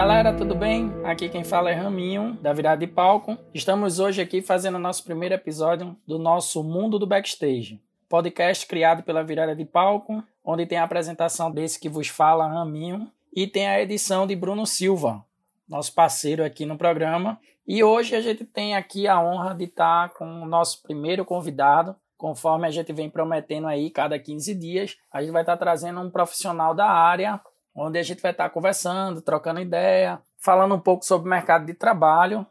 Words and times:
galera, 0.00 0.32
tudo 0.32 0.54
bem? 0.54 0.90
Aqui 1.04 1.28
quem 1.28 1.44
fala 1.44 1.70
é 1.70 1.74
Raminho, 1.74 2.32
da 2.40 2.54
Virada 2.54 2.86
de 2.86 2.90
Palco. 2.90 3.36
Estamos 3.52 3.98
hoje 3.98 4.22
aqui 4.22 4.40
fazendo 4.40 4.76
o 4.76 4.78
nosso 4.78 5.04
primeiro 5.04 5.34
episódio 5.34 5.94
do 6.06 6.18
nosso 6.18 6.64
Mundo 6.64 6.98
do 6.98 7.06
Backstage, 7.06 7.78
podcast 8.08 8.66
criado 8.66 9.02
pela 9.02 9.22
Virada 9.22 9.54
de 9.54 9.66
Palco, 9.66 10.24
onde 10.42 10.64
tem 10.64 10.78
a 10.78 10.84
apresentação 10.84 11.50
desse 11.50 11.78
que 11.78 11.90
vos 11.90 12.08
fala, 12.08 12.48
Raminho, 12.48 13.12
e 13.30 13.46
tem 13.46 13.68
a 13.68 13.78
edição 13.78 14.26
de 14.26 14.34
Bruno 14.34 14.66
Silva, 14.66 15.22
nosso 15.68 15.94
parceiro 15.94 16.42
aqui 16.42 16.64
no 16.64 16.78
programa. 16.78 17.38
E 17.68 17.84
hoje 17.84 18.16
a 18.16 18.22
gente 18.22 18.42
tem 18.42 18.74
aqui 18.74 19.06
a 19.06 19.20
honra 19.20 19.54
de 19.54 19.64
estar 19.64 20.14
com 20.14 20.24
o 20.24 20.46
nosso 20.46 20.82
primeiro 20.82 21.26
convidado, 21.26 21.94
conforme 22.16 22.66
a 22.66 22.70
gente 22.70 22.90
vem 22.90 23.10
prometendo 23.10 23.66
aí, 23.66 23.90
cada 23.90 24.18
15 24.18 24.54
dias, 24.54 24.96
a 25.12 25.20
gente 25.20 25.30
vai 25.30 25.42
estar 25.42 25.58
trazendo 25.58 26.00
um 26.00 26.10
profissional 26.10 26.74
da 26.74 26.86
área 26.86 27.38
onde 27.74 27.98
a 27.98 28.02
gente 28.02 28.22
vai 28.22 28.32
estar 28.32 28.50
conversando, 28.50 29.22
trocando 29.22 29.60
ideia, 29.60 30.20
falando 30.38 30.74
um 30.74 30.80
pouco 30.80 31.04
sobre 31.04 31.26
o 31.26 31.30
mercado 31.30 31.66
de 31.66 31.74
trabalho. 31.74 32.46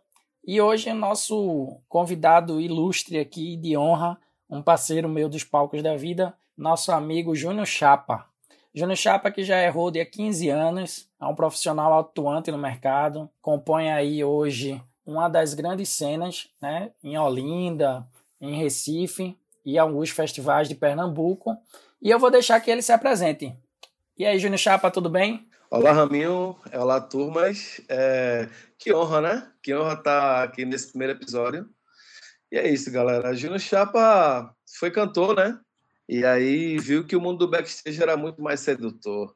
E 0.46 0.62
hoje 0.62 0.90
o 0.90 0.96
nosso 0.96 1.80
convidado 1.88 2.60
ilustre 2.60 3.20
aqui 3.20 3.56
de 3.58 3.78
honra, 3.78 4.18
um 4.50 4.62
parceiro 4.62 5.08
meu 5.08 5.30
dos 5.30 5.44
palcos 5.44 5.84
da 5.84 5.96
vida, 5.96 6.34
nosso 6.58 6.92
amigo 6.92 7.36
Júnior 7.36 7.68
Chapa. 7.68 8.26
Júnior 8.74 8.98
Chapa 8.98 9.32
que 9.32 9.44
já 9.44 9.58
é 9.58 9.70
road 9.70 10.00
há 10.00 10.06
15 10.06 10.50
anos, 10.50 11.10
é 11.20 11.26
um 11.26 11.36
profissional 11.36 12.00
atuante 12.00 12.52
no 12.52 12.58
mercado, 12.58 13.30
compõe 13.42 13.92
aí 13.92 14.24
hoje 14.24 14.82
uma 15.06 15.28
das 15.28 15.54
grandes 15.54 15.90
cenas, 15.90 16.48
né, 16.62 16.92
em 17.04 17.18
Olinda, 17.18 18.08
em 18.40 18.56
Recife 18.56 19.38
e 19.66 19.78
alguns 19.78 20.10
festivais 20.12 20.70
de 20.70 20.76
Pernambuco. 20.76 21.58
E 22.02 22.10
eu 22.10 22.20
vou 22.20 22.32
deixar 22.32 22.60
que 22.60 22.72
ele 22.72 22.82
se 22.82 22.92
apresente. 22.92 23.54
E 24.20 24.26
aí, 24.26 24.38
Júnior 24.38 24.60
Chapa, 24.60 24.92
tudo 24.92 25.10
bem? 25.10 25.48
Olá, 25.72 25.94
Raminho. 25.94 26.54
Olá, 26.74 27.00
turmas. 27.00 27.80
É... 27.88 28.50
Que 28.78 28.94
honra, 28.94 29.22
né? 29.22 29.52
Que 29.64 29.74
honra 29.74 29.94
estar 29.94 30.44
aqui 30.44 30.66
nesse 30.66 30.90
primeiro 30.90 31.14
episódio. 31.14 31.70
E 32.52 32.58
é 32.58 32.70
isso, 32.70 32.92
galera. 32.92 33.34
Júnior 33.34 33.62
Chapa 33.62 34.54
foi 34.78 34.92
cantor, 34.92 35.38
né? 35.38 35.58
E 36.10 36.26
aí 36.26 36.78
viu 36.80 37.06
que 37.06 37.16
o 37.16 37.22
mundo 37.22 37.38
do 37.38 37.50
backstage 37.50 38.04
era 38.04 38.18
muito 38.18 38.42
mais 38.42 38.60
sedutor. 38.60 39.34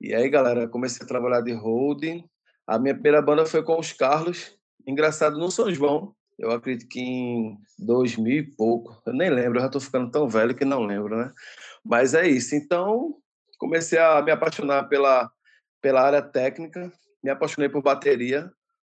E 0.00 0.14
aí, 0.14 0.30
galera, 0.30 0.66
comecei 0.66 1.04
a 1.04 1.06
trabalhar 1.06 1.42
de 1.42 1.52
holding. 1.52 2.24
A 2.66 2.78
minha 2.78 2.94
primeira 2.94 3.20
banda 3.20 3.44
foi 3.44 3.62
com 3.62 3.78
os 3.78 3.92
Carlos. 3.92 4.56
Engraçado, 4.86 5.38
no 5.38 5.50
São 5.50 5.70
João. 5.74 6.14
Eu 6.38 6.50
acredito 6.52 6.88
que 6.88 7.00
em 7.00 7.58
2000 7.78 8.32
e 8.32 8.56
pouco. 8.56 8.98
Eu 9.04 9.12
nem 9.12 9.28
lembro, 9.28 9.58
eu 9.58 9.60
já 9.60 9.66
estou 9.66 9.78
ficando 9.78 10.10
tão 10.10 10.26
velho 10.26 10.54
que 10.54 10.64
não 10.64 10.86
lembro, 10.86 11.18
né? 11.18 11.30
Mas 11.84 12.14
é 12.14 12.26
isso. 12.26 12.54
Então, 12.54 13.20
comecei 13.60 13.98
a 13.98 14.22
me 14.22 14.32
apaixonar 14.32 14.88
pela, 14.88 15.30
pela 15.82 16.00
área 16.00 16.22
técnica, 16.22 16.90
me 17.22 17.30
apaixonei 17.30 17.68
por 17.68 17.82
bateria. 17.82 18.50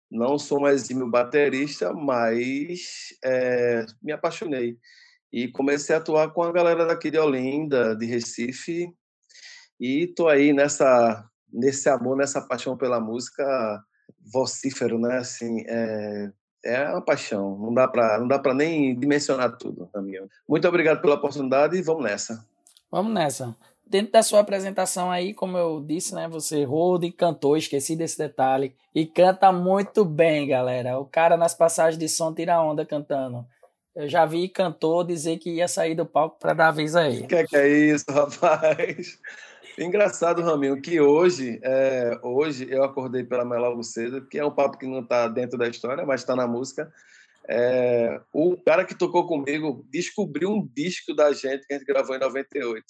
Não 0.10 0.38
sou 0.38 0.62
mais 0.62 0.84
exímio 0.84 1.10
baterista, 1.10 1.92
mas 1.92 3.10
é, 3.26 3.86
me 4.02 4.12
apaixonei. 4.12 4.78
E 5.34 5.48
comecei 5.48 5.96
a 5.96 5.98
atuar 5.98 6.32
com 6.32 6.44
a 6.44 6.52
galera 6.52 6.86
daqui 6.86 7.12
de 7.12 7.18
Olinda, 7.18 7.96
de 7.96 8.06
Recife. 8.06 8.88
E 9.80 10.08
tô 10.08 10.28
aí 10.28 10.54
nessa, 10.54 11.28
nesse 11.52 11.90
amor, 11.90 12.16
nessa 12.16 12.42
paixão 12.42 12.78
pela 12.78 13.00
música 13.00 13.84
vocífero, 14.32 15.00
né? 15.00 15.18
Assim, 15.18 15.64
é, 15.68 16.32
é 16.66 16.90
uma 16.90 17.04
paixão. 17.04 17.58
Não 17.58 17.74
dá 17.74 17.88
para 17.88 18.20
não 18.20 18.28
dá 18.28 18.40
para 18.40 18.54
nem 18.54 18.98
dimensionar 19.00 19.58
tudo, 19.58 19.90
minha. 19.96 20.28
Muito 20.48 20.68
obrigado 20.68 21.02
pela 21.02 21.16
oportunidade 21.16 21.78
e 21.78 21.82
vamos 21.82 22.04
nessa. 22.04 22.46
Vamos 22.92 23.14
nessa 23.14 23.56
dentro 23.90 24.12
da 24.12 24.22
sua 24.22 24.40
apresentação 24.40 25.10
aí, 25.10 25.34
como 25.34 25.58
eu 25.58 25.84
disse, 25.86 26.14
né? 26.14 26.28
Você 26.30 26.64
roda 26.64 27.06
e 27.06 27.12
cantou, 27.12 27.58
esqueci 27.58 27.96
desse 27.96 28.18
detalhe. 28.18 28.76
E 28.94 29.06
canta 29.06 29.52
muito 29.52 30.06
bem, 30.06 30.48
galera. 30.48 31.00
O 31.00 31.06
cara 31.06 31.36
nas 31.36 31.56
passagens 31.56 31.98
de 31.98 32.08
som 32.08 32.34
tira 32.34 32.62
onda 32.62 32.86
cantando. 32.86 33.46
Eu 33.96 34.08
já 34.08 34.26
vi 34.26 34.48
cantor 34.48 35.06
dizer 35.06 35.40
que 35.40 35.50
ia 35.56 35.68
sair 35.68 35.96
do 35.96 36.06
palco 36.06 36.38
para 36.40 36.54
dar 36.54 36.72
vez 36.72 36.96
a 36.96 37.10
ele. 37.10 37.26
Que 37.26 37.36
é 37.36 37.48
que 37.48 37.58
é 37.58 37.68
isso, 37.68 38.06
rapaz? 38.14 39.20
Engraçado, 39.78 40.44
Raminho, 40.44 40.82
que 40.82 41.02
hoje, 41.02 41.60
é, 41.64 42.18
hoje 42.22 42.68
eu 42.70 42.84
acordei 42.84 43.24
pela 43.24 43.46
manhã 43.46 43.62
logo 43.62 43.82
cedo, 43.82 44.26
que 44.28 44.38
é 44.38 44.46
um 44.46 44.52
papo 44.52 44.78
que 44.78 44.86
não 44.86 45.00
está 45.00 45.28
dentro 45.28 45.58
da 45.58 45.68
história, 45.68 46.06
mas 46.06 46.22
está 46.22 46.36
na 46.36 46.48
música. 46.48 46.92
É, 47.48 48.22
o 48.32 48.56
cara 48.58 48.86
que 48.86 48.94
tocou 48.94 49.26
comigo 49.26 49.86
descobriu 49.90 50.52
um 50.52 50.68
disco 50.76 51.16
da 51.16 51.34
gente 51.34 51.66
que 51.66 51.74
a 51.74 51.78
gente 51.78 51.88
gravou 51.88 52.16
em 52.16 52.20
98 52.20 52.86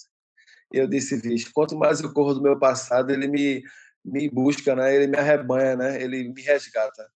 eu 0.72 0.86
disse, 0.86 1.16
vixe, 1.16 1.52
quanto 1.52 1.76
mais 1.76 2.00
eu 2.00 2.12
corro 2.12 2.34
do 2.34 2.42
meu 2.42 2.58
passado, 2.58 3.10
ele 3.10 3.26
me, 3.26 3.62
me 4.04 4.28
busca, 4.28 4.74
né? 4.74 4.94
Ele 4.94 5.06
me 5.06 5.16
arrebanha, 5.16 5.76
né? 5.76 6.02
Ele 6.02 6.28
me 6.32 6.42
resgata. 6.42 7.10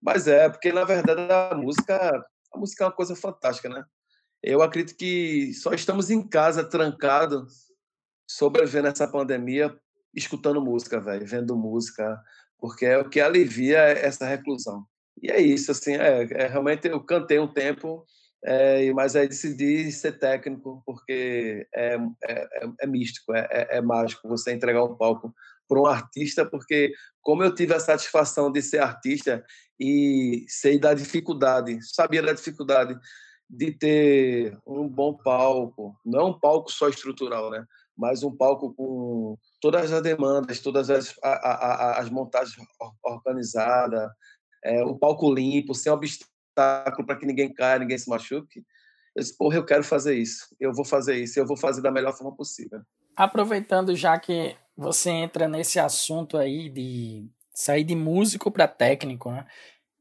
Mas 0.00 0.26
é, 0.26 0.48
porque 0.48 0.72
na 0.72 0.84
verdade 0.84 1.20
a 1.32 1.54
música, 1.56 2.24
a 2.52 2.58
música 2.58 2.84
é 2.84 2.86
uma 2.86 2.92
coisa 2.92 3.14
fantástica, 3.14 3.68
né? 3.68 3.84
Eu 4.42 4.62
acredito 4.62 4.96
que 4.96 5.52
só 5.54 5.72
estamos 5.72 6.10
em 6.10 6.26
casa, 6.26 6.64
trancado, 6.64 7.46
sobrevivendo 8.28 8.88
essa 8.88 9.06
pandemia, 9.06 9.76
escutando 10.14 10.60
música, 10.60 11.00
velho, 11.00 11.26
vendo 11.26 11.56
música, 11.56 12.20
porque 12.58 12.84
é 12.86 12.98
o 12.98 13.08
que 13.08 13.20
alivia 13.20 13.78
essa 13.78 14.26
reclusão. 14.26 14.84
E 15.22 15.30
é 15.30 15.40
isso, 15.40 15.70
assim, 15.70 15.94
é, 15.94 16.24
é 16.32 16.46
realmente 16.48 16.88
eu 16.88 17.00
cantei 17.00 17.38
um 17.38 17.52
tempo 17.52 18.04
é, 18.44 18.92
mas 18.92 19.14
aí 19.14 19.28
decidi 19.28 19.90
ser 19.92 20.18
técnico 20.18 20.82
porque 20.84 21.66
é, 21.72 21.94
é, 21.94 22.32
é, 22.32 22.68
é 22.80 22.86
místico, 22.86 23.32
é, 23.34 23.48
é, 23.50 23.78
é, 23.78 23.80
mágico 23.80 24.28
você 24.28 24.52
entregar 24.52 24.82
um 24.82 24.96
palco 24.96 25.32
para 25.68 25.80
um 25.80 25.86
artista, 25.86 26.44
porque 26.44 26.92
como 27.20 27.44
eu 27.44 27.54
tive 27.54 27.72
a 27.72 27.80
satisfação 27.80 28.50
de 28.50 28.60
ser 28.60 28.80
artista 28.80 29.44
e 29.78 30.44
sei 30.48 30.78
da 30.78 30.92
dificuldade, 30.92 31.78
sabia 31.82 32.20
da 32.20 32.32
dificuldade 32.32 32.98
de 33.48 33.70
ter 33.70 34.58
um 34.66 34.88
bom 34.88 35.14
palco, 35.14 35.94
não 36.04 36.20
é 36.20 36.24
um 36.24 36.38
palco 36.38 36.70
só 36.70 36.88
estrutural, 36.88 37.50
né? 37.50 37.64
mas 37.96 38.22
um 38.22 38.34
palco 38.34 38.74
com 38.74 39.36
todas 39.60 39.92
as 39.92 40.02
demandas, 40.02 40.58
todas 40.60 40.90
as, 40.90 41.14
a, 41.22 41.28
a, 41.28 42.00
as 42.00 42.10
montagens 42.10 42.56
organizadas, 43.04 44.10
é, 44.64 44.82
o 44.82 44.96
palco 44.96 45.32
limpo, 45.32 45.74
sem 45.74 45.92
obstáculos 45.92 46.31
obstáculo 46.52 47.06
para 47.06 47.16
que 47.16 47.26
ninguém 47.26 47.52
caia, 47.52 47.78
ninguém 47.78 47.98
se 47.98 48.08
machuque. 48.08 48.64
Eu 49.14 49.22
disse, 49.22 49.36
porra, 49.36 49.56
eu 49.56 49.64
quero 49.64 49.84
fazer 49.84 50.16
isso, 50.16 50.54
eu 50.58 50.72
vou 50.72 50.84
fazer 50.84 51.16
isso, 51.16 51.38
eu 51.38 51.46
vou 51.46 51.56
fazer 51.56 51.82
da 51.82 51.90
melhor 51.90 52.12
forma 52.12 52.34
possível. 52.34 52.80
Aproveitando 53.16 53.94
já 53.94 54.18
que 54.18 54.56
você 54.76 55.10
entra 55.10 55.48
nesse 55.48 55.78
assunto 55.78 56.38
aí 56.38 56.70
de 56.70 57.26
sair 57.54 57.84
de 57.84 57.94
músico 57.94 58.50
para 58.50 58.66
técnico, 58.66 59.30
né? 59.30 59.46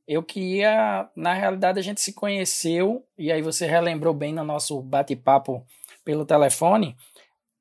Eu 0.07 0.23
queria, 0.23 1.09
na 1.15 1.33
realidade, 1.33 1.79
a 1.79 1.81
gente 1.81 2.01
se 2.01 2.13
conheceu, 2.13 3.05
e 3.17 3.31
aí 3.31 3.41
você 3.41 3.65
relembrou 3.65 4.13
bem 4.13 4.33
no 4.33 4.43
nosso 4.43 4.81
bate-papo 4.81 5.65
pelo 6.03 6.25
telefone, 6.25 6.97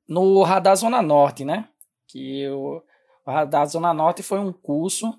no 0.08 0.42
Radar 0.42 0.74
Zona 0.74 1.02
Norte, 1.02 1.44
né? 1.44 1.68
Que 2.08 2.48
o, 2.48 2.82
o 3.26 3.30
Radar 3.30 3.66
Zona 3.66 3.92
Norte 3.92 4.22
foi 4.22 4.40
um 4.40 4.52
curso 4.52 5.16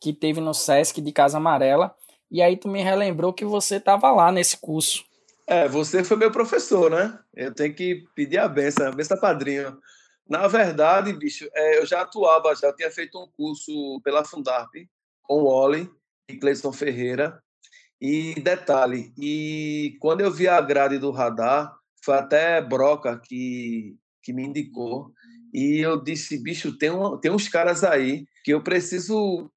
que 0.00 0.12
teve 0.12 0.40
no 0.40 0.54
Sesc 0.54 1.00
de 1.00 1.12
Casa 1.12 1.36
Amarela, 1.36 1.94
e 2.30 2.40
aí 2.40 2.56
tu 2.56 2.68
me 2.68 2.82
relembrou 2.82 3.32
que 3.32 3.44
você 3.44 3.76
estava 3.76 4.10
lá 4.10 4.30
nesse 4.30 4.56
curso. 4.56 5.04
É, 5.46 5.66
você 5.66 6.04
foi 6.04 6.16
meu 6.16 6.30
professor, 6.30 6.90
né? 6.90 7.18
Eu 7.34 7.52
tenho 7.52 7.74
que 7.74 8.04
pedir 8.14 8.38
a 8.38 8.46
benção, 8.46 8.88
a 8.88 8.92
benção 8.92 9.18
padrinho. 9.18 9.76
Na 10.28 10.46
verdade, 10.46 11.12
bicho, 11.12 11.48
é, 11.52 11.78
eu 11.78 11.86
já 11.86 12.02
atuava, 12.02 12.54
já 12.54 12.72
tinha 12.72 12.90
feito 12.90 13.18
um 13.18 13.28
curso 13.36 14.00
pela 14.04 14.24
Fundarp 14.24 14.70
com 15.22 15.42
o 15.42 15.46
Oli 15.46 15.90
e 16.28 16.36
Cleison 16.36 16.72
Ferreira. 16.72 17.42
E 18.00 18.34
detalhe, 18.40 19.12
e 19.18 19.98
quando 20.00 20.22
eu 20.22 20.30
vi 20.30 20.48
a 20.48 20.60
grade 20.60 20.98
do 20.98 21.10
radar, 21.10 21.76
foi 22.02 22.14
até 22.14 22.62
Broca 22.62 23.20
que, 23.22 23.96
que 24.22 24.32
me 24.32 24.44
indicou. 24.44 25.12
E 25.52 25.84
eu 25.84 26.02
disse, 26.02 26.42
bicho, 26.42 26.78
tem, 26.78 26.90
um, 26.90 27.18
tem 27.18 27.30
uns 27.30 27.48
caras 27.48 27.84
aí 27.84 28.24
que 28.44 28.52
eu 28.52 28.62
preciso 28.62 29.50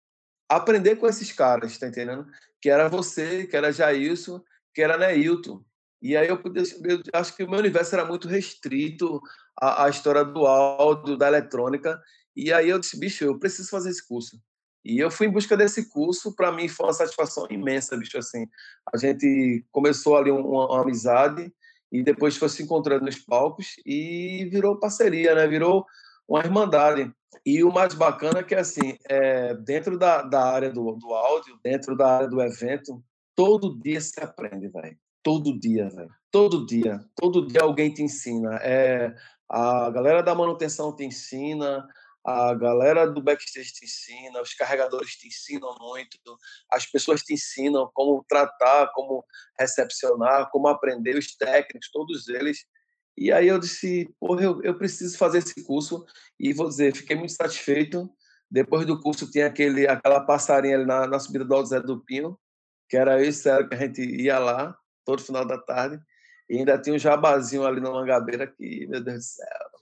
aprender 0.49 0.97
com 0.97 1.07
esses 1.07 1.31
caras, 1.31 1.77
tá 1.77 1.87
entendendo? 1.87 2.25
Que 2.63 2.69
era 2.69 2.87
você, 2.87 3.45
que 3.45 3.57
era 3.57 3.73
Jailson, 3.73 4.41
que 4.73 4.81
era 4.81 4.97
Neilton. 4.97 5.61
E 6.01 6.15
aí 6.15 6.29
eu, 6.29 6.41
podia, 6.41 6.63
eu 6.85 7.01
acho 7.11 7.35
que 7.35 7.43
o 7.43 7.49
meu 7.49 7.59
universo 7.59 7.93
era 7.93 8.05
muito 8.05 8.25
restrito 8.25 9.19
à, 9.59 9.83
à, 9.83 9.89
história 9.89 10.23
do 10.23 10.47
áudio, 10.47 11.17
da 11.17 11.27
eletrônica. 11.27 12.01
E 12.33 12.53
aí 12.53 12.69
eu 12.69 12.79
disse, 12.79 12.97
bicho, 12.97 13.25
eu 13.25 13.37
preciso 13.37 13.69
fazer 13.69 13.89
esse 13.89 14.07
curso. 14.07 14.41
E 14.85 14.97
eu 14.97 15.11
fui 15.11 15.27
em 15.27 15.29
busca 15.29 15.57
desse 15.57 15.89
curso, 15.89 16.33
para 16.33 16.53
mim 16.53 16.69
foi 16.69 16.85
uma 16.85 16.93
satisfação 16.93 17.45
imensa, 17.49 17.97
bicho, 17.97 18.17
assim. 18.17 18.47
A 18.93 18.97
gente 18.97 19.65
começou 19.69 20.15
ali 20.15 20.31
uma, 20.31 20.67
uma 20.67 20.81
amizade 20.83 21.53
e 21.91 22.01
depois 22.01 22.37
foi 22.37 22.47
se 22.47 22.63
encontrando 22.63 23.03
nos 23.03 23.19
palcos 23.19 23.73
e 23.85 24.47
virou 24.49 24.79
parceria, 24.79 25.35
né? 25.35 25.45
Virou 25.47 25.85
uma 26.25 26.39
irmandade. 26.39 27.13
E 27.45 27.63
o 27.63 27.71
mais 27.71 27.93
bacana 27.93 28.39
é 28.39 28.43
que, 28.43 28.55
assim, 28.55 28.97
é, 29.09 29.53
dentro 29.55 29.97
da, 29.97 30.21
da 30.21 30.43
área 30.43 30.71
do, 30.71 30.93
do 30.93 31.13
áudio, 31.13 31.59
dentro 31.63 31.95
da 31.95 32.17
área 32.17 32.27
do 32.27 32.41
evento, 32.41 33.03
todo 33.35 33.79
dia 33.79 33.99
se 34.01 34.19
aprende, 34.21 34.67
velho. 34.67 34.97
Todo 35.21 35.57
dia, 35.57 35.89
velho. 35.89 36.09
Todo 36.31 36.65
dia. 36.65 36.99
Todo 37.15 37.47
dia 37.47 37.61
alguém 37.61 37.93
te 37.93 38.03
ensina. 38.03 38.55
É, 38.61 39.13
a 39.49 39.89
galera 39.89 40.21
da 40.21 40.35
manutenção 40.35 40.95
te 40.95 41.05
ensina, 41.05 41.87
a 42.25 42.53
galera 42.53 43.05
do 43.05 43.21
backstage 43.21 43.73
te 43.73 43.85
ensina, 43.85 44.41
os 44.41 44.53
carregadores 44.53 45.15
te 45.15 45.27
ensinam 45.27 45.75
muito, 45.79 46.17
as 46.71 46.85
pessoas 46.85 47.21
te 47.21 47.33
ensinam 47.33 47.89
como 47.93 48.23
tratar, 48.27 48.91
como 48.93 49.25
recepcionar, 49.59 50.49
como 50.49 50.67
aprender, 50.67 51.17
os 51.17 51.35
técnicos, 51.35 51.91
todos 51.91 52.29
eles. 52.29 52.65
E 53.17 53.31
aí 53.31 53.47
eu 53.47 53.59
disse, 53.59 54.13
porra, 54.19 54.43
eu, 54.43 54.61
eu 54.63 54.75
preciso 54.75 55.17
fazer 55.17 55.39
esse 55.39 55.63
curso. 55.63 56.05
E 56.39 56.53
vou 56.53 56.67
dizer, 56.67 56.95
fiquei 56.95 57.15
muito 57.15 57.33
satisfeito. 57.33 58.09
Depois 58.49 58.85
do 58.85 58.99
curso 58.99 59.29
tinha 59.29 59.47
aquele, 59.47 59.87
aquela 59.87 60.21
passarinha 60.21 60.75
ali 60.75 60.85
na, 60.85 61.07
na 61.07 61.19
subida 61.19 61.45
do 61.45 61.53
Alto 61.53 61.69
Zé 61.69 61.79
do 61.79 62.03
Pino, 62.03 62.39
que 62.89 62.97
era 62.97 63.21
eu 63.21 63.29
e 63.29 63.67
que 63.67 63.75
a 63.75 63.77
gente 63.77 64.01
ia 64.01 64.39
lá 64.39 64.75
todo 65.05 65.21
final 65.21 65.45
da 65.45 65.57
tarde. 65.57 65.99
E 66.49 66.57
ainda 66.57 66.77
tinha 66.77 66.95
um 66.95 66.99
jabazinho 66.99 67.65
ali 67.65 67.79
na 67.79 67.91
Mangabeira 67.91 68.45
que, 68.45 68.85
meu 68.87 69.01
Deus 69.01 69.17
do 69.17 69.23
céu, 69.23 69.73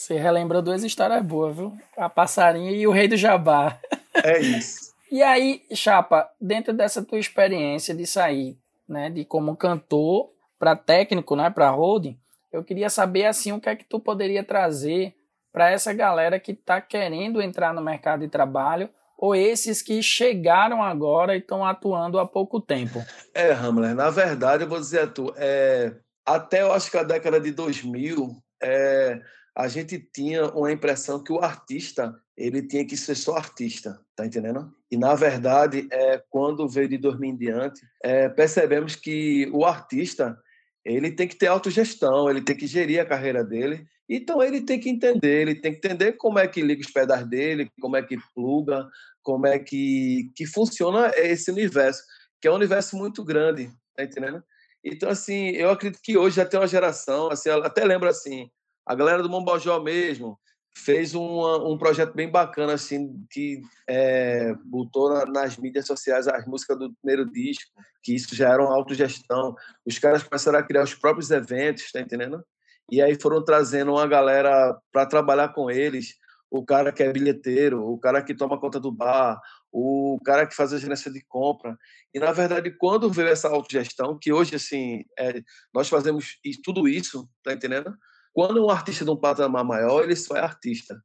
você 0.00 0.16
relembrou 0.16 0.62
duas 0.62 0.82
histórias 0.82 1.22
boas, 1.22 1.54
viu? 1.54 1.76
A 1.94 2.08
passarinha 2.08 2.70
e 2.70 2.86
o 2.86 2.90
rei 2.90 3.06
do 3.06 3.18
jabá. 3.18 3.78
É 4.14 4.40
isso. 4.40 4.94
e 5.12 5.22
aí, 5.22 5.62
Chapa, 5.74 6.26
dentro 6.40 6.72
dessa 6.72 7.04
tua 7.04 7.18
experiência 7.18 7.94
de 7.94 8.06
sair, 8.06 8.56
né, 8.88 9.10
de 9.10 9.26
como 9.26 9.54
cantor 9.54 10.30
para 10.58 10.74
técnico, 10.74 11.36
né, 11.36 11.50
para 11.50 11.68
holding, 11.68 12.18
eu 12.52 12.64
queria 12.64 12.90
saber 12.90 13.26
assim 13.26 13.52
o 13.52 13.60
que 13.60 13.68
é 13.68 13.76
que 13.76 13.84
tu 13.84 14.00
poderia 14.00 14.44
trazer 14.44 15.14
para 15.52 15.70
essa 15.70 15.92
galera 15.92 16.38
que 16.38 16.52
está 16.52 16.80
querendo 16.80 17.42
entrar 17.42 17.74
no 17.74 17.82
mercado 17.82 18.20
de 18.20 18.28
trabalho 18.28 18.88
ou 19.18 19.34
esses 19.34 19.82
que 19.82 20.02
chegaram 20.02 20.82
agora 20.82 21.36
e 21.36 21.40
estão 21.40 21.64
atuando 21.64 22.18
há 22.18 22.26
pouco 22.26 22.60
tempo? 22.60 23.04
É, 23.34 23.52
Hamler, 23.52 23.94
na 23.94 24.08
verdade, 24.08 24.64
eu 24.64 24.68
vou 24.68 24.80
dizer 24.80 25.00
a 25.00 25.06
tu, 25.06 25.32
é, 25.36 25.94
até 26.24 26.62
eu 26.62 26.72
acho 26.72 26.90
que 26.90 26.96
a 26.96 27.02
década 27.02 27.38
de 27.38 27.50
2000, 27.50 28.36
é, 28.62 29.20
a 29.54 29.68
gente 29.68 29.98
tinha 29.98 30.46
uma 30.46 30.72
impressão 30.72 31.22
que 31.22 31.32
o 31.32 31.40
artista 31.40 32.14
ele 32.36 32.66
tinha 32.66 32.86
que 32.86 32.96
ser 32.96 33.14
só 33.14 33.36
artista, 33.36 34.00
tá 34.16 34.24
entendendo? 34.24 34.72
E 34.90 34.96
na 34.96 35.14
verdade, 35.14 35.86
é, 35.92 36.22
quando 36.30 36.66
veio 36.66 36.88
de 36.88 36.96
2000 36.96 37.30
em 37.30 37.36
diante, 37.36 37.82
é, 38.02 38.30
percebemos 38.30 38.96
que 38.96 39.50
o 39.52 39.66
artista 39.66 40.38
ele 40.84 41.12
tem 41.12 41.28
que 41.28 41.36
ter 41.36 41.46
autogestão, 41.46 42.30
ele 42.30 42.40
tem 42.40 42.56
que 42.56 42.66
gerir 42.66 43.00
a 43.00 43.06
carreira 43.06 43.44
dele. 43.44 43.86
Então 44.08 44.42
ele 44.42 44.62
tem 44.62 44.80
que 44.80 44.88
entender, 44.88 45.42
ele 45.42 45.54
tem 45.54 45.72
que 45.72 45.78
entender 45.78 46.12
como 46.12 46.38
é 46.38 46.48
que 46.48 46.62
liga 46.62 46.80
os 46.80 46.90
pedais 46.90 47.26
dele, 47.28 47.70
como 47.80 47.96
é 47.96 48.02
que 48.02 48.18
pluga, 48.34 48.88
como 49.22 49.46
é 49.46 49.58
que, 49.58 50.32
que 50.34 50.46
funciona 50.46 51.12
esse 51.14 51.50
universo, 51.50 52.02
que 52.40 52.48
é 52.48 52.50
um 52.50 52.56
universo 52.56 52.96
muito 52.96 53.22
grande, 53.22 53.70
tá 53.94 54.02
entendendo? 54.02 54.42
Então 54.82 55.10
assim, 55.10 55.50
eu 55.50 55.70
acredito 55.70 56.00
que 56.02 56.16
hoje 56.16 56.36
já 56.36 56.46
tem 56.46 56.58
uma 56.58 56.66
geração, 56.66 57.30
assim, 57.30 57.50
até 57.50 57.84
lembro 57.84 58.08
assim, 58.08 58.50
a 58.86 58.94
galera 58.94 59.22
do 59.22 59.28
Mombojó 59.28 59.80
mesmo 59.80 60.39
fez 60.76 61.14
um 61.14 61.76
projeto 61.76 62.14
bem 62.14 62.30
bacana, 62.30 62.74
assim, 62.74 63.24
que 63.30 63.60
é, 63.88 64.54
botou 64.64 65.12
na, 65.12 65.26
nas 65.26 65.56
mídias 65.56 65.86
sociais 65.86 66.26
as 66.28 66.46
músicas 66.46 66.78
do 66.78 66.94
primeiro 66.94 67.30
disco, 67.30 67.70
que 68.02 68.14
isso 68.14 68.34
já 68.34 68.50
era 68.50 68.62
uma 68.62 68.74
autogestão. 68.74 69.54
Os 69.84 69.98
caras 69.98 70.22
começaram 70.22 70.58
a 70.58 70.62
criar 70.62 70.84
os 70.84 70.94
próprios 70.94 71.30
eventos, 71.30 71.90
tá 71.92 72.00
entendendo? 72.00 72.44
E 72.90 73.00
aí 73.00 73.16
foram 73.20 73.44
trazendo 73.44 73.92
uma 73.92 74.06
galera 74.06 74.76
para 74.92 75.06
trabalhar 75.06 75.48
com 75.50 75.70
eles, 75.70 76.14
o 76.50 76.64
cara 76.64 76.90
que 76.92 77.02
é 77.02 77.12
bilheteiro, 77.12 77.86
o 77.86 77.98
cara 77.98 78.22
que 78.22 78.34
toma 78.34 78.58
conta 78.58 78.80
do 78.80 78.90
bar, 78.90 79.40
o 79.70 80.18
cara 80.24 80.46
que 80.46 80.54
faz 80.54 80.72
a 80.72 80.78
gerência 80.78 81.10
de 81.10 81.24
compra. 81.28 81.78
E, 82.12 82.18
na 82.18 82.32
verdade, 82.32 82.70
quando 82.72 83.10
veio 83.10 83.28
essa 83.28 83.48
autogestão, 83.48 84.18
que 84.20 84.32
hoje, 84.32 84.56
assim, 84.56 85.04
é, 85.16 85.40
nós 85.72 85.88
fazemos 85.88 86.38
tudo 86.64 86.88
isso, 86.88 87.28
tá 87.44 87.52
entendendo? 87.52 87.94
Quando 88.32 88.64
um 88.64 88.70
artista 88.70 89.04
de 89.04 89.10
um 89.10 89.16
patamar 89.16 89.64
maior, 89.64 90.02
ele 90.02 90.16
só 90.16 90.36
é 90.36 90.40
artista. 90.40 91.02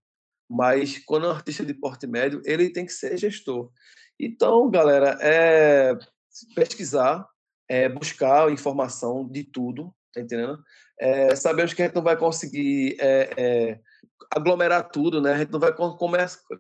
Mas 0.49 0.99
quando 1.05 1.25
é 1.25 1.29
um 1.29 1.33
artista 1.33 1.65
de 1.65 1.73
porte 1.73 2.05
médio, 2.05 2.41
ele 2.45 2.69
tem 2.69 2.85
que 2.85 2.93
ser 2.93 3.17
gestor. 3.17 3.71
Então, 4.19 4.69
galera, 4.69 5.17
é 5.21 5.97
pesquisar, 6.55 7.27
é 7.67 7.89
buscar 7.89 8.51
informação 8.51 9.27
de 9.27 9.43
tudo, 9.43 9.93
tá 10.13 10.21
entendendo? 10.21 10.61
É, 10.99 11.35
sabemos 11.35 11.73
que 11.73 11.81
a 11.81 11.85
gente 11.85 11.95
não 11.95 12.03
vai 12.03 12.15
conseguir 12.15 12.95
é, 12.99 13.29
é, 13.37 13.79
aglomerar 14.31 14.89
tudo, 14.89 15.21
né? 15.21 15.33
A 15.33 15.37
gente 15.39 15.51
não 15.51 15.59
vai 15.59 15.73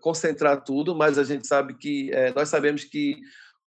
concentrar 0.01 0.63
tudo, 0.63 0.95
mas 0.95 1.17
a 1.17 1.23
gente 1.23 1.47
sabe 1.47 1.75
que 1.77 2.11
é, 2.11 2.33
nós 2.33 2.49
sabemos 2.49 2.83
que 2.83 3.19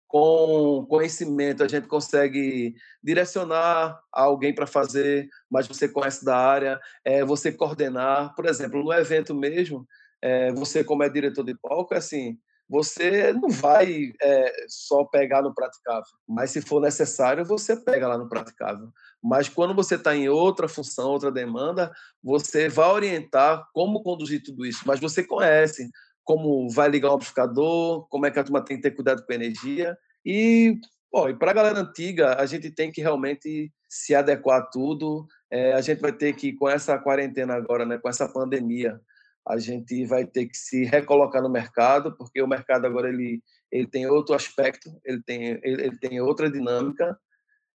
com 0.07 0.85
conhecimento 0.89 1.63
a 1.63 1.67
gente 1.67 1.87
consegue 1.87 2.73
direcionar 3.03 3.99
alguém 4.11 4.53
para 4.55 4.65
fazer, 4.65 5.27
mas 5.49 5.67
você 5.67 5.87
conhece 5.87 6.23
da 6.23 6.37
área, 6.37 6.79
é, 7.03 7.25
você 7.25 7.51
coordenar. 7.51 8.33
Por 8.35 8.45
exemplo, 8.45 8.83
no 8.83 8.93
evento 8.93 9.35
mesmo, 9.35 9.85
é, 10.21 10.51
você 10.53 10.83
como 10.83 11.03
é 11.03 11.09
diretor 11.09 11.43
de 11.43 11.55
palco, 11.55 11.93
é 11.93 11.97
assim, 11.97 12.37
você 12.69 13.31
não 13.33 13.49
vai 13.49 14.11
é, 14.21 14.65
só 14.67 15.05
pegar 15.05 15.41
no 15.41 15.53
praticável, 15.53 16.11
mas 16.27 16.51
se 16.51 16.61
for 16.61 16.81
necessário, 16.81 17.45
você 17.45 17.77
pega 17.77 18.07
lá 18.07 18.17
no 18.17 18.27
praticável. 18.27 18.89
Mas 19.23 19.47
quando 19.47 19.73
você 19.73 19.95
está 19.95 20.15
em 20.15 20.27
outra 20.27 20.67
função, 20.67 21.11
outra 21.11 21.31
demanda, 21.31 21.91
você 22.21 22.67
vai 22.67 22.89
orientar 22.89 23.65
como 23.73 24.03
conduzir 24.03 24.43
tudo 24.43 24.65
isso, 24.65 24.83
mas 24.85 24.99
você 24.99 25.23
conhece, 25.23 25.89
como 26.27 26.69
vai 26.69 26.89
ligar 26.89 27.11
o 27.11 27.13
amplificador, 27.13 28.05
como 28.09 28.25
é 28.25 28.31
que 28.31 28.37
a 28.37 28.43
turma 28.43 28.63
tem 28.63 28.75
que 28.75 28.83
ter 28.83 28.91
cuidado 28.91 29.25
com 29.25 29.31
a 29.31 29.35
energia. 29.35 29.97
E, 30.25 30.77
pô, 31.09 31.29
e 31.29 31.33
para 31.33 31.51
a 31.51 31.53
galera 31.53 31.79
antiga, 31.79 32.35
a 32.37 32.45
gente 32.45 32.69
tem 32.69 32.91
que 32.91 32.99
realmente 32.99 33.71
se 33.87 34.13
adequar 34.13 34.59
a 34.59 34.65
tudo. 34.65 35.25
É, 35.49 35.71
a 35.71 35.79
gente 35.79 36.01
vai 36.01 36.11
ter 36.11 36.33
que, 36.33 36.51
com 36.51 36.67
essa 36.67 36.99
quarentena 36.99 37.53
agora, 37.53 37.85
né, 37.85 37.97
com 37.97 38.09
essa 38.09 38.27
pandemia, 38.27 38.99
a 39.47 39.57
gente 39.57 40.05
vai 40.05 40.25
ter 40.25 40.47
que 40.47 40.57
se 40.57 40.83
recolocar 40.83 41.41
no 41.41 41.49
mercado, 41.49 42.13
porque 42.17 42.41
o 42.41 42.47
mercado 42.47 42.85
agora 42.85 43.07
ele, 43.07 43.41
ele 43.71 43.87
tem 43.87 44.05
outro 44.05 44.35
aspecto, 44.35 44.91
ele 45.05 45.23
tem, 45.23 45.45
ele, 45.63 45.81
ele 45.83 45.97
tem 45.97 46.19
outra 46.19 46.51
dinâmica. 46.51 47.17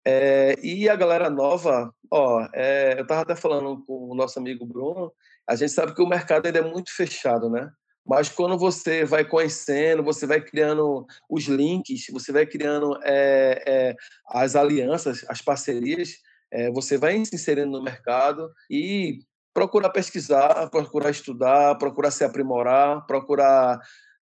É, 0.05 0.57
e 0.61 0.89
a 0.89 0.97
galera 0.97 1.31
nova, 1.31 1.95
ó, 2.11 2.49
é, 2.53 2.99
eu 2.99 3.03
estava 3.03 3.21
até 3.21 3.37
falando 3.37 3.85
com 3.87 4.11
o 4.11 4.15
nosso 4.17 4.41
amigo 4.41 4.67
Bruno, 4.67 5.13
a 5.49 5.55
gente 5.55 5.71
sabe 5.71 5.95
que 5.95 6.03
o 6.03 6.09
mercado 6.09 6.47
ainda 6.47 6.59
é 6.59 6.63
muito 6.63 6.93
fechado, 6.93 7.49
né? 7.49 7.71
Mas 8.07 8.29
quando 8.29 8.59
você 8.59 9.05
vai 9.05 9.25
conhecendo, 9.25 10.03
você 10.03 10.27
vai 10.27 10.41
criando 10.41 11.07
os 11.29 11.45
links, 11.45 12.07
você 12.11 12.33
vai 12.33 12.47
criando 12.47 12.99
é, 13.03 13.63
é, 13.67 13.97
as 14.27 14.57
alianças, 14.57 15.25
as 15.29 15.41
parcerias, 15.41 16.15
é, 16.53 16.71
você 16.71 16.99
vai 16.99 17.25
se 17.25 17.35
inserindo 17.35 17.71
no 17.71 17.83
mercado 17.83 18.51
e 18.71 19.19
procurar 19.55 19.91
pesquisar, 19.91 20.69
procurar 20.71 21.11
estudar, 21.11 21.77
procurar 21.77 22.11
se 22.11 22.25
aprimorar, 22.25 23.05
procurar 23.07 23.79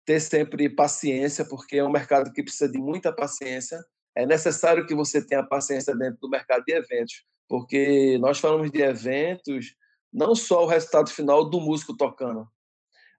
ter 0.05 0.19
sempre 0.19 0.69
paciência, 0.69 1.45
porque 1.45 1.77
é 1.77 1.83
um 1.83 1.91
mercado 1.91 2.31
que 2.31 2.43
precisa 2.43 2.71
de 2.71 2.77
muita 2.77 3.11
paciência. 3.13 3.77
É 4.15 4.25
necessário 4.25 4.85
que 4.85 4.95
você 4.95 5.25
tenha 5.25 5.43
paciência 5.43 5.95
dentro 5.95 6.17
do 6.21 6.29
mercado 6.29 6.63
de 6.65 6.73
eventos, 6.73 7.23
porque 7.47 8.17
nós 8.19 8.39
falamos 8.39 8.71
de 8.71 8.81
eventos, 8.81 9.75
não 10.11 10.33
só 10.33 10.63
o 10.63 10.67
resultado 10.67 11.09
final 11.09 11.49
do 11.49 11.59
músico 11.59 11.95
tocando, 11.95 12.47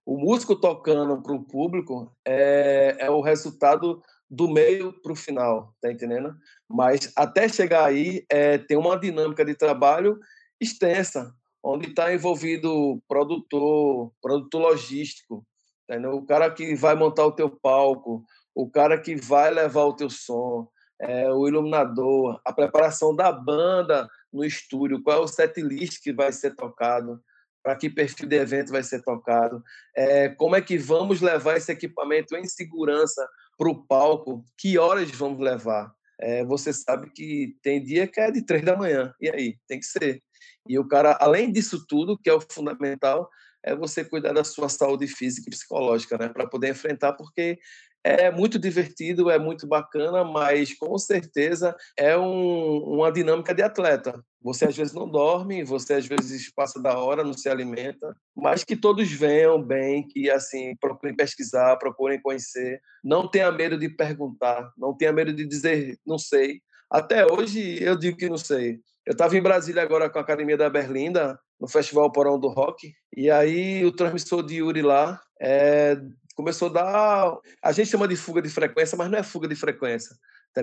o 0.09 0.17
músico 0.17 0.57
tocando 0.57 1.23
para 1.23 1.35
o 1.35 1.45
público 1.45 2.11
é, 2.27 2.97
é 2.99 3.11
o 3.11 3.21
resultado 3.21 4.03
do 4.31 4.49
meio 4.49 4.91
para 5.03 5.13
o 5.13 5.17
final, 5.17 5.75
tá 5.83 5.93
entendendo? 5.93 6.35
Mas 6.67 7.13
até 7.15 7.47
chegar 7.47 7.85
aí, 7.85 8.25
é, 8.31 8.57
tem 8.57 8.79
uma 8.79 8.99
dinâmica 8.99 9.45
de 9.45 9.55
trabalho 9.55 10.19
extensa, 10.59 11.31
onde 11.63 11.89
está 11.89 12.11
envolvido 12.11 13.03
produtor, 13.07 14.11
produtor 14.23 14.63
logístico, 14.63 15.47
entendeu? 15.85 16.13
o 16.13 16.25
cara 16.25 16.51
que 16.51 16.75
vai 16.75 16.95
montar 16.95 17.27
o 17.27 17.33
teu 17.33 17.51
palco, 17.51 18.25
o 18.55 18.71
cara 18.71 18.99
que 18.99 19.15
vai 19.15 19.51
levar 19.51 19.85
o 19.85 19.95
teu 19.95 20.09
som, 20.09 20.67
é, 21.03 21.31
o 21.31 21.47
iluminador, 21.47 22.41
a 22.47 22.53
preparação 22.55 23.15
da 23.15 23.31
banda 23.31 24.09
no 24.33 24.43
estúdio, 24.43 25.03
qual 25.03 25.19
é 25.19 25.21
o 25.21 25.29
set 25.29 25.61
list 25.61 26.03
que 26.03 26.15
vai 26.15 26.33
ser 26.33 26.57
tocado, 26.57 27.21
para 27.69 27.77
que 27.77 27.91
perfil 27.91 28.27
de 28.27 28.37
evento 28.37 28.73
vai 28.73 28.83
ser 28.83 29.03
tocado, 29.03 29.63
é, 29.95 30.31
como 30.31 30.57
é 30.57 30.61
que 30.63 30.79
vamos 30.79 31.21
levar 31.21 31.59
esse 31.59 31.71
equipamento 31.71 32.35
em 32.35 32.47
segurança 32.47 33.29
para 33.59 33.69
o 33.69 33.85
palco, 33.87 34.43
que 34.57 34.79
horas 34.79 35.11
vamos 35.11 35.39
levar. 35.39 35.93
É, 36.19 36.43
você 36.47 36.73
sabe 36.73 37.11
que 37.11 37.59
tem 37.63 37.83
dia 37.83 38.07
que 38.07 38.19
é 38.21 38.31
de 38.31 38.41
três 38.41 38.65
da 38.65 38.75
manhã, 38.75 39.13
e 39.21 39.29
aí? 39.29 39.57
Tem 39.69 39.79
que 39.79 39.85
ser. 39.85 40.23
E 40.67 40.79
o 40.79 40.89
cara, 40.89 41.19
além 41.21 41.53
disso 41.53 41.85
tudo, 41.87 42.17
que 42.17 42.31
é 42.31 42.33
o 42.33 42.41
fundamental, 42.41 43.29
é 43.63 43.77
você 43.77 44.03
cuidar 44.03 44.33
da 44.33 44.45
sua 44.45 44.71
saúde 44.71 45.07
física 45.07 45.51
e 45.51 45.51
psicológica, 45.51 46.17
né? 46.17 46.31
Para 46.31 46.47
poder 46.47 46.71
enfrentar, 46.71 47.13
porque 47.13 47.59
é 48.05 48.31
muito 48.31 48.59
divertido, 48.59 49.31
é 49.31 49.39
muito 49.39 49.67
bacana, 49.67 50.25
mas 50.25 50.73
com 50.75 50.97
certeza 50.99 51.77
é 51.97 52.17
um, 52.17 52.79
uma 52.79 53.11
dinâmica 53.11 53.55
de 53.55 53.63
atleta. 53.63 54.23
Você 54.41 54.67
às 54.67 54.77
vezes 54.77 54.93
não 54.93 55.09
dorme, 55.09 55.65
você 55.65 55.95
às 55.95 56.07
vezes 56.07 56.53
passa 56.55 56.81
da 56.81 56.99
hora, 56.99 57.25
não 57.25 57.33
se 57.33 57.49
alimenta, 57.49 58.17
mas 58.37 58.65
que 58.65 58.77
todos 58.77 59.11
venham 59.11 59.63
bem, 59.63 60.07
que 60.07 60.31
assim 60.31 60.77
procurem 60.81 61.17
pesquisar, 61.17 61.77
procurem 61.77 62.21
conhecer, 62.21 62.81
não 63.03 63.29
tenha 63.29 63.51
medo 63.51 63.77
de 63.77 63.89
perguntar, 63.89 64.71
não 64.77 64.97
tenha 64.97 65.13
medo 65.13 65.33
de 65.33 65.45
dizer 65.45 65.99
não 66.07 66.19
sei. 66.19 66.61
Até 66.91 67.27
hoje 67.27 67.83
eu 67.83 67.97
digo 67.97 68.17
que 68.17 68.29
não 68.29 68.39
sei. 68.39 68.81
Eu 69.05 69.13
estava 69.13 69.37
em 69.37 69.43
Brasília 69.43 69.83
agora 69.83 70.09
com 70.09 70.19
a 70.19 70.23
Academia 70.23 70.57
da 70.57 70.71
Berlinda, 70.71 71.39
no 71.61 71.67
Festival 71.67 72.13
Porão 72.13 72.39
do 72.39 72.49
Rock, 72.49 72.93
e 73.17 73.31
aí 73.31 73.85
o 73.85 73.91
transmissor 73.91 74.45
de 74.45 74.57
Yuri 74.57 74.83
lá 74.83 75.21
é, 75.41 75.99
começou 76.39 76.69
a 76.69 76.73
dar. 76.73 77.39
A 77.61 77.73
gente 77.73 77.91
chama 77.91 78.07
de 78.07 78.15
fuga 78.15 78.41
de 78.41 78.49
frequência, 78.49 78.97
mas 78.97 79.11
não 79.11 79.19
é 79.19 79.25
fuga 79.25 79.49
de 79.49 79.57
frequência, 79.57 80.15
tá? 80.55 80.63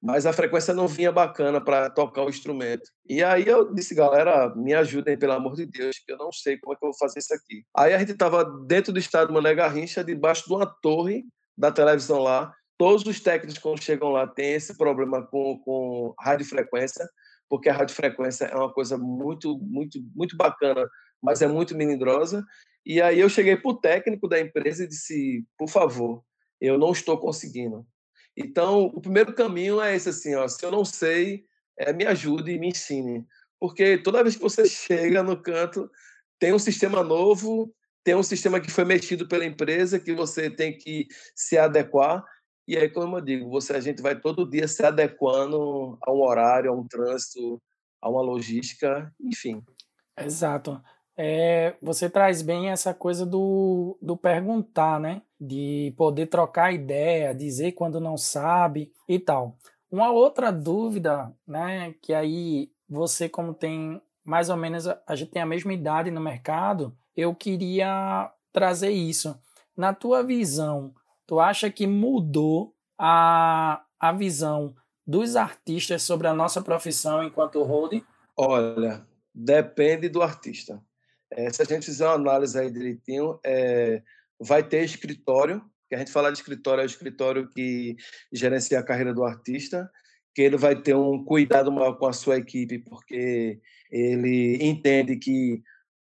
Mas 0.00 0.24
a 0.24 0.32
frequência 0.32 0.72
não 0.72 0.86
vinha 0.86 1.10
bacana 1.10 1.60
para 1.60 1.90
tocar 1.90 2.22
o 2.22 2.28
instrumento. 2.28 2.88
E 3.08 3.24
aí 3.24 3.44
eu 3.44 3.74
disse, 3.74 3.92
galera, 3.92 4.54
me 4.54 4.72
ajudem, 4.72 5.18
pelo 5.18 5.32
amor 5.32 5.56
de 5.56 5.66
Deus, 5.66 5.98
que 5.98 6.12
eu 6.12 6.16
não 6.16 6.30
sei 6.30 6.56
como 6.58 6.74
é 6.74 6.76
que 6.76 6.84
eu 6.84 6.90
vou 6.90 6.96
fazer 6.96 7.18
isso 7.18 7.34
aqui. 7.34 7.64
Aí 7.76 7.92
a 7.92 7.98
gente 7.98 8.12
estava 8.12 8.44
dentro 8.44 8.92
do 8.92 9.00
estado 9.00 9.32
Mané 9.32 9.52
Garrincha, 9.52 10.04
debaixo 10.04 10.46
de 10.46 10.54
uma 10.54 10.64
torre 10.80 11.24
da 11.58 11.72
televisão 11.72 12.20
lá. 12.20 12.54
Todos 12.78 13.04
os 13.04 13.18
técnicos, 13.18 13.58
quando 13.58 13.82
chegam 13.82 14.10
lá, 14.10 14.28
têm 14.28 14.52
esse 14.52 14.76
problema 14.76 15.26
com, 15.26 15.58
com 15.64 16.14
radiofrequência, 16.20 17.08
porque 17.48 17.68
a 17.68 17.72
radiofrequência 17.72 18.44
é 18.44 18.54
uma 18.54 18.72
coisa 18.72 18.96
muito, 18.96 19.58
muito, 19.58 19.98
muito 20.14 20.36
bacana, 20.36 20.88
mas 21.22 21.42
é 21.42 21.48
muito 21.48 21.76
melindrosa. 21.76 22.44
E 22.84 23.02
aí 23.02 23.18
eu 23.18 23.28
cheguei 23.28 23.56
para 23.56 23.70
o 23.70 23.76
técnico 23.76 24.28
da 24.28 24.40
empresa 24.40 24.84
e 24.84 24.88
disse, 24.88 25.44
por 25.58 25.68
favor, 25.68 26.22
eu 26.60 26.78
não 26.78 26.92
estou 26.92 27.18
conseguindo. 27.18 27.84
Então, 28.36 28.84
o 28.84 29.00
primeiro 29.00 29.34
caminho 29.34 29.80
é 29.80 29.96
esse 29.96 30.08
assim, 30.10 30.34
ó, 30.36 30.46
se 30.46 30.64
eu 30.64 30.70
não 30.70 30.84
sei, 30.84 31.44
é, 31.76 31.92
me 31.92 32.06
ajude 32.06 32.52
e 32.52 32.58
me 32.58 32.68
ensine. 32.68 33.26
Porque 33.58 33.98
toda 33.98 34.22
vez 34.22 34.36
que 34.36 34.42
você 34.42 34.64
chega 34.68 35.22
no 35.22 35.42
canto, 35.42 35.90
tem 36.38 36.52
um 36.52 36.58
sistema 36.58 37.02
novo, 37.02 37.74
tem 38.04 38.14
um 38.14 38.22
sistema 38.22 38.60
que 38.60 38.70
foi 38.70 38.84
mexido 38.84 39.26
pela 39.26 39.44
empresa, 39.44 39.98
que 39.98 40.14
você 40.14 40.48
tem 40.48 40.76
que 40.76 41.08
se 41.34 41.58
adequar. 41.58 42.22
E 42.68 42.76
aí, 42.76 42.88
como 42.88 43.16
eu 43.16 43.20
digo, 43.20 43.50
você, 43.50 43.72
a 43.72 43.80
gente 43.80 44.00
vai 44.00 44.18
todo 44.18 44.48
dia 44.48 44.68
se 44.68 44.84
adequando 44.84 45.98
a 46.02 46.12
um 46.12 46.22
horário, 46.22 46.70
a 46.70 46.74
um 46.74 46.86
trânsito, 46.86 47.60
a 48.00 48.08
uma 48.08 48.22
logística, 48.22 49.12
enfim. 49.20 49.60
Exato 50.16 50.80
é, 51.16 51.74
você 51.80 52.10
traz 52.10 52.42
bem 52.42 52.70
essa 52.70 52.92
coisa 52.92 53.24
do, 53.24 53.96
do 54.02 54.16
perguntar, 54.16 55.00
né? 55.00 55.22
De 55.40 55.94
poder 55.96 56.26
trocar 56.26 56.72
ideia, 56.72 57.34
dizer 57.34 57.72
quando 57.72 58.00
não 58.00 58.16
sabe 58.16 58.92
e 59.08 59.18
tal. 59.18 59.56
Uma 59.90 60.10
outra 60.10 60.50
dúvida, 60.50 61.32
né? 61.46 61.94
Que 62.02 62.12
aí 62.12 62.70
você, 62.88 63.28
como 63.28 63.54
tem 63.54 64.00
mais 64.24 64.50
ou 64.50 64.56
menos, 64.56 64.86
a 64.88 65.14
gente 65.14 65.30
tem 65.30 65.40
a 65.40 65.46
mesma 65.46 65.72
idade 65.72 66.10
no 66.10 66.20
mercado, 66.20 66.96
eu 67.16 67.32
queria 67.32 68.30
trazer 68.52 68.90
isso. 68.90 69.38
Na 69.76 69.94
tua 69.94 70.22
visão, 70.22 70.92
tu 71.26 71.38
acha 71.38 71.70
que 71.70 71.86
mudou 71.86 72.74
a, 72.98 73.82
a 74.00 74.12
visão 74.12 74.74
dos 75.06 75.36
artistas 75.36 76.02
sobre 76.02 76.26
a 76.26 76.34
nossa 76.34 76.60
profissão 76.60 77.22
enquanto 77.22 77.62
hold? 77.62 78.02
Olha, 78.36 79.06
depende 79.32 80.08
do 80.08 80.20
artista. 80.20 80.82
É, 81.32 81.52
se 81.52 81.62
a 81.62 81.64
gente 81.64 81.86
fizer 81.86 82.06
uma 82.06 82.14
análise 82.14 82.58
aí 82.58 82.70
direitinho, 82.70 83.38
é, 83.44 84.02
vai 84.40 84.62
ter 84.62 84.84
escritório, 84.84 85.62
que 85.88 85.94
a 85.94 85.98
gente 85.98 86.12
fala 86.12 86.30
de 86.30 86.38
escritório, 86.38 86.82
é 86.82 86.84
o 86.84 86.86
escritório 86.86 87.48
que 87.48 87.96
gerencia 88.32 88.78
a 88.78 88.84
carreira 88.84 89.14
do 89.14 89.24
artista, 89.24 89.90
que 90.34 90.42
ele 90.42 90.56
vai 90.56 90.80
ter 90.80 90.94
um 90.94 91.24
cuidado 91.24 91.72
maior 91.72 91.94
com 91.94 92.06
a 92.06 92.12
sua 92.12 92.36
equipe, 92.36 92.78
porque 92.78 93.60
ele 93.90 94.58
entende 94.60 95.16
que 95.16 95.62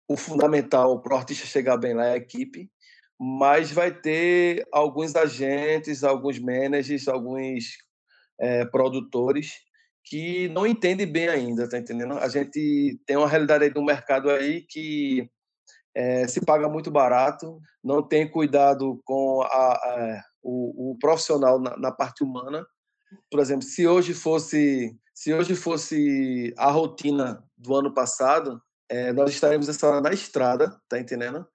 o 0.09 0.17
fundamental 0.17 1.01
para 1.01 1.15
o 1.15 1.19
artista 1.19 1.47
chegar 1.47 1.77
bem 1.77 1.95
lá 1.95 2.07
é 2.07 2.13
a 2.13 2.17
equipe, 2.17 2.71
mas 3.19 3.71
vai 3.71 3.93
ter 3.93 4.67
alguns 4.73 5.15
agentes, 5.15 6.03
alguns 6.03 6.39
managers, 6.39 7.07
alguns 7.09 7.77
é, 8.41 8.65
produtores 8.65 9.53
que 10.05 10.49
não 10.51 10.67
entende 10.67 11.07
bem 11.07 11.29
ainda, 11.29 11.69
tá 11.69 11.79
entendendo? 11.79 12.19
A 12.19 12.29
gente 12.29 13.01
tem 13.07 13.17
uma 13.17 13.29
realidade 13.29 13.65
aí 13.65 13.71
do 13.71 13.83
mercado 13.83 14.31
aí 14.31 14.63
que 14.63 15.29
é, 15.95 16.27
se 16.29 16.45
paga 16.45 16.69
muito 16.69 16.91
barato, 16.91 17.59
não 17.83 18.03
tem 18.03 18.31
cuidado 18.31 19.01
com 19.05 19.43
a, 19.43 19.47
a, 19.47 20.23
o, 20.43 20.93
o, 20.93 20.99
profissional 20.99 21.59
na, 21.59 21.77
na, 21.77 21.93
parte 21.93 22.23
humana. 22.23 22.67
Por 23.31 23.41
exemplo, 23.41 23.63
se 23.63 23.87
hoje 23.87 24.13
fosse 24.13 24.95
se 25.15 25.33
hoje 25.33 25.55
fosse 25.55 26.53
a 26.59 26.71
rotina 26.71 27.43
do 27.57 27.75
ano 27.77 27.95
passado, 27.95 28.61
é, 28.89 29.13
nós 29.13 29.31
estaremos 29.31 29.69
essa 29.69 29.87
hora 29.87 30.01
na 30.01 30.13
estrada, 30.13 30.77
tá 30.89 30.99
entendendo? 30.99 31.47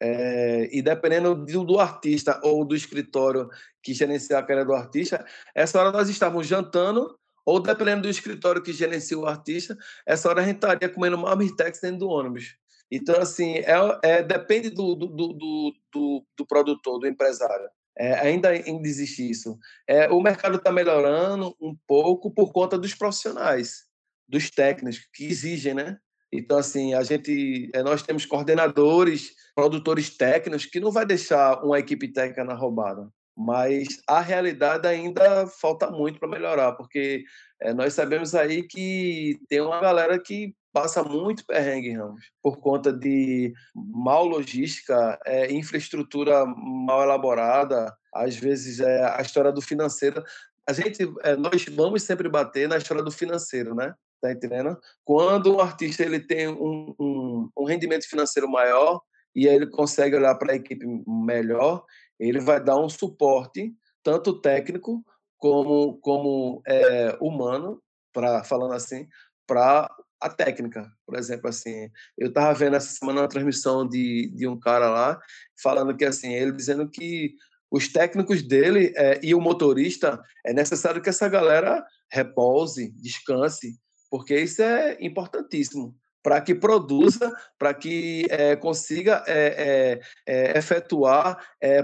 É, 0.00 0.68
e 0.72 0.80
dependendo 0.80 1.34
do, 1.34 1.64
do, 1.64 1.80
artista 1.80 2.40
ou 2.44 2.64
do 2.64 2.76
escritório 2.76 3.48
que 3.82 3.92
gerencia 3.92 4.38
a 4.38 4.42
carreira 4.42 4.64
do 4.64 4.72
artista, 4.72 5.26
essa 5.52 5.80
hora 5.80 5.90
nós 5.90 6.08
estávamos 6.08 6.46
jantando 6.46 7.18
ou 7.48 7.58
dependendo 7.60 8.02
do 8.02 8.10
escritório 8.10 8.62
que 8.62 8.74
gerencia 8.74 9.18
o 9.18 9.24
artista, 9.24 9.74
essa 10.04 10.28
hora 10.28 10.42
a 10.42 10.44
gente 10.44 10.56
estaria 10.56 10.86
comendo 10.86 11.16
marmitex 11.16 11.80
dentro 11.80 12.00
do 12.00 12.08
ônibus. 12.10 12.58
Então, 12.90 13.18
assim, 13.18 13.54
é, 13.60 13.98
é 14.02 14.22
depende 14.22 14.68
do, 14.68 14.94
do, 14.94 15.06
do, 15.06 15.74
do, 15.90 16.26
do 16.36 16.46
produtor, 16.46 16.98
do 16.98 17.06
empresário. 17.06 17.70
É, 17.96 18.20
ainda, 18.20 18.50
ainda 18.50 18.86
existe 18.86 19.30
isso. 19.30 19.58
É, 19.86 20.10
o 20.10 20.20
mercado 20.20 20.58
está 20.58 20.70
melhorando 20.70 21.56
um 21.58 21.74
pouco 21.86 22.30
por 22.30 22.52
conta 22.52 22.76
dos 22.76 22.94
profissionais, 22.94 23.86
dos 24.28 24.50
técnicos 24.50 25.00
que 25.14 25.24
exigem, 25.24 25.72
né? 25.72 25.96
Então, 26.30 26.58
assim, 26.58 26.92
a 26.92 27.02
gente, 27.02 27.70
é, 27.72 27.82
nós 27.82 28.02
temos 28.02 28.26
coordenadores, 28.26 29.32
produtores 29.54 30.14
técnicos 30.14 30.66
que 30.66 30.80
não 30.80 30.90
vai 30.90 31.06
deixar 31.06 31.64
uma 31.64 31.78
equipe 31.78 32.12
técnica 32.12 32.44
na 32.44 32.52
roubada 32.52 33.10
mas 33.38 33.86
a 34.04 34.20
realidade 34.20 34.88
ainda 34.88 35.46
falta 35.46 35.88
muito 35.88 36.18
para 36.18 36.28
melhorar, 36.28 36.72
porque 36.72 37.22
é, 37.62 37.72
nós 37.72 37.94
sabemos 37.94 38.34
aí 38.34 38.64
que 38.64 39.38
tem 39.48 39.60
uma 39.60 39.80
galera 39.80 40.18
que 40.18 40.56
passa 40.72 41.04
muito 41.04 41.46
perrengue, 41.46 41.92
Ramos, 41.92 42.24
por 42.42 42.58
conta 42.58 42.92
de 42.92 43.52
mal 43.74 44.26
logística, 44.26 45.16
é, 45.24 45.52
infraestrutura 45.52 46.44
mal 46.44 47.04
elaborada, 47.04 47.94
às 48.12 48.34
vezes 48.34 48.80
é, 48.80 49.04
a 49.04 49.22
história 49.22 49.52
do 49.52 49.62
financeiro. 49.62 50.20
A 50.68 50.72
gente, 50.72 51.08
é, 51.22 51.36
nós 51.36 51.64
vamos 51.66 52.02
sempre 52.02 52.28
bater 52.28 52.68
na 52.68 52.76
história 52.76 53.04
do 53.04 53.12
financeiro, 53.12 53.72
né? 53.72 53.94
Tá 54.20 54.32
entendendo? 54.32 54.76
Quando 55.04 55.54
o 55.54 55.60
artista 55.60 56.02
ele 56.02 56.18
tem 56.18 56.48
um, 56.48 56.92
um, 56.98 57.50
um 57.56 57.64
rendimento 57.64 58.08
financeiro 58.08 58.50
maior 58.50 59.00
e 59.32 59.48
aí 59.48 59.54
ele 59.54 59.68
consegue 59.68 60.16
olhar 60.16 60.34
para 60.34 60.52
a 60.52 60.56
equipe 60.56 60.84
melhor, 61.06 61.84
ele 62.18 62.40
vai 62.40 62.62
dar 62.62 62.76
um 62.76 62.88
suporte 62.88 63.74
tanto 64.02 64.40
técnico 64.40 65.04
como 65.36 65.98
como 65.98 66.62
é, 66.66 67.16
humano 67.20 67.80
para 68.12 68.42
falando 68.44 68.74
assim 68.74 69.06
para 69.46 69.88
a 70.20 70.28
técnica. 70.28 70.90
Por 71.06 71.16
exemplo 71.16 71.48
assim 71.48 71.90
eu 72.16 72.28
estava 72.28 72.52
vendo 72.54 72.76
essa 72.76 72.90
semana 72.90 73.22
uma 73.22 73.28
transmissão 73.28 73.86
de, 73.86 74.32
de 74.34 74.46
um 74.48 74.58
cara 74.58 74.90
lá 74.90 75.20
falando 75.62 75.96
que 75.96 76.04
assim 76.04 76.32
ele 76.32 76.52
dizendo 76.52 76.88
que 76.88 77.34
os 77.70 77.88
técnicos 77.88 78.42
dele 78.42 78.92
é, 78.96 79.20
e 79.22 79.34
o 79.34 79.40
motorista 79.40 80.20
é 80.44 80.52
necessário 80.52 81.02
que 81.02 81.08
essa 81.08 81.28
galera 81.28 81.84
repouse 82.10 82.90
descanse 82.92 83.78
porque 84.10 84.40
isso 84.40 84.62
é 84.62 84.96
importantíssimo 85.00 85.94
para 86.22 86.40
que 86.40 86.54
produza, 86.54 87.32
para 87.58 87.72
que 87.72 88.26
é, 88.30 88.56
consiga 88.56 89.22
é, 89.26 90.00
é, 90.26 90.58
efetuar, 90.58 91.38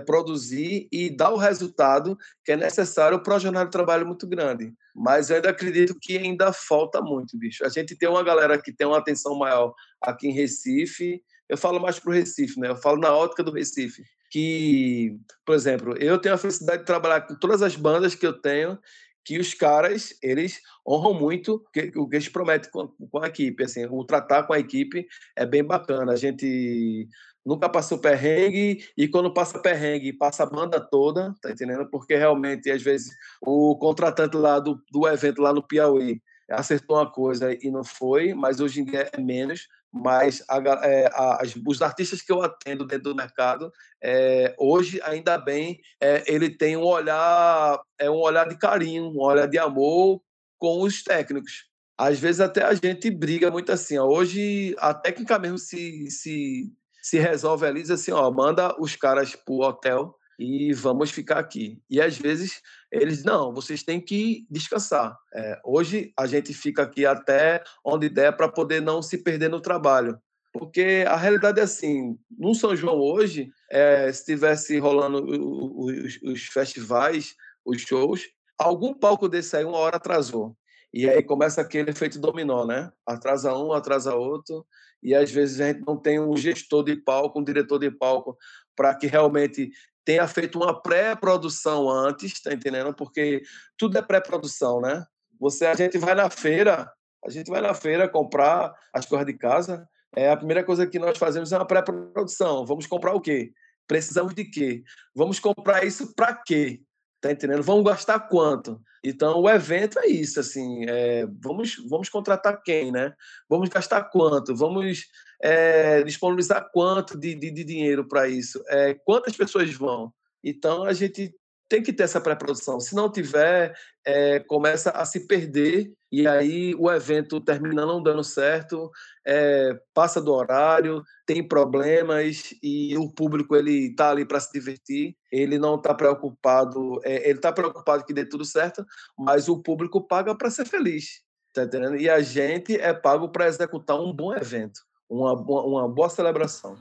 produzir 0.04 0.88
e 0.90 1.08
dar 1.08 1.30
o 1.30 1.36
resultado 1.36 2.16
que 2.44 2.52
é 2.52 2.56
necessário 2.56 3.22
para 3.22 3.36
o 3.36 3.38
jornal 3.38 3.64
de 3.64 3.70
trabalho 3.70 4.06
muito 4.06 4.26
grande. 4.26 4.72
Mas 4.94 5.28
eu 5.28 5.36
ainda 5.36 5.50
acredito 5.50 5.96
que 6.00 6.16
ainda 6.16 6.52
falta 6.52 7.00
muito, 7.00 7.36
bicho. 7.36 7.64
A 7.64 7.68
gente 7.68 7.96
tem 7.96 8.08
uma 8.08 8.22
galera 8.22 8.60
que 8.60 8.72
tem 8.72 8.86
uma 8.86 8.98
atenção 8.98 9.36
maior 9.36 9.74
aqui 10.00 10.28
em 10.28 10.32
Recife. 10.32 11.20
Eu 11.48 11.56
falo 11.56 11.80
mais 11.80 11.98
para 11.98 12.10
o 12.10 12.14
Recife, 12.14 12.60
né? 12.60 12.68
Eu 12.68 12.76
falo 12.76 12.98
na 12.98 13.12
ótica 13.12 13.42
do 13.42 13.52
Recife. 13.52 14.04
Que, 14.30 15.16
por 15.44 15.54
exemplo, 15.54 15.96
eu 15.98 16.18
tenho 16.18 16.34
a 16.34 16.38
felicidade 16.38 16.80
de 16.80 16.86
trabalhar 16.86 17.22
com 17.22 17.34
todas 17.36 17.62
as 17.62 17.76
bandas 17.76 18.14
que 18.14 18.26
eu 18.26 18.32
tenho 18.32 18.78
que 19.24 19.38
os 19.38 19.54
caras, 19.54 20.14
eles 20.22 20.60
honram 20.86 21.14
muito 21.14 21.64
o 21.96 22.08
que, 22.08 22.16
eles 22.16 22.28
prometem 22.28 22.70
com, 22.70 22.88
com 22.88 23.18
a 23.18 23.28
equipe. 23.28 23.64
Assim, 23.64 23.86
o 23.86 24.04
tratar 24.04 24.42
com 24.42 24.52
a 24.52 24.58
equipe 24.58 25.06
é 25.34 25.46
bem 25.46 25.64
bacana. 25.64 26.12
A 26.12 26.16
gente 26.16 27.08
nunca 27.44 27.68
passou 27.68 27.98
perrengue 27.98 28.84
e 28.96 29.08
quando 29.08 29.32
passa 29.32 29.58
perrengue, 29.58 30.12
passa 30.12 30.42
a 30.42 30.46
banda 30.46 30.80
toda, 30.80 31.34
tá 31.40 31.50
entendendo? 31.50 31.88
Porque 31.90 32.16
realmente, 32.16 32.70
às 32.70 32.82
vezes, 32.82 33.14
o 33.40 33.76
contratante 33.76 34.36
lá 34.36 34.58
do, 34.58 34.80
do 34.90 35.06
evento 35.08 35.40
lá 35.40 35.52
no 35.52 35.66
Piauí 35.66 36.20
acertou 36.48 36.96
uma 36.96 37.10
coisa 37.10 37.52
e 37.52 37.70
não 37.70 37.84
foi, 37.84 38.34
mas 38.34 38.60
hoje 38.60 38.80
em 38.80 38.84
dia 38.84 39.08
é 39.12 39.20
menos, 39.20 39.66
mas 39.94 40.42
a, 40.48 40.58
é, 40.84 41.06
a, 41.06 41.38
os 41.64 41.80
artistas 41.80 42.20
que 42.20 42.32
eu 42.32 42.42
atendo 42.42 42.84
dentro 42.84 43.04
do 43.04 43.14
mercado 43.14 43.72
é, 44.02 44.52
hoje 44.58 45.00
ainda 45.04 45.38
bem 45.38 45.80
é, 46.00 46.24
ele 46.26 46.50
tem 46.50 46.76
um 46.76 46.82
olhar 46.82 47.80
é 47.96 48.10
um 48.10 48.16
olhar 48.16 48.48
de 48.48 48.58
carinho 48.58 49.04
um 49.04 49.20
olhar 49.20 49.46
de 49.46 49.56
amor 49.56 50.20
com 50.58 50.82
os 50.82 51.04
técnicos 51.04 51.68
às 51.96 52.18
vezes 52.18 52.40
até 52.40 52.64
a 52.64 52.74
gente 52.74 53.08
briga 53.08 53.52
muito 53.52 53.70
assim 53.70 53.96
ó. 53.96 54.04
hoje 54.04 54.74
a 54.78 54.92
técnica 54.92 55.38
mesmo 55.38 55.58
se, 55.58 56.10
se 56.10 56.72
se 57.00 57.18
resolve 57.20 57.64
ali 57.64 57.80
diz 57.80 57.92
assim 57.92 58.10
ó 58.10 58.28
manda 58.32 58.74
os 58.80 58.96
caras 58.96 59.36
pro 59.36 59.60
hotel 59.60 60.12
e 60.38 60.72
vamos 60.72 61.10
ficar 61.10 61.38
aqui. 61.38 61.80
E 61.88 62.00
às 62.00 62.16
vezes 62.18 62.60
eles, 62.90 63.24
não, 63.24 63.52
vocês 63.52 63.82
têm 63.82 64.00
que 64.00 64.46
descansar. 64.50 65.16
É, 65.34 65.60
hoje 65.64 66.12
a 66.16 66.26
gente 66.26 66.52
fica 66.54 66.82
aqui 66.82 67.04
até 67.04 67.62
onde 67.84 68.08
der 68.08 68.36
para 68.36 68.48
poder 68.48 68.80
não 68.80 69.02
se 69.02 69.18
perder 69.18 69.48
no 69.48 69.60
trabalho. 69.60 70.18
Porque 70.52 71.04
a 71.08 71.16
realidade 71.16 71.58
é 71.58 71.64
assim, 71.64 72.16
no 72.30 72.54
São 72.54 72.76
João 72.76 72.96
hoje, 72.96 73.50
é, 73.70 74.12
se 74.12 74.24
tivesse 74.24 74.78
rolando 74.78 75.24
os, 75.24 76.20
os 76.22 76.44
festivais, 76.44 77.34
os 77.64 77.82
shows, 77.82 78.22
algum 78.56 78.94
palco 78.94 79.28
desse 79.28 79.56
aí 79.56 79.64
uma 79.64 79.78
hora 79.78 79.96
atrasou. 79.96 80.56
E 80.92 81.10
aí 81.10 81.24
começa 81.24 81.60
aquele 81.60 81.90
efeito 81.90 82.20
dominó, 82.20 82.64
né? 82.64 82.92
Atrasa 83.04 83.52
um, 83.52 83.72
atrasa 83.72 84.14
outro, 84.14 84.64
e 85.02 85.12
às 85.12 85.28
vezes 85.28 85.60
a 85.60 85.72
gente 85.72 85.84
não 85.84 85.96
tem 85.96 86.20
um 86.20 86.36
gestor 86.36 86.84
de 86.84 86.94
palco, 86.94 87.40
um 87.40 87.44
diretor 87.44 87.80
de 87.80 87.90
palco, 87.90 88.38
para 88.76 88.94
que 88.94 89.08
realmente 89.08 89.72
tenha 90.04 90.26
feito 90.28 90.58
uma 90.58 90.80
pré-produção 90.80 91.88
antes, 91.88 92.40
tá 92.42 92.52
entendendo? 92.52 92.94
Porque 92.94 93.42
tudo 93.76 93.96
é 93.98 94.02
pré-produção, 94.02 94.80
né? 94.80 95.04
Você, 95.40 95.66
a 95.66 95.74
gente 95.74 95.98
vai 95.98 96.14
na 96.14 96.30
feira, 96.30 96.90
a 97.24 97.30
gente 97.30 97.50
vai 97.50 97.60
na 97.60 97.74
feira 97.74 98.08
comprar 98.08 98.72
as 98.92 99.06
coisas 99.06 99.26
de 99.26 99.34
casa, 99.34 99.88
é 100.14 100.30
a 100.30 100.36
primeira 100.36 100.62
coisa 100.62 100.86
que 100.86 100.98
nós 100.98 101.18
fazemos 101.18 101.52
é 101.52 101.56
uma 101.56 101.66
pré-produção. 101.66 102.64
Vamos 102.64 102.86
comprar 102.86 103.14
o 103.14 103.20
quê? 103.20 103.52
Precisamos 103.86 104.34
de 104.34 104.44
quê? 104.44 104.82
Vamos 105.14 105.40
comprar 105.40 105.84
isso 105.84 106.14
para 106.14 106.34
quê? 106.34 106.80
Tá 107.20 107.32
entendendo? 107.32 107.62
Vamos 107.62 107.84
gastar 107.84 108.20
quanto? 108.20 108.80
Então, 109.02 109.40
o 109.40 109.48
evento 109.48 109.98
é 109.98 110.06
isso, 110.06 110.40
assim, 110.40 110.84
é, 110.88 111.26
vamos, 111.42 111.76
vamos 111.88 112.08
contratar 112.08 112.62
quem, 112.62 112.92
né? 112.92 113.12
Vamos 113.48 113.68
gastar 113.68 114.04
quanto? 114.04 114.54
Vamos 114.54 115.04
é, 115.44 116.02
disponibilizar 116.02 116.70
quanto 116.72 117.18
de, 117.18 117.34
de, 117.34 117.50
de 117.50 117.64
dinheiro 117.64 118.08
para 118.08 118.26
isso? 118.26 118.64
É, 118.66 118.94
quantas 119.04 119.36
pessoas 119.36 119.70
vão? 119.74 120.10
Então, 120.42 120.84
a 120.84 120.94
gente 120.94 121.34
tem 121.68 121.82
que 121.82 121.92
ter 121.92 122.04
essa 122.04 122.20
pré-produção. 122.20 122.80
Se 122.80 122.94
não 122.94 123.12
tiver, 123.12 123.74
é, 124.06 124.40
começa 124.40 124.90
a 124.90 125.04
se 125.04 125.26
perder 125.26 125.92
e 126.10 126.26
aí 126.26 126.74
o 126.78 126.90
evento 126.90 127.40
termina 127.40 127.84
não 127.84 128.02
dando 128.02 128.24
certo, 128.24 128.90
é, 129.26 129.78
passa 129.92 130.20
do 130.20 130.32
horário, 130.32 131.02
tem 131.26 131.46
problemas 131.46 132.54
e 132.62 132.96
o 132.96 133.10
público 133.10 133.54
ele 133.54 133.88
está 133.88 134.10
ali 134.10 134.24
para 134.24 134.40
se 134.40 134.52
divertir, 134.52 135.14
ele 135.30 135.58
não 135.58 135.74
está 135.74 135.92
preocupado, 135.92 137.00
é, 137.04 137.28
ele 137.28 137.38
está 137.38 137.52
preocupado 137.52 138.04
que 138.04 138.14
dê 138.14 138.24
tudo 138.24 138.46
certo, 138.46 138.84
mas 139.18 139.48
o 139.48 139.60
público 139.60 140.00
paga 140.06 140.34
para 140.34 140.50
ser 140.50 140.64
feliz, 140.66 141.22
tá 141.52 141.64
entendendo? 141.64 141.96
E 141.96 142.08
a 142.08 142.20
gente 142.20 142.76
é 142.76 142.94
pago 142.94 143.28
para 143.28 143.48
executar 143.48 144.00
um 144.00 144.12
bom 144.12 144.34
evento, 144.34 144.80
uma, 145.14 145.32
uma 145.34 145.88
boa 145.88 146.08
celebração. 146.08 146.76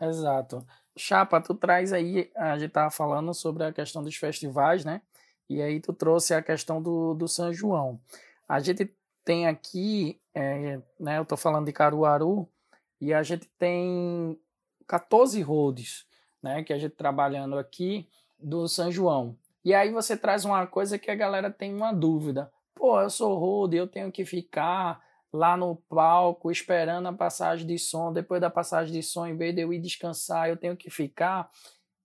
Exato. 0.00 0.64
Chapa, 0.96 1.40
tu 1.40 1.54
traz 1.54 1.92
aí, 1.92 2.30
a 2.36 2.58
gente 2.58 2.68
estava 2.68 2.90
falando 2.90 3.34
sobre 3.34 3.64
a 3.64 3.72
questão 3.72 4.02
dos 4.02 4.14
festivais, 4.16 4.84
né? 4.84 5.02
E 5.48 5.60
aí 5.60 5.80
tu 5.80 5.92
trouxe 5.92 6.34
a 6.34 6.42
questão 6.42 6.80
do, 6.80 7.14
do 7.14 7.28
São 7.28 7.52
João. 7.52 8.00
A 8.48 8.60
gente 8.60 8.94
tem 9.24 9.46
aqui, 9.46 10.20
é, 10.34 10.80
né? 10.98 11.18
Eu 11.18 11.22
estou 11.22 11.36
falando 11.36 11.66
de 11.66 11.72
Caruaru, 11.72 12.48
e 13.00 13.12
a 13.12 13.22
gente 13.22 13.46
tem 13.58 14.38
14 14.86 15.40
roads, 15.42 16.06
né? 16.42 16.62
Que 16.62 16.72
a 16.72 16.78
gente 16.78 16.94
trabalhando 16.94 17.58
aqui 17.58 18.08
do 18.38 18.66
São 18.68 18.90
João. 18.90 19.36
E 19.64 19.74
aí 19.74 19.90
você 19.90 20.16
traz 20.16 20.44
uma 20.44 20.66
coisa 20.66 20.98
que 20.98 21.10
a 21.10 21.14
galera 21.14 21.50
tem 21.50 21.74
uma 21.74 21.92
dúvida. 21.92 22.50
Pô, 22.74 23.00
eu 23.00 23.10
sou 23.10 23.38
road, 23.38 23.76
eu 23.76 23.86
tenho 23.86 24.12
que 24.12 24.24
ficar 24.24 25.02
lá 25.34 25.56
no 25.56 25.74
palco 25.74 26.48
esperando 26.48 27.08
a 27.08 27.12
passagem 27.12 27.66
de 27.66 27.76
som. 27.76 28.12
Depois 28.12 28.40
da 28.40 28.48
passagem 28.48 28.92
de 28.92 29.02
som, 29.02 29.26
em 29.26 29.36
vez 29.36 29.52
de 29.52 29.62
eu 29.62 29.72
ir 29.72 29.80
descansar, 29.80 30.48
eu 30.48 30.56
tenho 30.56 30.76
que 30.76 30.88
ficar. 30.88 31.50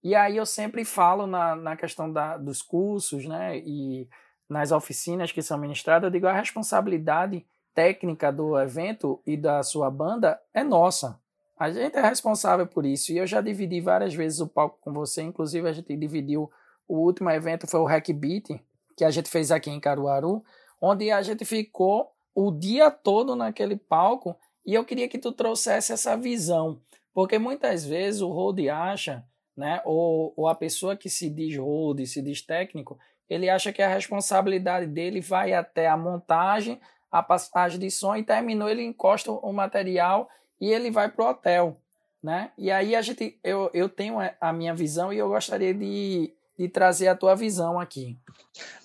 E 0.03 0.15
aí 0.15 0.35
eu 0.35 0.47
sempre 0.47 0.83
falo 0.83 1.27
na, 1.27 1.55
na 1.55 1.77
questão 1.77 2.11
da, 2.11 2.37
dos 2.37 2.63
cursos, 2.63 3.25
né? 3.25 3.59
E 3.59 4.09
nas 4.49 4.71
oficinas 4.71 5.31
que 5.31 5.43
são 5.43 5.59
ministradas, 5.59 6.07
eu 6.07 6.11
digo 6.11 6.25
a 6.25 6.33
responsabilidade 6.33 7.45
técnica 7.75 8.31
do 8.31 8.59
evento 8.59 9.21
e 9.27 9.37
da 9.37 9.61
sua 9.61 9.91
banda 9.91 10.41
é 10.51 10.63
nossa. 10.63 11.21
A 11.59 11.69
gente 11.69 11.95
é 11.95 12.01
responsável 12.01 12.65
por 12.65 12.83
isso. 12.83 13.11
E 13.11 13.17
eu 13.19 13.27
já 13.27 13.41
dividi 13.41 13.79
várias 13.79 14.15
vezes 14.15 14.39
o 14.39 14.47
palco 14.47 14.79
com 14.81 14.91
você. 14.91 15.21
Inclusive, 15.21 15.69
a 15.69 15.73
gente 15.73 15.95
dividiu 15.95 16.49
o 16.87 16.97
último 16.97 17.29
evento, 17.29 17.67
foi 17.67 17.79
o 17.79 17.85
Hack 17.85 18.09
Beat, 18.11 18.59
que 18.97 19.05
a 19.05 19.11
gente 19.11 19.29
fez 19.29 19.51
aqui 19.51 19.69
em 19.69 19.79
Caruaru, 19.79 20.43
onde 20.81 21.11
a 21.11 21.21
gente 21.21 21.45
ficou 21.45 22.11
o 22.33 22.51
dia 22.51 22.89
todo 22.91 23.35
naquele 23.35 23.75
palco 23.75 24.35
e 24.65 24.73
eu 24.73 24.85
queria 24.85 25.07
que 25.07 25.17
tu 25.17 25.31
trouxesse 25.31 25.91
essa 25.91 26.15
visão, 26.15 26.79
porque 27.13 27.39
muitas 27.39 27.83
vezes 27.85 28.21
o 28.21 28.29
hold 28.29 28.59
acha, 28.67 29.23
né, 29.57 29.81
ou, 29.83 30.33
ou 30.37 30.47
a 30.47 30.55
pessoa 30.55 30.95
que 30.95 31.09
se 31.09 31.29
diz 31.29 31.57
hold, 31.57 32.05
se 32.05 32.21
diz 32.21 32.41
técnico, 32.41 32.97
ele 33.29 33.49
acha 33.49 33.71
que 33.71 33.81
a 33.81 33.93
responsabilidade 33.93 34.87
dele 34.87 35.21
vai 35.21 35.53
até 35.53 35.87
a 35.87 35.97
montagem, 35.97 36.79
a 37.11 37.21
passagem 37.21 37.79
de 37.79 37.91
som 37.91 38.15
e 38.15 38.23
terminou, 38.23 38.69
ele 38.69 38.83
encosta 38.83 39.31
o 39.31 39.51
material 39.51 40.29
e 40.59 40.71
ele 40.71 40.91
vai 40.91 41.09
pro 41.09 41.25
hotel, 41.25 41.79
né? 42.21 42.51
E 42.57 42.71
aí 42.71 42.95
a 42.95 43.01
gente, 43.01 43.39
eu, 43.43 43.69
eu 43.73 43.87
tenho 43.87 44.17
a 44.39 44.53
minha 44.53 44.73
visão 44.73 45.11
e 45.11 45.17
eu 45.17 45.29
gostaria 45.29 45.73
de, 45.73 46.33
de 46.57 46.67
trazer 46.67 47.07
a 47.07 47.15
tua 47.15 47.35
visão 47.35 47.79
aqui. 47.79 48.17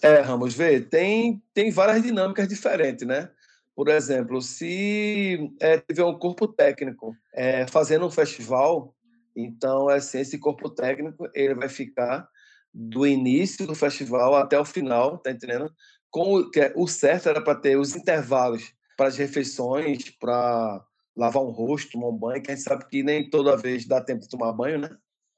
É, 0.00 0.20
Ramos, 0.20 0.54
vê, 0.54 0.80
tem, 0.80 1.42
tem 1.52 1.70
várias 1.70 2.02
dinâmicas 2.02 2.48
diferentes, 2.48 3.06
né? 3.06 3.30
Por 3.74 3.88
exemplo, 3.88 4.40
se 4.40 5.50
é, 5.60 5.78
tiver 5.78 6.04
um 6.04 6.18
corpo 6.18 6.46
técnico 6.46 7.14
é, 7.32 7.66
fazendo 7.66 8.06
um 8.06 8.10
festival, 8.10 8.94
então 9.34 9.88
assim, 9.88 10.20
esse 10.20 10.38
corpo 10.38 10.70
técnico 10.70 11.28
ele 11.34 11.54
vai 11.54 11.68
ficar 11.68 12.28
do 12.72 13.06
início 13.06 13.66
do 13.66 13.74
festival 13.74 14.34
até 14.36 14.58
o 14.58 14.64
final, 14.64 15.18
tá 15.18 15.30
entendendo? 15.30 15.72
Com, 16.10 16.48
que 16.50 16.60
é, 16.60 16.72
o 16.76 16.86
certo 16.86 17.28
era 17.28 17.42
para 17.42 17.56
ter 17.56 17.76
os 17.76 17.96
intervalos 17.96 18.72
para 18.96 19.08
as 19.08 19.16
refeições, 19.16 20.10
para 20.20 20.84
lavar 21.16 21.42
um 21.42 21.50
rosto, 21.50 21.92
tomar 21.92 22.08
um 22.08 22.16
banho, 22.16 22.42
que 22.42 22.50
a 22.50 22.54
gente 22.54 22.64
sabe 22.64 22.86
que 22.88 23.02
nem 23.02 23.28
toda 23.28 23.56
vez 23.56 23.86
dá 23.86 24.00
tempo 24.00 24.22
de 24.22 24.28
tomar 24.28 24.52
banho, 24.52 24.78
né? 24.78 24.90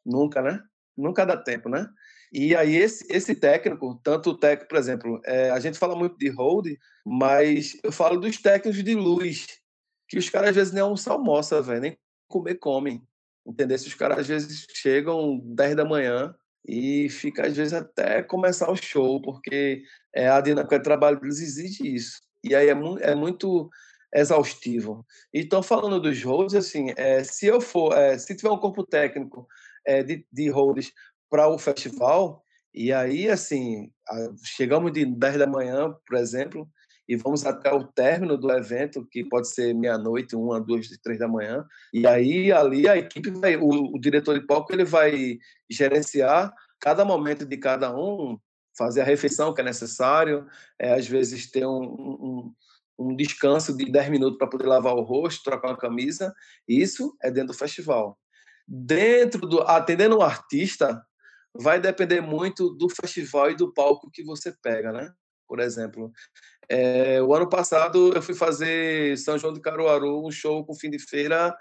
Nunca, 0.05 0.42
né? 0.42 0.62
Nunca 0.96 1.25
dá 1.25 1.37
tempo, 1.37 1.68
né? 1.68 1.87
E 2.32 2.54
aí 2.54 2.76
esse, 2.76 3.06
esse 3.10 3.34
técnico, 3.34 4.00
tanto 4.02 4.30
o 4.30 4.38
técnico, 4.38 4.68
por 4.68 4.78
exemplo, 4.78 5.20
é, 5.24 5.50
a 5.50 5.60
gente 5.60 5.78
fala 5.78 5.96
muito 5.96 6.16
de 6.18 6.28
hold, 6.28 6.66
mas 7.04 7.78
eu 7.82 7.92
falo 7.92 8.18
dos 8.18 8.38
técnicos 8.38 8.82
de 8.82 8.94
luz, 8.94 9.46
que 10.08 10.18
os 10.18 10.28
caras 10.28 10.50
às 10.50 10.56
vezes 10.56 10.72
nem 10.72 10.82
almoçam, 10.82 11.12
almoçam, 11.12 11.62
velho, 11.62 11.80
nem 11.80 11.98
comer 12.28 12.56
comem. 12.56 13.02
Entendeu? 13.46 13.78
Se 13.78 13.86
os 13.86 13.94
caras 13.94 14.18
às 14.18 14.26
vezes 14.26 14.66
chegam 14.74 15.40
10 15.44 15.76
da 15.76 15.84
manhã 15.84 16.34
e 16.68 17.08
fica 17.08 17.46
às 17.46 17.56
vezes 17.56 17.72
até 17.72 18.22
começar 18.22 18.70
o 18.70 18.76
show, 18.76 19.22
porque 19.22 19.82
é, 20.14 20.28
a 20.28 20.40
dinâmica 20.40 20.78
de 20.78 20.84
trabalho 20.84 21.20
deles 21.20 21.40
exige 21.40 21.94
isso. 21.94 22.20
E 22.42 22.54
aí 22.54 22.68
é, 22.68 22.74
mu 22.74 22.98
é 22.98 23.14
muito 23.14 23.70
exaustivo. 24.12 25.06
Então, 25.32 25.62
falando 25.62 26.00
dos 26.00 26.22
holds, 26.22 26.54
assim, 26.54 26.92
é, 26.96 27.22
se 27.22 27.46
eu 27.46 27.60
for, 27.60 27.96
é, 27.96 28.18
se 28.18 28.34
tiver 28.34 28.50
um 28.50 28.58
corpo 28.58 28.84
técnico 28.84 29.46
é, 29.84 30.02
de, 30.02 30.26
de 30.32 30.48
holds 30.48 30.92
para 31.30 31.48
o 31.48 31.58
festival. 31.58 32.42
E 32.74 32.92
aí, 32.92 33.28
assim, 33.28 33.90
chegamos 34.44 34.92
de 34.92 35.04
10 35.04 35.38
da 35.38 35.46
manhã, 35.46 35.94
por 36.06 36.16
exemplo, 36.16 36.68
e 37.08 37.16
vamos 37.16 37.46
até 37.46 37.72
o 37.72 37.84
término 37.84 38.36
do 38.36 38.50
evento, 38.50 39.06
que 39.10 39.24
pode 39.24 39.48
ser 39.48 39.72
meia-noite, 39.74 40.34
uma, 40.34 40.60
duas, 40.60 40.88
três 41.02 41.18
da 41.18 41.28
manhã. 41.28 41.64
E 41.92 42.06
aí, 42.06 42.50
ali, 42.50 42.88
a 42.88 42.96
equipe 42.96 43.30
vai, 43.30 43.56
o, 43.56 43.94
o 43.94 44.00
diretor 44.00 44.38
de 44.38 44.44
palco, 44.44 44.72
ele 44.72 44.84
vai 44.84 45.38
gerenciar 45.70 46.52
cada 46.80 47.04
momento 47.04 47.46
de 47.46 47.56
cada 47.56 47.96
um, 47.96 48.38
fazer 48.76 49.00
a 49.00 49.04
refeição 49.04 49.54
que 49.54 49.60
é 49.60 49.64
necessário, 49.64 50.46
é, 50.78 50.92
às 50.92 51.06
vezes 51.06 51.50
ter 51.50 51.64
um, 51.64 51.82
um, 51.82 52.54
um 52.98 53.16
descanso 53.16 53.76
de 53.76 53.90
10 53.90 54.10
minutos 54.10 54.38
para 54.38 54.48
poder 54.48 54.66
lavar 54.66 54.94
o 54.94 55.02
rosto, 55.02 55.44
trocar 55.44 55.68
uma 55.68 55.76
camisa. 55.76 56.34
Isso 56.68 57.16
é 57.22 57.30
dentro 57.30 57.52
do 57.52 57.58
festival. 57.58 58.18
Dentro 58.66 59.46
do 59.46 59.62
atendendo 59.62 60.18
o 60.18 60.22
artista, 60.22 61.00
vai 61.60 61.80
depender 61.80 62.20
muito 62.20 62.70
do 62.70 62.88
festival 62.88 63.50
e 63.50 63.56
do 63.56 63.72
palco 63.72 64.10
que 64.10 64.22
você 64.24 64.52
pega, 64.62 64.92
né? 64.92 65.10
Por 65.48 65.60
exemplo, 65.60 66.12
é, 66.68 67.22
o 67.22 67.32
ano 67.34 67.48
passado 67.48 68.12
eu 68.14 68.22
fui 68.22 68.34
fazer 68.34 69.16
São 69.18 69.38
João 69.38 69.52
de 69.52 69.60
Caruaru, 69.60 70.26
um 70.26 70.30
show 70.30 70.64
com 70.64 70.74
fim 70.74 70.90
de 70.90 70.98
feira 70.98 71.54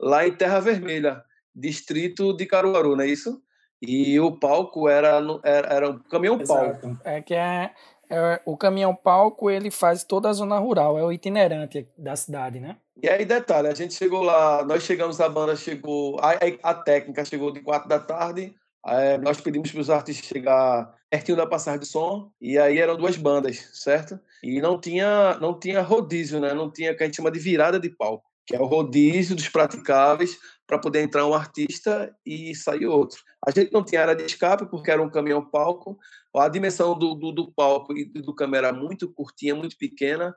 lá 0.00 0.26
em 0.26 0.32
Terra 0.32 0.60
Vermelha, 0.60 1.22
distrito 1.54 2.32
de 2.36 2.46
Caruaru, 2.46 2.96
não 2.96 3.04
é 3.04 3.08
isso? 3.08 3.40
E 3.80 4.18
o 4.18 4.32
palco 4.38 4.88
era, 4.88 5.20
era, 5.44 5.68
era 5.68 5.90
um 5.90 5.98
caminhão-palco. 6.00 6.98
É 7.04 7.22
que 7.22 7.34
é, 7.34 7.72
é, 8.10 8.40
o 8.44 8.56
caminhão-palco 8.56 9.50
ele 9.50 9.70
faz 9.70 10.02
toda 10.02 10.28
a 10.28 10.32
zona 10.32 10.58
rural, 10.58 10.98
é 10.98 11.04
o 11.04 11.12
itinerante 11.12 11.88
da 11.96 12.16
cidade, 12.16 12.58
né? 12.58 12.76
E 13.00 13.08
aí, 13.08 13.24
detalhe, 13.24 13.68
a 13.68 13.74
gente 13.74 13.94
chegou 13.94 14.22
lá, 14.22 14.64
nós 14.64 14.82
chegamos, 14.82 15.20
a 15.20 15.28
banda 15.28 15.54
chegou, 15.54 16.18
a, 16.20 16.32
a 16.70 16.74
técnica 16.74 17.24
chegou 17.24 17.52
de 17.52 17.60
quatro 17.60 17.88
da 17.88 18.00
tarde, 18.00 18.52
é, 18.90 19.18
nós 19.18 19.40
pedimos 19.40 19.70
para 19.70 19.80
os 19.80 19.90
artistas 19.90 20.26
chegar 20.26 20.94
pertinho 21.10 21.36
da 21.36 21.46
passagem 21.46 21.80
de 21.80 21.86
som 21.86 22.30
e 22.40 22.58
aí 22.58 22.78
eram 22.78 22.96
duas 22.96 23.16
bandas, 23.16 23.68
certo? 23.72 24.18
E 24.42 24.60
não 24.60 24.80
tinha 24.80 25.38
não 25.40 25.58
tinha 25.58 25.82
rodízio, 25.82 26.40
né? 26.40 26.54
Não 26.54 26.70
tinha 26.70 26.92
o 26.92 26.96
que 26.96 27.02
a 27.02 27.06
gente 27.06 27.16
chama 27.16 27.30
de 27.30 27.38
virada 27.38 27.80
de 27.80 27.90
palco, 27.90 28.24
que 28.46 28.54
é 28.54 28.60
o 28.60 28.66
rodízio 28.66 29.34
dos 29.34 29.48
praticáveis 29.48 30.38
para 30.66 30.78
poder 30.78 31.02
entrar 31.02 31.26
um 31.26 31.34
artista 31.34 32.14
e 32.26 32.54
sair 32.54 32.86
outro. 32.86 33.22
A 33.46 33.50
gente 33.50 33.72
não 33.72 33.82
tinha 33.82 34.02
área 34.02 34.14
de 34.14 34.24
escape 34.24 34.66
porque 34.66 34.90
era 34.90 35.02
um 35.02 35.10
caminhão 35.10 35.44
palco. 35.44 35.98
A 36.36 36.48
dimensão 36.48 36.96
do, 36.96 37.14
do, 37.14 37.32
do 37.32 37.52
palco 37.52 37.96
e 37.96 38.04
do 38.04 38.34
câmera 38.34 38.68
era 38.68 38.76
muito 38.76 39.10
curtinha, 39.10 39.54
muito 39.54 39.76
pequena. 39.78 40.34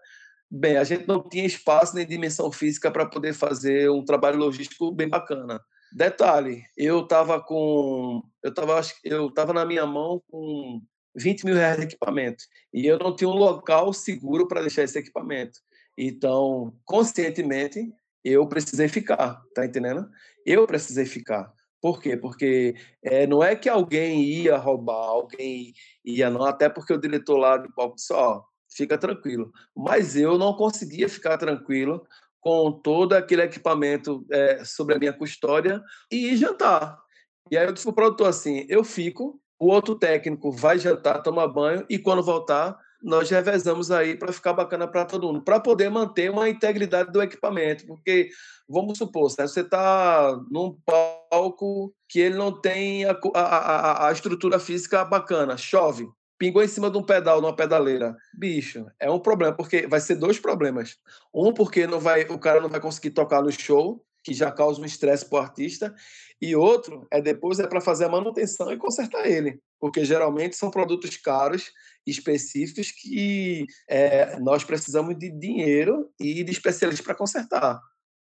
Bem, 0.49 0.77
a 0.77 0.83
gente 0.83 1.07
não 1.07 1.21
tinha 1.27 1.45
espaço 1.45 1.95
nem 1.95 2.07
dimensão 2.07 2.51
física 2.51 2.89
para 2.89 3.05
poder 3.05 3.33
fazer 3.33 3.89
um 3.89 4.03
trabalho 4.03 4.37
logístico 4.37 4.91
bem 4.91 5.07
bacana. 5.07 5.61
Detalhe, 5.93 6.63
eu 6.77 7.01
estava 7.01 7.41
com, 7.41 8.23
eu 8.41 8.49
estava, 8.49 8.81
eu 9.03 9.27
estava 9.27 9.51
na 9.51 9.65
minha 9.65 9.85
mão 9.85 10.21
com 10.29 10.81
20 11.15 11.45
mil 11.45 11.55
reais 11.55 11.77
de 11.77 11.83
equipamento 11.83 12.43
e 12.73 12.85
eu 12.87 12.97
não 12.97 13.13
tinha 13.13 13.29
um 13.29 13.35
local 13.35 13.91
seguro 13.91 14.47
para 14.47 14.61
deixar 14.61 14.83
esse 14.83 14.97
equipamento. 14.97 15.59
Então, 15.97 16.73
conscientemente, 16.85 17.91
eu 18.23 18.47
precisei 18.47 18.87
ficar, 18.87 19.41
tá 19.53 19.65
entendendo? 19.65 20.09
Eu 20.45 20.65
precisei 20.65 21.05
ficar. 21.05 21.51
Por 21.81 21.99
quê? 22.01 22.15
Porque 22.15 22.75
é, 23.03 23.27
não 23.27 23.43
é 23.43 23.55
que 23.55 23.67
alguém 23.67 24.23
ia 24.23 24.55
roubar, 24.55 25.09
alguém 25.09 25.73
ia 26.05 26.29
não, 26.29 26.43
até 26.43 26.69
porque 26.69 26.93
o 26.93 26.99
diretor 26.99 27.37
lá 27.37 27.57
de 27.57 27.73
palco 27.73 27.95
disse, 27.95 28.13
ó, 28.13 28.43
fica 28.69 28.97
tranquilo. 28.97 29.51
Mas 29.75 30.15
eu 30.15 30.37
não 30.37 30.53
conseguia 30.53 31.09
ficar 31.09 31.37
tranquilo 31.37 32.05
com 32.41 32.71
todo 32.71 33.13
aquele 33.13 33.43
equipamento 33.43 34.25
é, 34.29 34.65
sobre 34.65 34.95
a 34.95 34.99
minha 34.99 35.13
custódia 35.13 35.81
e 36.11 36.35
jantar. 36.35 36.97
E 37.49 37.57
aí 37.57 37.65
eu 37.65 37.71
disse 37.71 37.85
para 37.85 37.91
o 37.91 37.95
produtor 37.95 38.27
assim, 38.27 38.65
eu 38.67 38.83
fico, 38.83 39.39
o 39.59 39.67
outro 39.67 39.95
técnico 39.95 40.51
vai 40.51 40.79
jantar, 40.79 41.21
tomar 41.21 41.47
banho 41.47 41.85
e 41.89 41.97
quando 41.99 42.23
voltar 42.23 42.77
nós 43.01 43.29
revezamos 43.29 43.89
aí 43.89 44.15
para 44.15 44.31
ficar 44.31 44.53
bacana 44.53 44.87
para 44.87 45.05
todo 45.05 45.27
mundo, 45.27 45.41
para 45.41 45.59
poder 45.59 45.89
manter 45.89 46.29
uma 46.29 46.47
integridade 46.47 47.11
do 47.11 47.21
equipamento, 47.21 47.85
porque 47.85 48.29
vamos 48.69 48.97
supor, 48.97 49.33
né, 49.37 49.47
você 49.47 49.61
está 49.61 50.39
num 50.51 50.77
palco 50.85 51.93
que 52.07 52.19
ele 52.19 52.35
não 52.35 52.51
tem 52.51 53.05
a, 53.05 53.17
a, 53.35 54.07
a, 54.07 54.11
estrutura 54.11 54.59
física 54.59 55.03
bacana, 55.03 55.57
chove, 55.57 56.07
pingou 56.41 56.63
em 56.63 56.67
cima 56.67 56.89
de 56.89 56.97
um 56.97 57.03
pedal, 57.03 57.39
numa 57.39 57.55
pedaleira. 57.55 58.17
Bicho, 58.33 58.87
é 58.99 59.11
um 59.11 59.19
problema, 59.19 59.55
porque 59.55 59.85
vai 59.85 59.99
ser 59.99 60.15
dois 60.15 60.39
problemas. 60.39 60.97
Um, 61.31 61.53
porque 61.53 61.85
não 61.85 61.99
vai, 61.99 62.23
o 62.23 62.39
cara 62.39 62.59
não 62.59 62.67
vai 62.67 62.79
conseguir 62.79 63.11
tocar 63.11 63.43
no 63.43 63.51
show, 63.51 64.03
que 64.23 64.33
já 64.33 64.51
causa 64.51 64.81
um 64.81 64.85
estresse 64.85 65.23
para 65.29 65.37
o 65.37 65.41
artista, 65.43 65.93
e 66.41 66.55
outro 66.55 67.05
é 67.11 67.21
depois 67.21 67.59
é 67.59 67.67
para 67.67 67.79
fazer 67.79 68.05
a 68.05 68.09
manutenção 68.09 68.73
e 68.73 68.77
consertar 68.77 69.27
ele, 69.27 69.61
porque 69.79 70.03
geralmente 70.03 70.55
são 70.55 70.71
produtos 70.71 71.15
caros, 71.15 71.71
específicos, 72.07 72.89
que 72.89 73.67
é, 73.87 74.39
nós 74.39 74.63
precisamos 74.63 75.15
de 75.19 75.29
dinheiro 75.29 76.09
e 76.19 76.43
de 76.43 76.51
especialistas 76.51 77.05
para 77.05 77.13
consertar. 77.13 77.79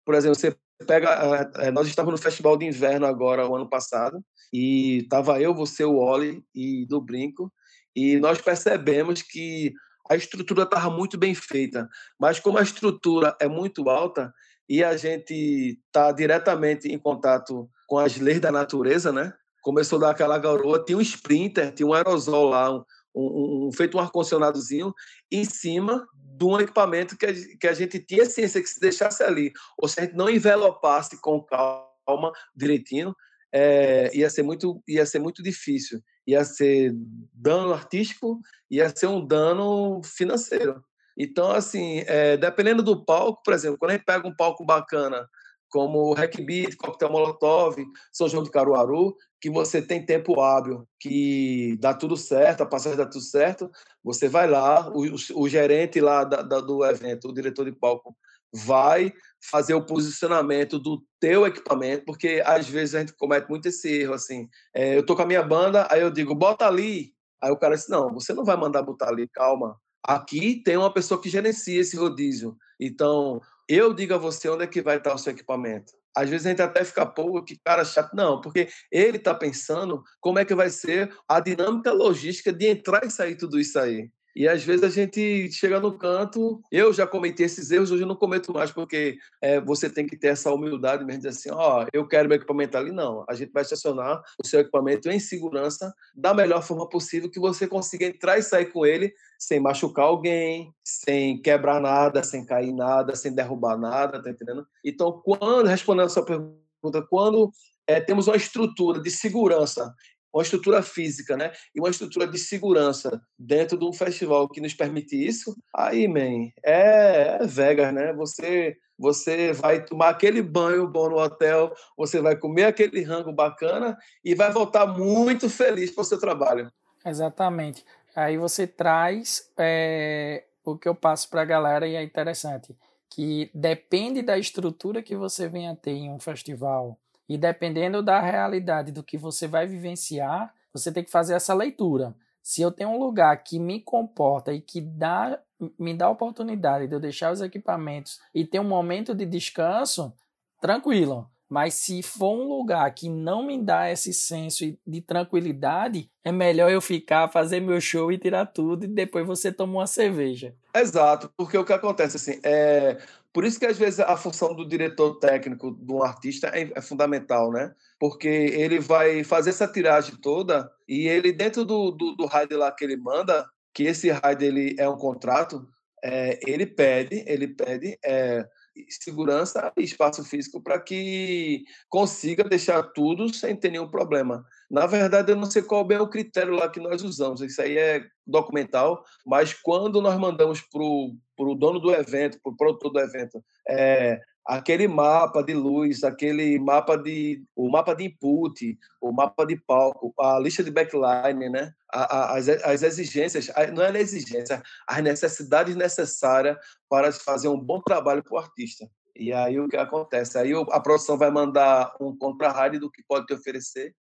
Por 0.05 0.15
exemplo, 0.15 0.39
você 0.39 0.55
pega. 0.87 1.49
É, 1.57 1.71
nós 1.71 1.87
estávamos 1.87 2.19
no 2.19 2.23
Festival 2.23 2.57
de 2.57 2.65
Inverno 2.65 3.05
agora, 3.05 3.47
o 3.47 3.55
ano 3.55 3.69
passado, 3.69 4.23
e 4.51 4.99
estava 4.99 5.39
eu, 5.39 5.53
você, 5.53 5.83
o 5.83 5.97
Oli 5.97 6.43
e 6.53 6.85
do 6.85 7.01
Brinco, 7.01 7.51
e 7.95 8.19
nós 8.19 8.41
percebemos 8.41 9.21
que 9.21 9.73
a 10.09 10.15
estrutura 10.15 10.63
estava 10.63 10.89
muito 10.89 11.17
bem 11.17 11.33
feita, 11.33 11.87
mas 12.19 12.39
como 12.39 12.57
a 12.57 12.63
estrutura 12.63 13.35
é 13.39 13.47
muito 13.47 13.89
alta 13.89 14.33
e 14.67 14.83
a 14.83 14.95
gente 14.97 15.79
está 15.85 16.11
diretamente 16.11 16.87
em 16.87 16.97
contato 16.97 17.69
com 17.87 17.97
as 17.97 18.17
leis 18.17 18.39
da 18.39 18.51
natureza, 18.51 19.11
né? 19.11 19.33
Começou 19.61 19.97
daquela 19.97 20.37
garoa, 20.37 20.83
tinha 20.83 20.97
um 20.97 21.01
sprinter, 21.01 21.73
tinha 21.73 21.87
um 21.87 21.93
aerosol 21.93 22.49
lá, 22.49 22.71
um, 22.71 22.83
um, 23.15 23.67
um 23.67 23.71
feito 23.71 23.97
um 23.97 23.99
ar-condicionadozinho 23.99 24.93
em 25.31 25.43
cima 25.43 26.05
de 26.37 26.45
um 26.45 26.59
equipamento 26.59 27.17
que 27.17 27.25
a, 27.25 27.33
que 27.59 27.67
a 27.67 27.73
gente 27.73 27.99
tinha 27.99 28.25
ciência 28.25 28.61
que 28.61 28.67
se 28.67 28.79
deixasse 28.79 29.23
ali, 29.23 29.51
ou 29.77 29.87
se 29.87 29.99
a 29.99 30.03
gente 30.03 30.15
não 30.15 30.29
envelopasse 30.29 31.19
com 31.21 31.41
calma, 31.41 32.31
direitinho, 32.55 33.15
é, 33.51 34.11
ia, 34.13 34.29
ser 34.29 34.43
muito, 34.43 34.83
ia 34.87 35.05
ser 35.05 35.19
muito 35.19 35.41
difícil. 35.41 36.01
Ia 36.27 36.43
ser 36.43 36.93
dano 37.33 37.73
artístico, 37.73 38.39
ia 38.69 38.89
ser 38.93 39.07
um 39.07 39.25
dano 39.25 40.01
financeiro. 40.03 40.83
Então, 41.17 41.51
assim, 41.51 42.03
é, 42.07 42.35
dependendo 42.35 42.83
do 42.83 43.05
palco, 43.05 43.41
por 43.43 43.53
exemplo, 43.53 43.77
quando 43.77 43.91
a 43.91 43.93
gente 43.93 44.05
pega 44.05 44.27
um 44.27 44.35
palco 44.35 44.65
bacana, 44.65 45.25
como 45.69 46.09
o 46.09 46.13
Hack 46.13 46.35
Beat, 46.41 46.75
Coquetel 46.75 47.11
Molotov, 47.11 47.77
São 48.11 48.27
João 48.27 48.43
de 48.43 48.51
Caruaru, 48.51 49.15
que 49.45 49.49
você 49.51 49.79
tem 49.79 50.03
tempo 50.03 50.41
hábil, 50.41 50.87
que 50.99 51.77
dá 51.79 51.93
tudo 51.93 52.17
certo, 52.17 52.61
a 52.61 52.65
passagem 52.65 52.97
dá 52.97 53.05
tudo 53.05 53.23
certo, 53.23 53.69
você 54.03 54.27
vai 54.27 54.49
lá, 54.49 54.89
o, 54.89 55.05
o 55.35 55.47
gerente 55.47 56.01
lá 56.01 56.23
da, 56.23 56.41
da, 56.41 56.59
do 56.59 56.83
evento, 56.83 57.27
o 57.27 57.31
diretor 57.31 57.63
de 57.63 57.71
palco, 57.71 58.17
vai 58.51 59.13
fazer 59.51 59.75
o 59.75 59.85
posicionamento 59.85 60.79
do 60.79 61.05
teu 61.19 61.45
equipamento, 61.45 62.05
porque 62.05 62.41
às 62.43 62.67
vezes 62.67 62.95
a 62.95 63.01
gente 63.01 63.13
comete 63.13 63.47
muito 63.47 63.67
esse 63.67 63.87
erro, 64.01 64.15
assim, 64.15 64.49
é, 64.73 64.97
eu 64.97 65.05
tô 65.05 65.15
com 65.15 65.21
a 65.21 65.27
minha 65.27 65.43
banda, 65.43 65.87
aí 65.91 66.01
eu 66.01 66.09
digo, 66.09 66.33
bota 66.33 66.65
ali, 66.65 67.13
aí 67.39 67.51
o 67.51 67.57
cara 67.57 67.75
diz, 67.75 67.87
não, 67.87 68.11
você 68.15 68.33
não 68.33 68.43
vai 68.43 68.57
mandar 68.57 68.81
botar 68.81 69.09
ali, 69.09 69.27
calma, 69.27 69.79
aqui 70.03 70.63
tem 70.63 70.75
uma 70.75 70.91
pessoa 70.91 71.21
que 71.21 71.29
gerencia 71.29 71.81
esse 71.81 71.95
rodízio, 71.95 72.57
então 72.79 73.39
eu 73.69 73.93
digo 73.93 74.15
a 74.15 74.17
você 74.17 74.49
onde 74.49 74.63
é 74.63 74.67
que 74.67 74.81
vai 74.81 74.97
estar 74.97 75.13
o 75.13 75.19
seu 75.19 75.33
equipamento. 75.33 75.93
Às 76.15 76.29
vezes 76.29 76.45
a 76.45 76.49
gente 76.49 76.61
até 76.61 76.83
fica, 76.83 77.05
pô, 77.05 77.43
que 77.43 77.59
cara 77.63 77.83
chato. 77.83 78.15
Não, 78.15 78.39
porque 78.39 78.69
ele 78.91 79.17
está 79.17 79.33
pensando 79.33 80.01
como 80.21 80.39
é 80.39 80.45
que 80.45 80.55
vai 80.55 80.69
ser 80.69 81.13
a 81.27 81.39
dinâmica 81.39 81.91
logística 81.91 82.53
de 82.53 82.67
entrar 82.67 83.05
e 83.05 83.11
sair 83.11 83.35
tudo 83.35 83.59
isso 83.59 83.77
aí. 83.77 84.09
E 84.35 84.47
às 84.47 84.63
vezes 84.63 84.83
a 84.83 84.89
gente 84.89 85.49
chega 85.51 85.79
no 85.79 85.97
canto, 85.97 86.61
eu 86.69 86.91
já 86.91 87.07
cometi 87.07 87.43
esses 87.43 87.71
erros, 87.71 87.89
hoje 87.89 88.03
eu 88.03 88.07
não 88.07 88.15
cometo 88.15 88.51
mais, 88.51 88.69
porque 88.69 89.17
é, 89.41 89.61
você 89.61 89.89
tem 89.89 90.05
que 90.05 90.17
ter 90.17 90.27
essa 90.27 90.51
humildade 90.53 91.05
mesmo, 91.05 91.21
dizer 91.21 91.29
assim, 91.29 91.49
ó, 91.51 91.83
oh, 91.83 91.87
eu 91.93 92.05
quero 92.05 92.27
meu 92.27 92.35
equipamento 92.35 92.77
ali, 92.77 92.91
não. 92.91 93.23
A 93.29 93.33
gente 93.33 93.53
vai 93.53 93.63
estacionar 93.63 94.21
o 94.43 94.45
seu 94.45 94.59
equipamento 94.59 95.09
em 95.09 95.19
segurança, 95.19 95.93
da 96.13 96.33
melhor 96.33 96.61
forma 96.61 96.87
possível, 96.89 97.31
que 97.31 97.39
você 97.39 97.65
consiga 97.65 98.05
entrar 98.05 98.37
e 98.37 98.43
sair 98.43 98.65
com 98.65 98.85
ele 98.85 99.13
sem 99.39 99.59
machucar 99.59 100.05
alguém, 100.05 100.73
sem 100.83 101.41
quebrar 101.41 101.79
nada, 101.79 102.21
sem 102.21 102.45
cair 102.45 102.73
nada, 102.73 103.15
sem 103.15 103.33
derrubar 103.33 103.77
nada, 103.77 104.21
tá 104.21 104.29
entendendo? 104.29 104.67
Então, 104.83 105.21
quando, 105.23 105.67
respondendo 105.67 106.07
a 106.07 106.09
sua 106.09 106.25
pergunta, 106.25 107.01
quando 107.09 107.51
é, 107.87 108.01
temos 108.01 108.27
uma 108.27 108.35
estrutura 108.35 108.99
de 108.99 109.11
segurança 109.11 109.93
uma 110.35 110.43
estrutura 110.43 110.83
física, 110.83 111.37
né? 111.37 111.53
E 111.73 111.79
uma 111.79 111.89
estrutura 111.89 112.27
de 112.27 112.37
segurança 112.37 113.21
dentro 113.39 113.79
de 113.79 113.85
um 113.85 113.93
festival 113.93 114.49
que 114.49 114.59
nos 114.59 114.73
permite 114.73 115.15
isso, 115.15 115.55
aí, 115.73 116.09
man, 116.09 116.49
é, 116.61 117.37
é 117.41 117.47
Vegas, 117.47 117.93
né? 117.93 118.11
Você 118.13 118.75
você 118.97 119.51
vai 119.51 119.83
tomar 119.83 120.09
aquele 120.09 120.41
banho 120.41 120.87
bom 120.87 121.09
no 121.09 121.17
hotel, 121.17 121.73
você 121.97 122.21
vai 122.21 122.37
comer 122.37 122.63
aquele 122.63 123.03
rango 123.03 123.33
bacana 123.33 123.97
e 124.23 124.33
vai 124.33 124.51
voltar 124.53 124.87
muito 124.87 125.49
feliz 125.49 125.91
para 125.91 126.01
o 126.01 126.05
seu 126.05 126.17
trabalho. 126.17 126.71
Exatamente. 127.05 127.83
Aí 128.15 128.37
você 128.37 128.65
traz 128.65 129.51
é, 129.57 130.45
o 130.63 130.77
que 130.77 130.87
eu 130.87 130.95
passo 130.95 131.29
para 131.29 131.41
a 131.41 131.45
galera 131.45 131.85
e 131.85 131.95
é 131.95 132.03
interessante, 132.03 132.73
que 133.09 133.51
depende 133.53 134.21
da 134.21 134.37
estrutura 134.37 135.03
que 135.03 135.15
você 135.15 135.49
venha 135.49 135.75
ter 135.75 135.91
em 135.91 136.09
um 136.09 136.19
festival, 136.19 136.97
e 137.27 137.37
dependendo 137.37 138.01
da 138.01 138.19
realidade 138.19 138.91
do 138.91 139.03
que 139.03 139.17
você 139.17 139.47
vai 139.47 139.65
vivenciar, 139.65 140.53
você 140.73 140.91
tem 140.91 141.03
que 141.03 141.11
fazer 141.11 141.33
essa 141.33 141.53
leitura. 141.53 142.15
Se 142.41 142.61
eu 142.61 142.71
tenho 142.71 142.89
um 142.89 142.99
lugar 142.99 143.35
que 143.43 143.59
me 143.59 143.79
comporta 143.79 144.53
e 144.53 144.61
que 144.61 144.79
dá, 144.79 145.39
me 145.79 145.95
dá 145.95 146.05
a 146.05 146.11
oportunidade 146.11 146.87
de 146.87 146.93
eu 146.93 146.99
deixar 146.99 147.31
os 147.31 147.41
equipamentos 147.41 148.19
e 148.33 148.45
ter 148.45 148.59
um 148.59 148.67
momento 148.67 149.15
de 149.15 149.25
descanso, 149.25 150.13
tranquilo. 150.61 151.27
Mas 151.49 151.75
se 151.75 152.01
for 152.01 152.35
um 152.35 152.47
lugar 152.47 152.91
que 152.93 153.07
não 153.07 153.45
me 153.45 153.61
dá 153.61 153.91
esse 153.91 154.13
senso 154.13 154.65
de 154.85 155.01
tranquilidade, 155.01 156.09
é 156.23 156.31
melhor 156.31 156.71
eu 156.71 156.81
ficar, 156.81 157.31
fazer 157.31 157.59
meu 157.59 157.79
show 157.79 158.11
e 158.11 158.17
tirar 158.17 158.47
tudo 158.47 158.85
e 158.85 158.87
depois 158.87 159.25
você 159.25 159.51
toma 159.51 159.73
uma 159.73 159.87
cerveja. 159.87 160.55
Exato, 160.75 161.31
porque 161.37 161.57
o 161.57 161.63
que 161.63 161.73
acontece 161.73 162.17
assim, 162.17 162.39
é 162.43 162.97
por 163.35 163.43
isso 163.43 163.59
que 163.59 163.65
às 163.65 163.77
vezes 163.77 163.99
a 163.99 164.15
função 164.15 164.55
do 164.55 164.65
diretor 164.65 165.19
técnico 165.19 165.77
de 165.77 165.91
um 165.91 166.01
artista 166.01 166.47
é, 166.53 166.71
é 166.73 166.81
fundamental, 166.81 167.51
né? 167.51 167.75
Porque 167.99 168.29
ele 168.29 168.79
vai 168.79 169.25
fazer 169.25 169.49
essa 169.49 169.67
tiragem 169.67 170.15
toda 170.21 170.71
e 170.87 171.09
ele 171.09 171.33
dentro 171.33 171.65
do, 171.65 171.91
do, 171.91 172.15
do 172.15 172.29
lá 172.57 172.71
que 172.71 172.85
ele 172.85 172.95
manda, 172.95 173.45
que 173.73 173.83
esse 173.83 174.09
raid 174.09 174.45
ele 174.45 174.75
é 174.79 174.87
um 174.87 174.95
contrato, 174.95 175.67
é, 176.01 176.39
ele 176.49 176.65
pede, 176.65 177.25
ele 177.27 177.49
pede 177.49 177.99
é, 178.05 178.47
segurança 178.89 179.71
e 179.77 179.83
espaço 179.83 180.23
físico 180.23 180.61
para 180.61 180.79
que 180.79 181.63
consiga 181.89 182.43
deixar 182.43 182.83
tudo 182.83 183.33
sem 183.33 183.55
ter 183.55 183.71
nenhum 183.71 183.89
problema. 183.89 184.45
Na 184.69 184.85
verdade, 184.85 185.31
eu 185.31 185.35
não 185.35 185.49
sei 185.49 185.61
qual 185.61 185.89
é 185.91 186.01
o 186.01 186.09
critério 186.09 186.53
lá 186.53 186.69
que 186.69 186.79
nós 186.79 187.03
usamos, 187.03 187.41
isso 187.41 187.61
aí 187.61 187.77
é 187.77 188.05
documental, 188.25 189.03
mas 189.25 189.53
quando 189.53 190.01
nós 190.01 190.19
mandamos 190.19 190.61
para 190.61 190.81
o 190.81 191.55
dono 191.55 191.79
do 191.79 191.93
evento, 191.93 192.39
para 192.41 192.51
o 192.51 192.57
produtor 192.57 192.91
do 192.91 192.99
evento, 192.99 193.43
é, 193.67 194.19
aquele 194.45 194.87
mapa 194.87 195.43
de 195.43 195.53
luz, 195.53 196.03
aquele 196.03 196.59
mapa 196.59 196.97
de 196.97 197.43
o 197.55 197.69
mapa 197.69 197.95
de 197.95 198.05
input, 198.05 198.77
o 199.01 199.11
mapa 199.11 199.45
de 199.45 199.55
palco, 199.55 200.13
a 200.19 200.39
lista 200.39 200.63
de 200.63 200.71
backline, 200.71 201.49
né? 201.49 201.73
As, 201.91 202.47
as 202.49 202.83
exigências, 202.83 203.49
não 203.73 203.83
é 203.83 203.99
exigência, 203.99 204.61
as 204.87 205.03
necessidades 205.03 205.75
necessárias 205.75 206.57
para 206.89 207.11
fazer 207.11 207.47
um 207.47 207.59
bom 207.59 207.81
trabalho 207.81 208.23
para 208.23 208.35
o 208.35 208.37
artista. 208.37 208.89
E 209.15 209.31
aí 209.31 209.59
o 209.59 209.67
que 209.67 209.77
acontece? 209.77 210.37
Aí 210.37 210.51
a 210.53 210.79
produção 210.79 211.17
vai 211.17 211.31
mandar 211.31 211.95
um 211.99 212.15
contra-rádio 212.15 212.81
do 212.81 212.91
que 212.91 213.01
pode 213.07 213.25
te 213.25 213.33
oferecer, 213.33 213.95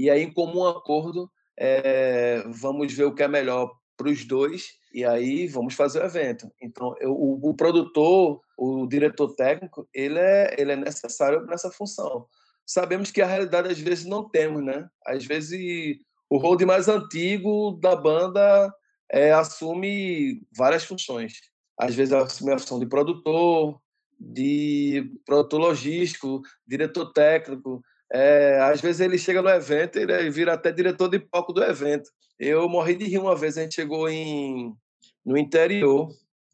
e 0.00 0.08
aí, 0.08 0.22
em 0.22 0.32
comum 0.32 0.66
acordo, 0.66 1.30
é, 1.58 2.42
vamos 2.48 2.90
ver 2.90 3.04
o 3.04 3.14
que 3.14 3.22
é 3.22 3.28
melhor 3.28 3.70
para 3.94 4.08
os 4.08 4.24
dois 4.24 4.79
E 4.92 5.04
aí 5.04 5.46
vamos 5.46 5.74
fazer 5.74 6.02
o 6.02 6.06
evento. 6.06 6.50
Então, 6.60 6.94
eu, 7.00 7.12
o, 7.12 7.50
o, 7.50 7.54
produtor, 7.54 8.40
o 8.58 8.86
diretor 8.86 9.34
técnico, 9.34 9.88
ele 9.94 10.18
é, 10.18 10.54
ele 10.58 10.72
é 10.72 10.76
necessário 10.76 11.46
nessa 11.46 11.70
função. 11.70 12.26
Sabemos 12.66 13.10
que 13.10 13.22
a 13.22 13.26
realidade 13.26 13.68
às 13.68 13.78
vezes 13.78 14.04
não 14.04 14.28
temos, 14.28 14.64
né? 14.64 14.88
Às 15.06 15.24
vezes 15.24 15.98
o 16.28 16.38
hold 16.38 16.62
mais 16.62 16.88
antigo 16.88 17.72
da 17.80 17.96
banda 17.96 18.72
é, 19.10 19.32
assume 19.32 20.42
várias 20.56 20.84
funções. 20.84 21.34
Às 21.78 21.94
vezes 21.94 22.12
assume 22.12 22.52
a 22.52 22.58
função 22.58 22.78
de 22.78 22.86
produtor, 22.86 23.80
de 24.18 25.10
produtor 25.24 25.60
logístico, 25.60 26.42
diretor 26.66 27.12
técnico. 27.12 27.82
É, 28.12 28.60
às 28.60 28.80
vezes 28.80 29.00
ele 29.00 29.18
chega 29.18 29.40
no 29.40 29.48
evento 29.48 29.98
e 29.98 30.30
vira 30.30 30.54
até 30.54 30.70
diretor 30.70 31.08
de 31.08 31.18
palco 31.18 31.52
do 31.52 31.62
evento. 31.62 32.10
Eu 32.40 32.66
morri 32.70 32.96
de 32.96 33.04
rir 33.04 33.18
uma 33.18 33.36
vez, 33.36 33.58
a 33.58 33.62
gente 33.62 33.74
chegou 33.74 34.08
em, 34.08 34.74
no 35.22 35.36
interior, 35.36 36.08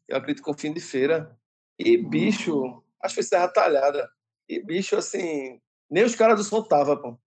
eu 0.05 0.17
acredito 0.17 0.43
que 0.43 0.51
um 0.51 0.57
fim 0.57 0.73
de 0.73 0.81
feira, 0.81 1.33
e 1.79 1.95
bicho, 1.95 2.83
acho 3.01 3.15
que 3.15 3.21
foi 3.21 3.23
Serra 3.23 3.47
Talhada, 3.47 4.09
e 4.49 4.61
bicho, 4.61 4.97
assim, 4.97 5.61
nem 5.89 6.03
os 6.03 6.13
caras 6.13 6.37
do 6.37 6.43
som 6.43 6.61
tava, 6.61 6.97
pô. 6.97 7.17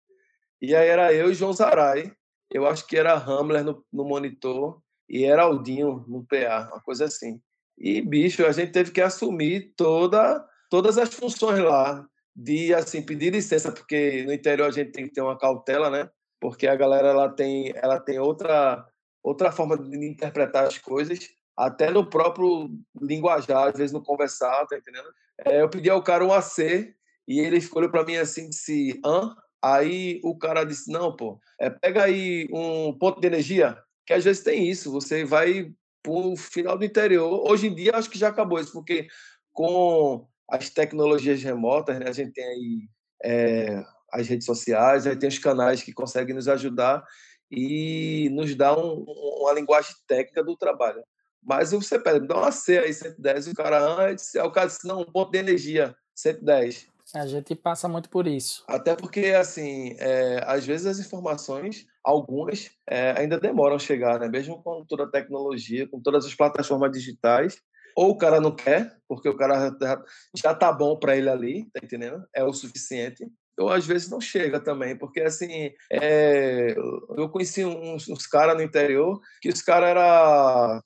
E 0.61 0.75
aí 0.75 0.87
era 0.87 1.11
eu 1.11 1.31
e 1.31 1.33
João 1.33 1.51
Zarai, 1.51 2.13
eu 2.51 2.67
acho 2.67 2.85
que 2.85 2.95
era 2.95 3.15
Hamler 3.17 3.63
no, 3.63 3.83
no 3.91 4.05
monitor 4.05 4.79
e 5.09 5.23
era 5.25 5.41
Aldinho 5.41 6.05
no 6.07 6.23
PA, 6.23 6.69
uma 6.71 6.81
coisa 6.81 7.05
assim. 7.05 7.41
E, 7.75 7.99
bicho, 7.99 8.45
a 8.45 8.51
gente 8.51 8.71
teve 8.71 8.91
que 8.91 9.01
assumir 9.01 9.73
toda, 9.75 10.45
todas 10.69 10.99
as 10.99 11.11
funções 11.11 11.57
lá, 11.63 12.05
de 12.35 12.75
assim 12.75 13.01
pedir 13.01 13.33
licença, 13.33 13.71
porque 13.71 14.23
no 14.23 14.31
interior 14.31 14.67
a 14.67 14.71
gente 14.71 14.91
tem 14.91 15.07
que 15.07 15.13
ter 15.13 15.21
uma 15.21 15.35
cautela, 15.35 15.89
né? 15.89 16.07
Porque 16.41 16.67
a 16.67 16.75
galera 16.75 17.09
ela 17.09 17.29
tem, 17.29 17.71
ela 17.75 17.99
tem 17.99 18.19
outra, 18.19 18.83
outra 19.23 19.51
forma 19.51 19.77
de 19.77 20.05
interpretar 20.05 20.65
as 20.65 20.77
coisas, 20.77 21.29
até 21.55 21.91
no 21.91 22.09
próprio 22.09 22.69
linguajar, 22.99 23.67
às 23.67 23.77
vezes 23.77 23.93
no 23.93 24.03
conversar, 24.03 24.65
tá 24.65 24.75
entendendo? 24.75 25.07
É, 25.45 25.61
eu 25.61 25.69
pedi 25.69 25.89
ao 25.89 26.01
cara 26.01 26.25
um 26.25 26.33
AC 26.33 26.95
e 27.27 27.39
ele 27.39 27.61
ficou 27.61 27.87
para 27.89 28.03
mim 28.03 28.17
assim, 28.17 28.49
disse, 28.49 28.99
hã? 29.05 29.35
Aí 29.63 30.19
o 30.23 30.35
cara 30.35 30.63
disse: 30.63 30.91
não, 30.91 31.15
pô, 31.15 31.39
é, 31.59 31.69
pega 31.69 32.03
aí 32.03 32.47
um 32.51 32.97
ponto 32.97 33.21
de 33.21 33.27
energia, 33.27 33.77
que 34.05 34.13
às 34.13 34.23
vezes 34.23 34.43
tem 34.43 34.67
isso, 34.67 34.91
você 34.91 35.23
vai 35.23 35.71
para 36.01 36.11
o 36.11 36.35
final 36.35 36.75
do 36.77 36.83
interior. 36.83 37.47
Hoje 37.47 37.67
em 37.67 37.75
dia, 37.75 37.91
acho 37.93 38.09
que 38.09 38.17
já 38.17 38.29
acabou 38.29 38.59
isso, 38.59 38.73
porque 38.73 39.07
com 39.53 40.27
as 40.49 40.71
tecnologias 40.71 41.43
remotas, 41.43 41.99
né, 41.99 42.07
a 42.07 42.11
gente 42.11 42.33
tem 42.33 42.43
aí 42.43 42.89
é, 43.23 43.83
as 44.11 44.27
redes 44.27 44.45
sociais, 44.45 45.07
aí 45.07 45.15
tem 45.15 45.29
os 45.29 45.39
canais 45.39 45.81
que 45.81 45.93
conseguem 45.93 46.35
nos 46.35 46.47
ajudar 46.47 47.03
e 47.49 48.29
nos 48.31 48.55
dar 48.55 48.77
um, 48.77 49.03
uma 49.39 49.53
linguagem 49.53 49.93
técnica 50.07 50.43
do 50.43 50.55
trabalho. 50.55 51.03
Mas 51.43 51.71
você 51.71 51.99
pede, 51.99 52.27
dá 52.27 52.37
uma 52.37 52.51
C 52.51 52.77
aí, 52.77 52.93
110, 52.93 53.47
e 53.47 53.49
o 53.51 53.55
cara 53.55 53.79
antes, 53.79 54.35
aí 54.35 54.45
o 54.45 54.51
cara 54.51 54.67
disse, 54.67 54.87
não, 54.87 55.01
um 55.01 55.11
ponto 55.11 55.31
de 55.31 55.39
energia, 55.39 55.95
110. 56.15 56.87
A 57.13 57.25
gente 57.25 57.55
passa 57.55 57.89
muito 57.89 58.09
por 58.09 58.25
isso. 58.25 58.63
Até 58.67 58.95
porque, 58.95 59.27
assim, 59.27 59.95
é, 59.99 60.41
às 60.45 60.65
vezes 60.65 60.85
as 60.85 60.99
informações, 60.99 61.85
algumas, 62.03 62.69
é, 62.87 63.19
ainda 63.19 63.39
demoram 63.39 63.75
a 63.75 63.79
chegar, 63.79 64.19
né? 64.19 64.29
Mesmo 64.29 64.61
com 64.63 64.85
toda 64.85 65.03
a 65.03 65.09
tecnologia, 65.09 65.89
com 65.89 66.01
todas 66.01 66.25
as 66.25 66.33
plataformas 66.33 66.91
digitais. 66.91 67.57
Ou 67.97 68.11
o 68.11 68.17
cara 68.17 68.39
não 68.39 68.55
quer, 68.55 68.95
porque 69.09 69.27
o 69.27 69.35
cara 69.35 69.75
já 70.33 70.55
tá 70.55 70.71
bom 70.71 70.97
para 70.97 71.17
ele 71.17 71.29
ali, 71.29 71.69
tá 71.73 71.81
entendendo? 71.83 72.25
É 72.33 72.41
o 72.45 72.53
suficiente. 72.53 73.27
Ou 73.61 73.69
às 73.69 73.85
vezes 73.85 74.09
não 74.09 74.19
chega 74.19 74.59
também, 74.59 74.97
porque 74.97 75.21
assim, 75.21 75.71
é, 75.91 76.75
eu 77.17 77.29
conheci 77.29 77.63
uns, 77.63 78.07
uns 78.09 78.25
caras 78.27 78.55
no 78.55 78.63
interior 78.63 79.19
que 79.41 79.49
os 79.49 79.61
caras 79.61 79.89
era 79.89 80.81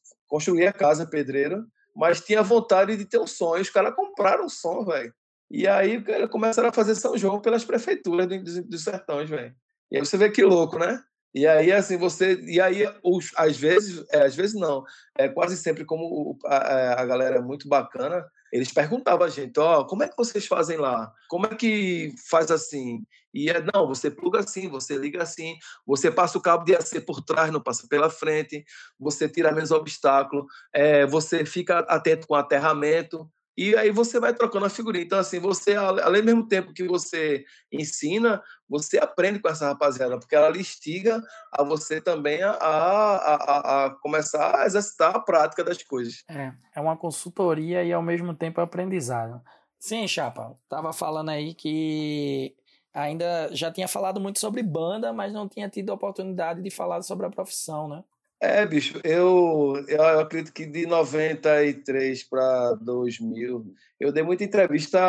a 0.67 0.73
casa 0.73 1.07
pedreira, 1.07 1.63
mas 1.95 2.21
tinha 2.21 2.43
vontade 2.43 2.97
de 2.97 3.05
ter 3.05 3.19
um 3.19 3.27
sonho. 3.27 3.61
Os 3.61 3.69
caras 3.69 3.95
compraram 3.95 4.45
um 4.45 4.49
som, 4.49 4.83
velho. 4.83 5.13
E 5.49 5.67
aí 5.67 6.03
começaram 6.27 6.69
a 6.69 6.73
fazer 6.73 6.95
São 6.95 7.17
João 7.17 7.39
pelas 7.39 7.63
prefeituras 7.63 8.27
dos, 8.27 8.65
dos 8.65 8.83
sertões, 8.83 9.29
velho. 9.29 9.55
E 9.91 9.97
aí 9.97 10.05
você 10.05 10.17
vê 10.17 10.29
que 10.29 10.43
louco, 10.43 10.77
né? 10.77 11.01
E 11.33 11.45
aí, 11.45 11.69
assim, 11.71 11.97
você. 11.97 12.41
E 12.45 12.61
aí, 12.61 12.88
os, 13.03 13.31
às 13.35 13.57
vezes, 13.57 14.05
é, 14.09 14.23
às 14.23 14.33
vezes 14.35 14.55
não. 14.55 14.83
É 15.17 15.27
quase 15.27 15.57
sempre, 15.57 15.83
como 15.83 16.38
a, 16.45 17.01
a 17.01 17.05
galera 17.05 17.38
é 17.38 17.41
muito 17.41 17.67
bacana, 17.67 18.25
eles 18.56 18.72
perguntavam 18.72 19.28
a 19.28 19.30
gente: 19.30 19.60
Ó, 19.60 19.82
oh, 19.82 19.86
como 19.86 20.04
é 20.04 20.08
que 20.08 20.15
vocês 20.15 20.48
fazem 20.48 20.78
lá? 20.78 21.12
Como 21.28 21.46
é 21.46 21.54
que 21.56 22.15
faz 22.30 22.50
assim? 22.50 23.04
E 23.34 23.50
é, 23.50 23.62
não, 23.74 23.86
você 23.86 24.10
pluga 24.10 24.39
assim, 24.39 24.70
você 24.70 24.98
liga 24.98 25.22
assim, 25.22 25.58
você 25.86 26.10
passa 26.10 26.38
o 26.38 26.41
cabo 26.41 26.63
de 26.63 26.74
AC 26.74 27.02
por 27.06 27.22
trás, 27.22 27.52
não 27.52 27.60
passa 27.60 27.86
pela 27.89 28.10
frente, 28.10 28.63
você 28.98 29.28
tira 29.28 29.52
menos 29.52 29.72
obstáculo, 29.72 30.46
é, 30.74 31.06
você 31.06 31.46
fica 31.46 31.80
atento 31.80 32.28
com 32.28 32.34
o 32.34 32.38
aterramento. 32.38 33.30
E 33.58 33.76
aí 33.76 33.89
você 33.89 34.20
vai 34.20 34.34
trocando 34.34 34.65
a 34.65 34.70
figurinha. 34.70 35.04
Então, 35.06 35.20
assim, 35.20 35.39
você, 35.39 35.76
além 35.76 36.22
do 36.22 36.26
mesmo 36.26 36.48
tempo 36.48 36.74
que 36.74 36.84
você 36.84 37.46
ensina, 37.72 38.41
você 38.68 38.98
aprende 38.98 39.39
com 39.39 39.48
essa 39.48 39.68
rapaziada, 39.68 40.18
porque 40.20 40.36
ela 40.36 40.50
lhe 40.50 40.60
instiga 40.60 41.22
a 41.52 41.63
você 41.63 42.02
também 42.02 42.44
a, 42.44 42.52
a, 42.52 43.15
a, 43.15 43.86
a 43.86 43.89
começar 44.02 44.60
a 44.60 44.65
exercitar 44.65 45.15
a 45.15 45.20
prática 45.20 45.63
das 45.63 45.82
coisas. 45.84 46.24
É, 46.30 46.52
é 46.76 46.82
uma 46.82 46.98
consultoria 46.98 47.84
e 47.84 47.94
ao 47.94 48.02
mesmo 48.02 48.34
tempo 48.34 48.60
aprendizado. 48.60 49.41
Sim, 49.80 50.08
Chapa, 50.08 50.58
tava 50.68 50.91
falando 50.91 51.30
aí 51.30 51.54
que 51.54 52.56
ainda 52.94 53.50
já 53.54 53.72
tinha 53.72 53.88
falado 53.88 54.20
muito 54.20 54.39
sobre 54.39 54.63
banda, 54.63 55.13
mas 55.13 55.32
não 55.32 55.48
tinha 55.48 55.70
tido 55.70 55.91
a 55.91 55.96
oportunidade 55.96 56.62
de 56.62 56.70
falar 56.72 57.02
sobre 57.04 57.26
a 57.26 57.30
profissão, 57.30 57.88
né? 57.88 58.04
É, 58.41 58.65
bicho, 58.65 59.00
eu, 59.04 59.84
eu 59.88 60.19
acredito 60.19 60.54
que 60.54 60.65
de 60.65 60.86
93 60.86 62.24
para 62.24 62.74
2000, 62.76 63.74
eu 64.00 64.12
dei 64.12 64.24
muita 64.24 64.43
entrevista 64.43 65.00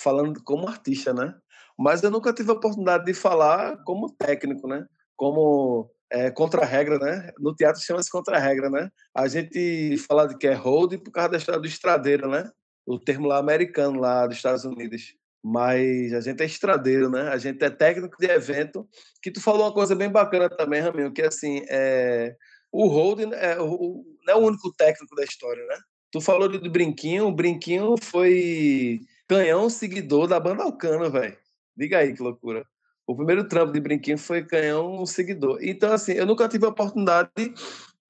falando 0.00 0.42
como 0.44 0.68
artista, 0.68 1.14
né? 1.14 1.34
Mas 1.78 2.02
eu 2.02 2.10
nunca 2.10 2.32
tive 2.32 2.50
a 2.50 2.54
oportunidade 2.54 3.04
de 3.04 3.14
falar 3.14 3.82
como 3.84 4.12
técnico, 4.12 4.68
né? 4.68 4.86
Como 5.16 5.90
é, 6.10 6.30
contra-regra, 6.30 6.98
né? 6.98 7.32
No 7.38 7.54
teatro 7.54 7.80
chama-se 7.80 8.10
contra-regra, 8.10 8.68
né? 8.68 8.90
A 9.14 9.26
gente 9.26 9.96
fala 10.06 10.28
de 10.28 10.36
que 10.36 10.46
é 10.46 10.54
hold 10.54 10.98
por 10.98 11.10
causa 11.10 11.30
da 11.30 11.38
história 11.38 11.60
do 11.60 11.66
estradeiro, 11.66 12.28
né? 12.28 12.50
O 12.86 12.98
termo 12.98 13.26
lá 13.26 13.38
americano, 13.38 13.98
lá 13.98 14.26
dos 14.26 14.36
Estados 14.36 14.64
Unidos. 14.64 15.14
Mas 15.42 16.12
a 16.12 16.20
gente 16.20 16.42
é 16.42 16.46
estradeiro, 16.46 17.10
né? 17.10 17.28
A 17.28 17.38
gente 17.38 17.62
é 17.64 17.70
técnico 17.70 18.16
de 18.18 18.26
evento. 18.26 18.88
Que 19.20 19.30
tu 19.30 19.40
falou 19.40 19.66
uma 19.66 19.74
coisa 19.74 19.94
bem 19.94 20.08
bacana 20.08 20.48
também, 20.48 20.80
Raminho, 20.80 21.12
que 21.12 21.22
assim, 21.22 21.62
é... 21.68 22.36
o 22.70 22.86
Holden 22.86 23.30
é 23.34 23.60
o... 23.60 24.04
não 24.24 24.34
é 24.34 24.36
o 24.36 24.46
único 24.46 24.72
técnico 24.72 25.16
da 25.16 25.24
história, 25.24 25.64
né? 25.66 25.76
Tu 26.12 26.20
falou 26.20 26.48
do 26.48 26.70
Brinquinho, 26.70 27.26
o 27.26 27.32
Brinquinho 27.32 27.94
foi 28.00 29.00
canhão 29.26 29.70
seguidor 29.70 30.28
da 30.28 30.38
banda 30.38 30.62
Alcano, 30.62 31.10
velho. 31.10 31.36
Diga 31.76 31.98
aí 31.98 32.14
que 32.14 32.22
loucura. 32.22 32.64
O 33.06 33.16
primeiro 33.16 33.48
trampo 33.48 33.72
de 33.72 33.80
Brinquinho 33.80 34.18
foi 34.18 34.44
canhão 34.44 35.04
seguidor. 35.06 35.58
Então, 35.62 35.92
assim, 35.92 36.12
eu 36.12 36.26
nunca 36.26 36.48
tive 36.48 36.66
a 36.66 36.68
oportunidade 36.68 37.30
de, 37.34 37.54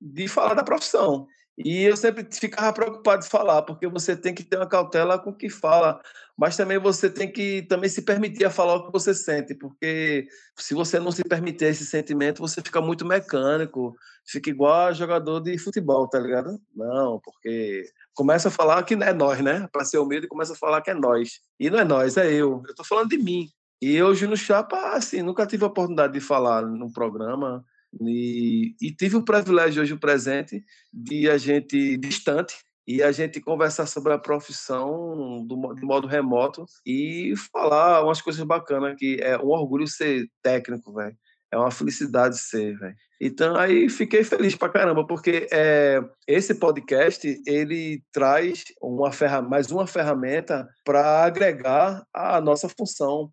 de 0.01 0.29
falar 0.29 0.55
da 0.55 0.65
profissão. 0.65 1.27
E 1.59 1.83
eu 1.83 1.97
sempre 1.97 2.27
ficava 2.31 2.73
preocupado 2.73 3.23
de 3.23 3.29
falar, 3.29 3.63
porque 3.63 3.87
você 3.87 4.17
tem 4.17 4.35
que 4.35 4.43
ter 4.43 4.57
uma 4.57 4.67
cautela 4.67 5.19
com 5.19 5.31
o 5.31 5.37
que 5.37 5.51
fala, 5.51 6.01
mas 6.37 6.57
também 6.57 6.79
você 6.79 7.11
tem 7.11 7.31
que 7.31 7.63
também 7.63 7.91
se 7.91 8.03
permitir 8.03 8.47
a 8.47 8.51
falar 8.51 8.77
o 8.77 8.87
que 8.87 8.93
você 8.93 9.15
sente, 9.15 9.55
porque 9.55 10.27
se 10.57 10.73
você 10.73 10.99
não 10.99 11.13
se 11.13 11.23
permitir 11.23 11.67
esse 11.67 11.85
sentimento, 11.85 12.41
você 12.41 12.63
fica 12.63 12.81
muito 12.81 13.05
mecânico, 13.05 13.95
fica 14.27 14.49
igual 14.49 14.95
jogador 14.95 15.41
de 15.41 15.59
futebol, 15.59 16.09
tá 16.09 16.19
ligado? 16.19 16.59
Não, 16.75 17.21
porque 17.23 17.85
começa 18.15 18.49
a 18.49 18.51
falar 18.51 18.83
que 18.85 18.95
é 18.95 19.13
nós, 19.13 19.41
né? 19.43 19.69
Para 19.71 19.85
ser 19.85 19.99
humilde, 19.99 20.29
começa 20.29 20.55
a 20.55 20.57
falar 20.57 20.81
que 20.81 20.91
é 20.91 20.95
nós. 20.95 21.41
E 21.61 21.69
não 21.69 21.79
é 21.79 21.85
nós, 21.85 22.17
é 22.17 22.33
eu. 22.33 22.63
Eu 22.67 22.75
tô 22.75 22.83
falando 22.83 23.11
de 23.11 23.19
mim. 23.19 23.49
E 23.81 24.03
hoje 24.03 24.27
no 24.27 24.37
Chapa, 24.37 24.93
assim, 24.95 25.23
nunca 25.23 25.47
tive 25.47 25.65
a 25.65 25.67
oportunidade 25.67 26.13
de 26.15 26.21
falar 26.21 26.63
num 26.63 26.91
programa, 26.91 27.65
e, 28.01 28.75
e 28.81 28.95
tive 28.95 29.17
o 29.17 29.25
privilégio 29.25 29.83
hoje, 29.83 29.93
o 29.93 30.01
presente, 30.01 30.65
de 30.93 31.29
a 31.29 31.37
gente 31.37 31.97
distante 31.99 32.57
e 32.87 33.03
a 33.03 33.13
gente 33.13 33.41
conversar 33.41 33.87
sobre 33.87 34.13
a 34.13 34.19
profissão 34.19 35.45
do, 35.47 35.75
de 35.75 35.83
modo 35.83 36.07
remoto 36.07 36.65
e 36.87 37.35
falar 37.53 38.05
umas 38.05 38.21
coisas 38.21 38.43
bacanas 38.45 38.97
que 38.99 39.19
é 39.21 39.39
um 39.39 39.49
orgulho 39.49 39.87
ser 39.87 40.27
técnico, 40.43 40.93
velho. 40.93 41.17
É 41.53 41.57
uma 41.57 41.71
felicidade 41.71 42.39
ser, 42.39 42.79
velho. 42.79 42.97
Então 43.21 43.55
aí 43.55 43.89
fiquei 43.89 44.25
feliz 44.25 44.57
pra 44.57 44.71
caramba, 44.71 45.07
porque 45.07 45.47
é, 45.53 46.01
esse 46.27 46.55
podcast 46.55 47.41
ele 47.47 48.03
traz 48.11 48.65
uma 48.81 49.11
mais 49.43 49.71
uma 49.71 49.87
ferramenta 49.87 50.67
para 50.83 51.25
agregar 51.25 52.03
a 52.13 52.41
nossa 52.41 52.69
função 52.69 53.31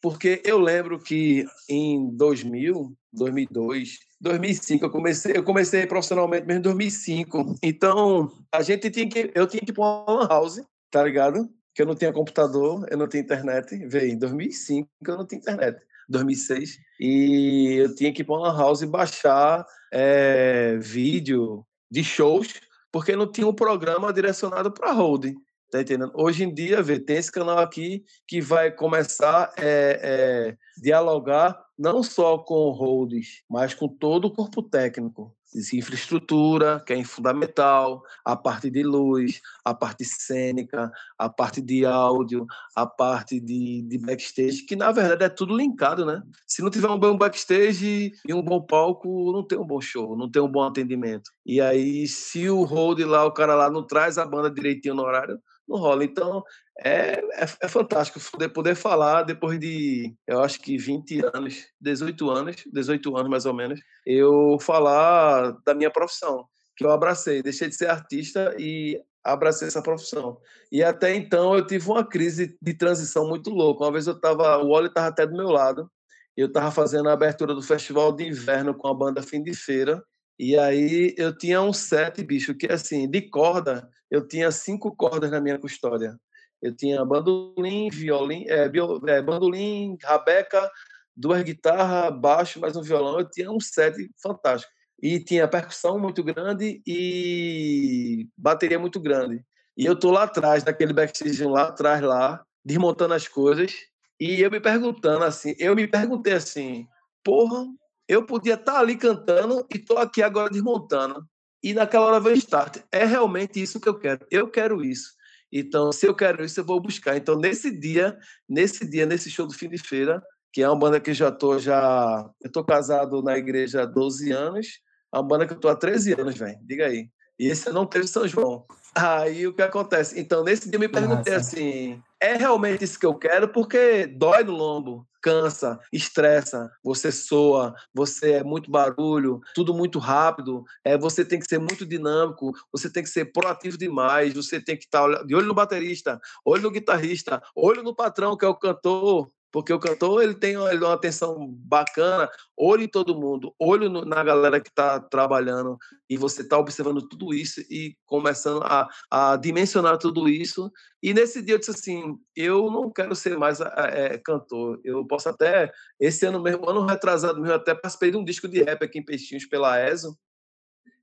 porque 0.00 0.40
eu 0.44 0.58
lembro 0.58 0.98
que 0.98 1.44
em 1.68 2.16
2000, 2.16 2.96
2002, 3.12 3.98
2005 4.20 4.84
eu 4.84 4.90
comecei, 4.90 5.36
eu 5.36 5.42
comecei 5.42 5.86
profissionalmente 5.86 6.46
mesmo 6.46 6.60
em 6.60 6.62
2005. 6.62 7.56
Então, 7.62 8.30
a 8.52 8.62
gente 8.62 8.90
tinha 8.90 9.08
que 9.08 9.30
eu 9.34 9.46
tinha 9.46 9.62
que 9.62 9.70
ir 9.70 9.74
para 9.74 9.84
uma 9.84 10.26
house, 10.26 10.60
tá 10.90 11.02
ligado? 11.02 11.48
Que 11.74 11.82
eu 11.82 11.86
não 11.86 11.94
tinha 11.94 12.12
computador, 12.12 12.86
eu 12.90 12.98
não 12.98 13.08
tinha 13.08 13.22
internet. 13.22 13.76
Veio 13.86 14.12
em 14.12 14.18
2005 14.18 14.88
eu 15.06 15.16
não 15.16 15.26
tinha 15.26 15.40
internet. 15.40 15.80
2006 16.08 16.78
e 16.98 17.76
eu 17.78 17.94
tinha 17.94 18.12
que 18.12 18.22
ir 18.22 18.24
para 18.24 18.36
uma 18.36 18.56
house 18.56 18.82
e 18.82 18.86
baixar 18.86 19.64
é, 19.92 20.76
vídeo 20.78 21.64
de 21.90 22.02
shows, 22.04 22.60
porque 22.92 23.16
não 23.16 23.30
tinha 23.30 23.46
um 23.46 23.54
programa 23.54 24.12
direcionado 24.12 24.72
para 24.72 24.92
holding. 24.92 25.36
Tá 25.70 25.80
entendendo? 25.80 26.10
Hoje 26.16 26.42
em 26.42 26.52
dia, 26.52 26.82
vê, 26.82 26.98
tem 26.98 27.16
esse 27.16 27.30
canal 27.30 27.58
aqui 27.58 28.04
que 28.26 28.40
vai 28.40 28.72
começar 28.72 29.44
a 29.44 29.52
é, 29.56 30.00
é, 30.02 30.56
dialogar 30.82 31.56
não 31.80 32.02
só 32.02 32.36
com 32.36 32.70
holdings, 32.72 33.42
mas 33.48 33.72
com 33.72 33.88
todo 33.88 34.26
o 34.26 34.30
corpo 34.30 34.62
técnico. 34.62 35.34
Infraestrutura, 35.72 36.80
que 36.86 36.92
é 36.92 37.02
fundamental, 37.02 38.02
a 38.24 38.36
parte 38.36 38.70
de 38.70 38.84
luz, 38.84 39.40
a 39.64 39.74
parte 39.74 40.04
cênica, 40.04 40.92
a 41.18 41.28
parte 41.28 41.60
de 41.60 41.84
áudio, 41.84 42.46
a 42.76 42.86
parte 42.86 43.40
de, 43.40 43.82
de 43.82 43.98
backstage, 43.98 44.62
que 44.64 44.76
na 44.76 44.92
verdade 44.92 45.24
é 45.24 45.28
tudo 45.28 45.56
linkado, 45.56 46.04
né? 46.04 46.22
Se 46.46 46.62
não 46.62 46.70
tiver 46.70 46.88
um 46.88 46.98
bom 46.98 47.16
backstage 47.16 48.12
e 48.28 48.34
um 48.34 48.42
bom 48.42 48.60
palco, 48.60 49.32
não 49.32 49.44
tem 49.44 49.58
um 49.58 49.66
bom 49.66 49.80
show, 49.80 50.16
não 50.16 50.30
tem 50.30 50.40
um 50.40 50.52
bom 50.52 50.62
atendimento. 50.62 51.30
E 51.44 51.60
aí, 51.60 52.06
se 52.06 52.48
o 52.48 52.62
hold 52.62 53.00
lá, 53.00 53.24
o 53.24 53.32
cara 53.32 53.54
lá 53.54 53.70
não 53.70 53.84
traz 53.84 54.18
a 54.18 54.26
banda 54.26 54.50
direitinho 54.50 54.94
no 54.94 55.02
horário, 55.02 55.40
não 55.70 55.78
rola. 55.78 56.04
Então, 56.04 56.42
é, 56.78 57.20
é, 57.20 57.44
é, 57.62 57.68
fantástico 57.68 58.18
poder, 58.52 58.74
falar 58.74 59.22
depois 59.22 59.58
de, 59.58 60.14
eu 60.26 60.42
acho 60.42 60.60
que 60.60 60.76
20 60.76 61.24
anos, 61.34 61.66
18 61.80 62.30
anos, 62.30 62.56
18 62.72 63.16
anos 63.16 63.30
mais 63.30 63.46
ou 63.46 63.54
menos, 63.54 63.80
eu 64.04 64.58
falar 64.60 65.56
da 65.64 65.74
minha 65.74 65.90
profissão, 65.90 66.46
que 66.76 66.84
eu 66.84 66.90
abracei. 66.90 67.42
Deixei 67.42 67.68
de 67.68 67.76
ser 67.76 67.88
artista 67.88 68.54
e 68.58 69.00
abracei 69.22 69.68
essa 69.68 69.82
profissão. 69.82 70.38
E 70.72 70.82
até 70.82 71.14
então 71.14 71.54
eu 71.54 71.66
tive 71.66 71.88
uma 71.88 72.04
crise 72.04 72.56
de 72.60 72.74
transição 72.74 73.28
muito 73.28 73.50
louca. 73.50 73.84
Uma 73.84 73.92
vez 73.92 74.06
eu 74.06 74.14
estava, 74.14 74.58
o 74.58 74.70
Wally 74.70 74.88
estava 74.88 75.08
até 75.08 75.26
do 75.26 75.36
meu 75.36 75.48
lado, 75.48 75.90
eu 76.36 76.46
estava 76.46 76.70
fazendo 76.70 77.08
a 77.08 77.12
abertura 77.12 77.54
do 77.54 77.62
Festival 77.62 78.12
de 78.12 78.26
Inverno 78.26 78.74
com 78.74 78.88
a 78.88 78.94
banda 78.94 79.22
Fim 79.22 79.42
de 79.42 79.54
Feira, 79.54 80.02
e 80.42 80.58
aí 80.58 81.14
eu 81.18 81.36
tinha 81.36 81.60
um 81.60 81.70
set, 81.70 82.24
bicho, 82.24 82.54
que 82.54 82.66
assim, 82.72 83.06
de 83.06 83.20
corda, 83.20 83.86
eu 84.10 84.26
tinha 84.26 84.50
cinco 84.50 84.90
cordas 84.96 85.30
na 85.30 85.38
minha 85.38 85.58
custódia. 85.58 86.18
Eu 86.62 86.74
tinha 86.74 87.04
bandolim, 87.04 87.90
violin, 87.90 88.46
é, 88.48 88.66
bio, 88.66 89.06
é, 89.06 89.20
bandolim, 89.20 89.98
rabeca, 90.02 90.70
duas 91.14 91.42
guitarras, 91.42 92.18
baixo, 92.18 92.58
mais 92.58 92.74
um 92.74 92.80
violão. 92.80 93.18
Eu 93.18 93.28
tinha 93.28 93.50
um 93.52 93.60
set 93.60 93.94
fantástico. 94.22 94.72
E 95.02 95.22
tinha 95.22 95.46
percussão 95.46 95.98
muito 95.98 96.24
grande 96.24 96.80
e 96.86 98.26
bateria 98.34 98.78
muito 98.78 98.98
grande. 98.98 99.44
E 99.76 99.84
eu 99.84 99.94
tô 99.94 100.10
lá 100.10 100.22
atrás, 100.22 100.64
daquele 100.64 100.94
backstage 100.94 101.44
lá 101.44 101.64
atrás, 101.64 102.00
lá, 102.00 102.42
desmontando 102.64 103.12
as 103.12 103.28
coisas. 103.28 103.74
E 104.18 104.40
eu 104.40 104.50
me 104.50 104.58
perguntando 104.58 105.22
assim, 105.22 105.54
eu 105.58 105.76
me 105.76 105.86
perguntei 105.86 106.32
assim, 106.32 106.86
porra, 107.22 107.66
eu 108.10 108.26
podia 108.26 108.54
estar 108.54 108.72
tá 108.72 108.78
ali 108.80 108.96
cantando 108.96 109.64
e 109.72 109.76
estou 109.76 109.96
aqui 109.96 110.20
agora 110.20 110.50
desmontando. 110.50 111.24
E 111.62 111.72
naquela 111.72 112.06
hora 112.06 112.18
veio 112.18 112.36
start. 112.36 112.78
É 112.90 113.04
realmente 113.04 113.62
isso 113.62 113.78
que 113.78 113.88
eu 113.88 113.96
quero. 113.96 114.26
Eu 114.28 114.50
quero 114.50 114.84
isso. 114.84 115.12
Então, 115.52 115.92
se 115.92 116.08
eu 116.08 116.14
quero 116.14 116.44
isso, 116.44 116.58
eu 116.58 116.64
vou 116.64 116.80
buscar. 116.80 117.16
Então, 117.16 117.36
nesse 117.38 117.70
dia, 117.70 118.18
nesse 118.48 118.84
dia, 118.84 119.06
nesse 119.06 119.30
show 119.30 119.46
do 119.46 119.54
fim 119.54 119.68
de 119.68 119.78
feira, 119.78 120.20
que 120.52 120.60
é 120.60 120.68
uma 120.68 120.76
banda 120.76 120.98
que 120.98 121.10
eu 121.10 121.14
já 121.14 121.28
estou 121.28 121.60
já, 121.60 122.28
eu 122.40 122.48
estou 122.48 122.64
casado 122.64 123.22
na 123.22 123.38
igreja 123.38 123.82
há 123.82 123.86
12 123.86 124.32
anos, 124.32 124.80
é 125.14 125.16
uma 125.16 125.22
banda 125.22 125.46
que 125.46 125.52
eu 125.52 125.56
estou 125.56 125.70
há 125.70 125.76
13 125.76 126.14
anos, 126.14 126.36
velho. 126.36 126.58
Diga 126.62 126.86
aí. 126.86 127.08
E 127.40 127.46
esse 127.46 127.70
não 127.70 127.86
teve 127.86 128.06
São 128.06 128.28
João. 128.28 128.66
Aí 128.94 129.46
o 129.46 129.54
que 129.54 129.62
acontece? 129.62 130.20
Então, 130.20 130.44
nesse 130.44 130.68
dia 130.68 130.76
eu 130.76 130.80
me 130.80 130.88
perguntei 130.88 131.32
Nossa. 131.32 131.56
assim: 131.56 132.02
é 132.20 132.34
realmente 132.34 132.84
isso 132.84 133.00
que 133.00 133.06
eu 133.06 133.14
quero? 133.14 133.48
Porque 133.48 134.06
dói 134.06 134.44
no 134.44 134.52
lombo, 134.52 135.06
cansa, 135.22 135.80
estressa, 135.90 136.70
você 136.84 137.10
soa, 137.10 137.74
você 137.94 138.32
é 138.32 138.44
muito 138.44 138.70
barulho, 138.70 139.40
tudo 139.54 139.72
muito 139.72 139.98
rápido, 139.98 140.64
é, 140.84 140.98
você 140.98 141.24
tem 141.24 141.38
que 141.38 141.46
ser 141.46 141.58
muito 141.58 141.86
dinâmico, 141.86 142.52
você 142.70 142.90
tem 142.92 143.02
que 143.02 143.08
ser 143.08 143.32
proativo 143.32 143.78
demais, 143.78 144.34
você 144.34 144.60
tem 144.60 144.76
que 144.76 144.84
estar 144.84 145.24
de 145.24 145.34
olho 145.34 145.46
no 145.46 145.54
baterista, 145.54 146.20
olho 146.44 146.64
no 146.64 146.70
guitarrista, 146.70 147.42
olho 147.56 147.82
no 147.82 147.94
patrão, 147.96 148.36
que 148.36 148.44
é 148.44 148.48
o 148.48 148.54
cantor, 148.54 149.30
porque 149.52 149.72
o 149.72 149.78
cantor 149.78 150.22
ele 150.22 150.34
tem 150.34 150.56
uma, 150.56 150.72
uma 150.72 150.94
atenção 150.94 151.48
bacana, 151.58 152.30
olho 152.56 152.82
em 152.82 152.88
todo 152.88 153.18
mundo, 153.18 153.54
olho 153.58 153.88
no, 153.88 154.04
na 154.04 154.22
galera 154.22 154.60
que 154.60 154.68
está 154.68 155.00
trabalhando, 155.00 155.76
e 156.08 156.16
você 156.16 156.42
está 156.42 156.58
observando 156.58 157.06
tudo 157.08 157.34
isso 157.34 157.60
e 157.70 157.96
começando 158.06 158.62
a, 158.62 158.88
a, 159.10 159.36
dimensionar 159.36 159.98
tudo 159.98 160.28
isso. 160.28 160.70
E 161.02 161.12
nesse 161.14 161.42
dia 161.42 161.54
eu 161.54 161.58
disse 161.58 161.70
assim: 161.70 162.18
eu 162.36 162.70
não 162.70 162.90
quero 162.90 163.14
ser 163.14 163.36
mais 163.38 163.60
é, 163.60 164.18
cantor, 164.18 164.80
eu 164.84 165.06
posso 165.06 165.28
até, 165.28 165.72
esse 165.98 166.26
ano 166.26 166.42
mesmo, 166.42 166.68
ano 166.68 166.84
retrasado 166.86 167.40
mesmo, 167.40 167.54
até 167.54 167.74
participei 167.74 168.10
de 168.10 168.16
um 168.16 168.24
disco 168.24 168.48
de 168.48 168.62
rap 168.62 168.84
aqui 168.84 168.98
em 168.98 169.04
Peixinhos 169.04 169.46
pela 169.46 169.80
ESO, 169.80 170.16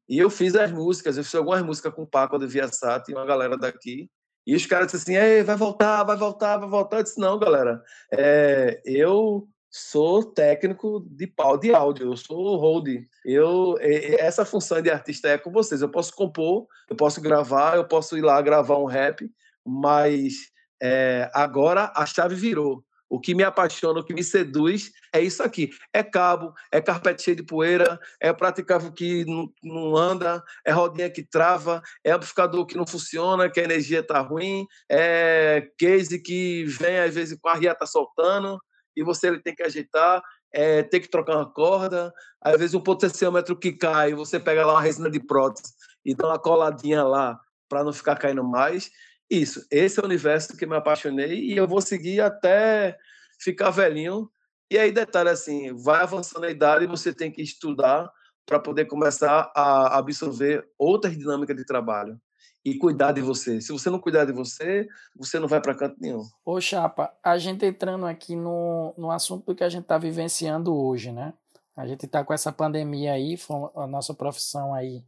e 0.07 0.17
eu 0.17 0.29
fiz 0.29 0.55
as 0.55 0.71
músicas, 0.71 1.17
eu 1.17 1.23
fiz 1.23 1.35
algumas 1.35 1.61
músicas 1.61 1.93
com 1.93 2.03
o 2.03 2.07
Paco 2.07 2.37
de 2.37 2.47
Viasat 2.47 3.09
e 3.09 3.13
uma 3.13 3.25
galera 3.25 3.57
daqui. 3.57 4.09
E 4.47 4.55
os 4.55 4.65
caras 4.65 4.89
disseram 4.89 5.21
assim: 5.21 5.43
vai 5.43 5.57
voltar, 5.57 6.03
vai 6.05 6.15
voltar, 6.15 6.55
vai 6.57 6.69
voltar. 6.69 6.97
Eu 6.97 7.03
disse: 7.03 7.19
não, 7.19 7.37
galera, 7.37 7.83
é, 8.13 8.81
eu 8.85 9.45
sou 9.69 10.23
técnico 10.23 11.05
de 11.05 11.27
pau 11.27 11.57
de 11.57 11.73
áudio, 11.73 12.13
eu 12.13 12.15
sou 12.15 12.55
hold. 12.55 12.87
Eu, 13.25 13.75
essa 13.81 14.45
função 14.45 14.81
de 14.81 14.89
artista 14.89 15.27
é 15.27 15.37
com 15.37 15.51
vocês. 15.51 15.81
Eu 15.81 15.89
posso 15.89 16.15
compor, 16.15 16.65
eu 16.89 16.95
posso 16.95 17.19
gravar, 17.19 17.75
eu 17.75 17.85
posso 17.85 18.17
ir 18.17 18.21
lá 18.21 18.41
gravar 18.41 18.77
um 18.77 18.85
rap, 18.85 19.29
mas 19.65 20.35
é, 20.81 21.29
agora 21.33 21.91
a 21.93 22.05
chave 22.05 22.35
virou. 22.35 22.81
O 23.09 23.19
que 23.19 23.33
me 23.33 23.43
apaixona, 23.43 23.99
o 23.99 24.03
que 24.03 24.13
me 24.13 24.23
seduz 24.23 24.91
é 25.13 25.21
isso 25.21 25.41
aqui. 25.41 25.69
É 25.93 26.03
cabo, 26.03 26.53
é 26.71 26.81
carpete 26.81 27.23
cheio 27.23 27.37
de 27.37 27.43
poeira, 27.43 27.99
é 28.19 28.33
praticável 28.33 28.91
que 28.91 29.23
não, 29.25 29.49
não 29.63 29.95
anda, 29.95 30.43
é 30.65 30.71
rodinha 30.71 31.09
que 31.09 31.23
trava, 31.23 31.81
é 32.03 32.11
amplificador 32.11 32.65
que 32.65 32.75
não 32.75 32.85
funciona, 32.85 33.49
que 33.49 33.59
a 33.59 33.63
energia 33.63 33.99
está 33.99 34.19
ruim, 34.19 34.65
é 34.89 35.69
case 35.77 36.21
que 36.21 36.65
vem 36.65 36.99
às 36.99 37.15
vezes 37.15 37.37
com 37.39 37.49
a 37.49 37.53
ria 37.53 37.73
tá 37.73 37.85
soltando 37.85 38.59
e 38.95 39.03
você 39.03 39.27
ele 39.27 39.39
tem 39.39 39.55
que 39.55 39.63
ajeitar, 39.63 40.21
é 40.51 40.83
ter 40.83 40.99
que 40.99 41.09
trocar 41.09 41.35
uma 41.35 41.51
corda, 41.51 42.11
às 42.41 42.57
vezes 42.57 42.73
um 42.73 42.81
potenciômetro 42.81 43.55
que 43.55 43.71
cai, 43.71 44.13
você 44.13 44.39
pega 44.39 44.65
lá 44.65 44.73
uma 44.73 44.81
resina 44.81 45.09
de 45.09 45.19
prótese 45.19 45.71
e 46.03 46.15
dá 46.15 46.27
uma 46.27 46.39
coladinha 46.39 47.03
lá 47.03 47.39
para 47.69 47.83
não 47.83 47.93
ficar 47.93 48.15
caindo 48.15 48.43
mais. 48.43 48.89
Isso, 49.29 49.65
esse 49.69 49.99
é 49.99 50.03
o 50.03 50.05
universo 50.05 50.55
que 50.55 50.65
me 50.65 50.75
apaixonei 50.75 51.39
e 51.39 51.57
eu 51.57 51.67
vou 51.67 51.81
seguir 51.81 52.21
até 52.21 52.97
ficar 53.39 53.69
velhinho. 53.69 54.29
E 54.71 54.77
aí, 54.77 54.91
detalhe 54.91 55.29
assim, 55.29 55.73
vai 55.73 56.01
avançando 56.01 56.45
a 56.45 56.51
idade 56.51 56.85
e 56.85 56.87
você 56.87 57.13
tem 57.13 57.31
que 57.31 57.41
estudar 57.41 58.09
para 58.45 58.59
poder 58.59 58.85
começar 58.85 59.51
a 59.53 59.97
absorver 59.97 60.65
outras 60.77 61.17
dinâmicas 61.17 61.55
de 61.55 61.65
trabalho 61.65 62.19
e 62.63 62.77
cuidar 62.77 63.11
de 63.11 63.21
você. 63.21 63.61
Se 63.61 63.71
você 63.71 63.89
não 63.89 63.99
cuidar 63.99 64.25
de 64.25 64.31
você, 64.31 64.87
você 65.15 65.39
não 65.39 65.47
vai 65.47 65.61
para 65.61 65.75
canto 65.75 65.95
nenhum. 65.99 66.23
Ô, 66.45 66.59
Chapa, 66.59 67.13
a 67.23 67.37
gente 67.37 67.65
entrando 67.65 68.05
aqui 68.05 68.35
no, 68.35 68.93
no 68.97 69.11
assunto 69.11 69.55
que 69.55 69.63
a 69.63 69.69
gente 69.69 69.83
está 69.83 69.97
vivenciando 69.97 70.75
hoje, 70.75 71.11
né? 71.11 71.33
A 71.75 71.85
gente 71.85 72.05
está 72.05 72.23
com 72.23 72.33
essa 72.33 72.51
pandemia 72.51 73.13
aí, 73.13 73.37
a 73.75 73.87
nossa 73.87 74.13
profissão 74.13 74.73
aí, 74.73 75.03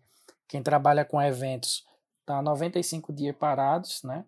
quem 0.47 0.61
trabalha 0.61 1.03
com 1.03 1.21
eventos, 1.21 1.85
está 2.29 2.41
95 2.43 3.11
dias 3.11 3.35
parados, 3.35 4.03
né? 4.03 4.23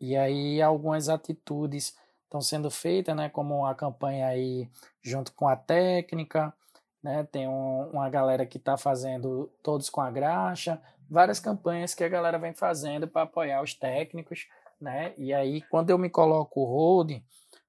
E 0.00 0.16
aí 0.16 0.62
algumas 0.62 1.10
atitudes 1.10 1.94
estão 2.24 2.40
sendo 2.40 2.70
feitas, 2.70 3.14
né? 3.14 3.28
Como 3.28 3.66
a 3.66 3.74
campanha 3.74 4.28
aí 4.28 4.68
junto 5.02 5.30
com 5.32 5.46
a 5.46 5.54
técnica, 5.54 6.54
né? 7.02 7.24
Tem 7.24 7.46
um, 7.46 7.90
uma 7.90 8.08
galera 8.08 8.46
que 8.46 8.56
está 8.56 8.78
fazendo 8.78 9.52
todos 9.62 9.90
com 9.90 10.00
a 10.00 10.10
graxa, 10.10 10.80
várias 11.08 11.38
campanhas 11.38 11.94
que 11.94 12.02
a 12.02 12.08
galera 12.08 12.38
vem 12.38 12.54
fazendo 12.54 13.06
para 13.06 13.22
apoiar 13.22 13.62
os 13.62 13.74
técnicos, 13.74 14.48
né? 14.80 15.12
E 15.18 15.34
aí 15.34 15.60
quando 15.60 15.90
eu 15.90 15.98
me 15.98 16.08
coloco 16.08 16.64
hold, 16.64 17.22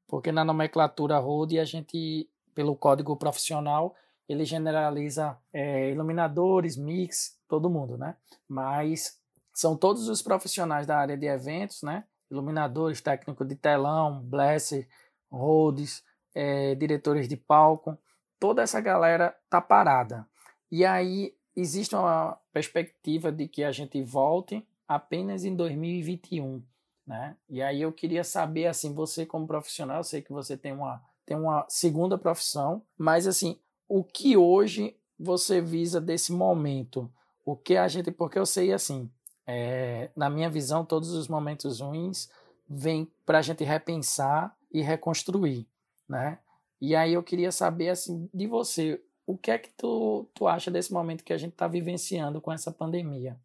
porque 0.07 0.31
na 0.31 0.45
nomenclatura 0.45 1.19
hold 1.19 1.51
a 1.57 1.65
gente, 1.65 2.29
pelo 2.53 2.77
código 2.77 3.17
profissional, 3.17 3.93
ele 4.27 4.45
generaliza 4.45 5.37
é, 5.51 5.91
iluminadores, 5.91 6.77
mix, 6.77 7.37
todo 7.47 7.69
mundo, 7.69 7.97
né? 7.97 8.15
Mas 8.47 9.19
são 9.55 9.77
todos 9.77 10.09
os 10.09 10.21
profissionais 10.21 10.85
da 10.85 10.97
área 10.97 11.17
de 11.17 11.25
eventos, 11.25 11.81
né? 11.81 12.03
Iluminadores, 12.29 12.99
técnico 12.99 13.45
de 13.45 13.55
telão, 13.55 14.21
blesser, 14.21 14.85
roads, 15.31 16.03
é, 16.35 16.75
diretores 16.75 17.25
de 17.29 17.37
palco, 17.37 17.97
toda 18.37 18.61
essa 18.61 18.81
galera 18.81 19.33
tá 19.49 19.61
parada. 19.61 20.27
E 20.69 20.83
aí 20.83 21.33
existe 21.55 21.95
uma 21.95 22.37
perspectiva 22.51 23.31
de 23.31 23.47
que 23.47 23.63
a 23.63 23.71
gente 23.71 24.03
volte 24.03 24.67
apenas 24.85 25.45
em 25.45 25.55
2021, 25.55 26.61
né? 27.07 27.37
E 27.49 27.61
aí 27.61 27.81
eu 27.81 27.93
queria 27.93 28.25
saber 28.25 28.67
assim, 28.67 28.93
você 28.93 29.25
como 29.25 29.47
profissional, 29.47 29.97
eu 29.97 30.03
sei 30.03 30.21
que 30.21 30.33
você 30.33 30.57
tem 30.57 30.73
uma 30.73 31.01
tem 31.25 31.37
uma 31.37 31.65
segunda 31.69 32.19
profissão, 32.19 32.83
mas 32.95 33.25
assim, 33.25 33.57
o 33.87 34.03
que 34.03 34.37
hoje 34.37 34.95
você 35.17 35.59
visa 35.59 35.99
desse 35.99 36.31
momento? 36.31 37.11
O 37.43 37.55
que 37.55 37.77
a 37.77 37.87
gente, 37.87 38.11
porque 38.11 38.37
eu 38.37 38.45
sei 38.45 38.71
assim, 38.73 39.09
é, 39.47 40.09
na 40.15 40.29
minha 40.29 40.49
visão, 40.49 40.85
todos 40.85 41.11
os 41.11 41.27
momentos 41.27 41.79
ruins 41.79 42.29
vêm 42.67 43.11
para 43.25 43.39
a 43.39 43.41
gente 43.41 43.63
repensar 43.63 44.55
e 44.71 44.81
reconstruir, 44.81 45.67
né? 46.07 46.39
E 46.81 46.95
aí 46.95 47.13
eu 47.13 47.23
queria 47.23 47.51
saber 47.51 47.89
assim 47.89 48.29
de 48.33 48.47
você, 48.47 49.01
o 49.25 49.37
que 49.37 49.51
é 49.51 49.57
que 49.57 49.69
tu, 49.77 50.27
tu 50.33 50.47
acha 50.47 50.69
desse 50.69 50.91
momento 50.91 51.23
que 51.23 51.33
a 51.33 51.37
gente 51.37 51.53
está 51.53 51.67
vivenciando 51.67 52.41
com 52.41 52.51
essa 52.51 52.71
pandemia? 52.71 53.37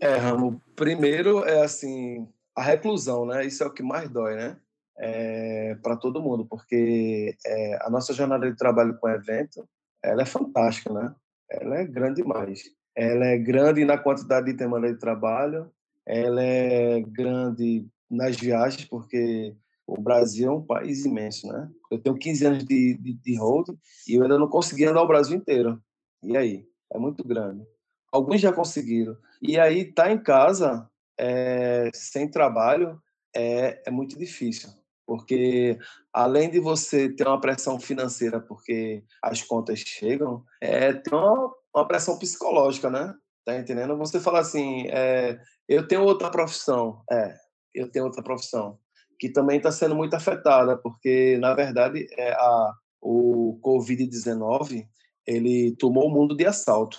É, 0.00 0.16
Ramo, 0.16 0.60
primeiro 0.74 1.44
é 1.44 1.62
assim, 1.62 2.28
a 2.54 2.62
reclusão, 2.62 3.24
né? 3.24 3.46
Isso 3.46 3.62
é 3.62 3.66
o 3.66 3.72
que 3.72 3.82
mais 3.82 4.10
dói, 4.10 4.36
né? 4.36 4.56
É, 4.98 5.74
para 5.82 5.96
todo 5.96 6.22
mundo, 6.22 6.46
porque 6.46 7.36
é, 7.46 7.78
a 7.82 7.90
nossa 7.90 8.12
jornada 8.12 8.50
de 8.50 8.56
trabalho 8.56 8.96
com 8.98 9.08
evento, 9.08 9.68
ela 10.02 10.22
é 10.22 10.26
fantástica, 10.26 10.92
né? 10.92 11.14
Ela 11.50 11.80
é 11.80 11.84
grande 11.84 12.22
demais. 12.22 12.64
Ela 12.96 13.26
é 13.26 13.38
grande 13.38 13.84
na 13.84 13.98
quantidade 13.98 14.46
de 14.46 14.54
demanda 14.54 14.92
de 14.92 14.98
trabalho, 14.98 15.70
ela 16.06 16.42
é 16.42 17.00
grande 17.00 17.86
nas 18.10 18.36
viagens, 18.36 18.84
porque 18.86 19.54
o 19.86 20.00
Brasil 20.00 20.48
é 20.48 20.52
um 20.52 20.62
país 20.62 21.04
imenso, 21.04 21.46
né? 21.46 21.70
Eu 21.90 21.98
tenho 21.98 22.16
15 22.16 22.46
anos 22.46 22.64
de, 22.64 22.94
de, 22.94 23.12
de 23.12 23.36
road 23.36 23.72
e 24.08 24.14
eu 24.14 24.22
ainda 24.22 24.38
não 24.38 24.48
consegui 24.48 24.84
andar 24.84 25.02
o 25.02 25.06
Brasil 25.06 25.36
inteiro. 25.36 25.80
E 26.22 26.36
aí? 26.36 26.66
É 26.92 26.98
muito 26.98 27.26
grande. 27.26 27.64
Alguns 28.12 28.40
já 28.40 28.52
conseguiram. 28.52 29.16
E 29.42 29.58
aí, 29.58 29.84
tá 29.84 30.10
em 30.10 30.18
casa, 30.18 30.88
é, 31.18 31.90
sem 31.92 32.30
trabalho, 32.30 33.00
é, 33.34 33.82
é 33.86 33.90
muito 33.90 34.18
difícil. 34.18 34.70
Porque, 35.06 35.78
além 36.12 36.50
de 36.50 36.58
você 36.58 37.08
ter 37.08 37.26
uma 37.26 37.40
pressão 37.40 37.78
financeira, 37.78 38.40
porque 38.40 39.04
as 39.22 39.42
contas 39.42 39.78
chegam, 39.78 40.44
é, 40.60 40.92
tem 40.92 41.16
uma, 41.16 41.52
uma 41.76 41.86
pressão 41.86 42.18
psicológica, 42.18 42.88
né? 42.90 43.14
Tá 43.44 43.56
entendendo? 43.56 43.96
Você 43.98 44.18
fala 44.18 44.40
assim, 44.40 44.86
é, 44.88 45.38
eu 45.68 45.86
tenho 45.86 46.02
outra 46.02 46.30
profissão. 46.30 47.02
É, 47.10 47.34
eu 47.74 47.90
tenho 47.90 48.06
outra 48.06 48.22
profissão 48.22 48.78
que 49.18 49.28
também 49.28 49.58
está 49.58 49.72
sendo 49.72 49.94
muito 49.94 50.14
afetada, 50.14 50.76
porque, 50.76 51.38
na 51.38 51.54
verdade, 51.54 52.06
é 52.12 52.32
a, 52.32 52.72
o 53.00 53.58
Covid-19 53.62 54.86
ele 55.26 55.74
tomou 55.76 56.06
o 56.06 56.12
mundo 56.12 56.36
de 56.36 56.46
assalto. 56.46 56.98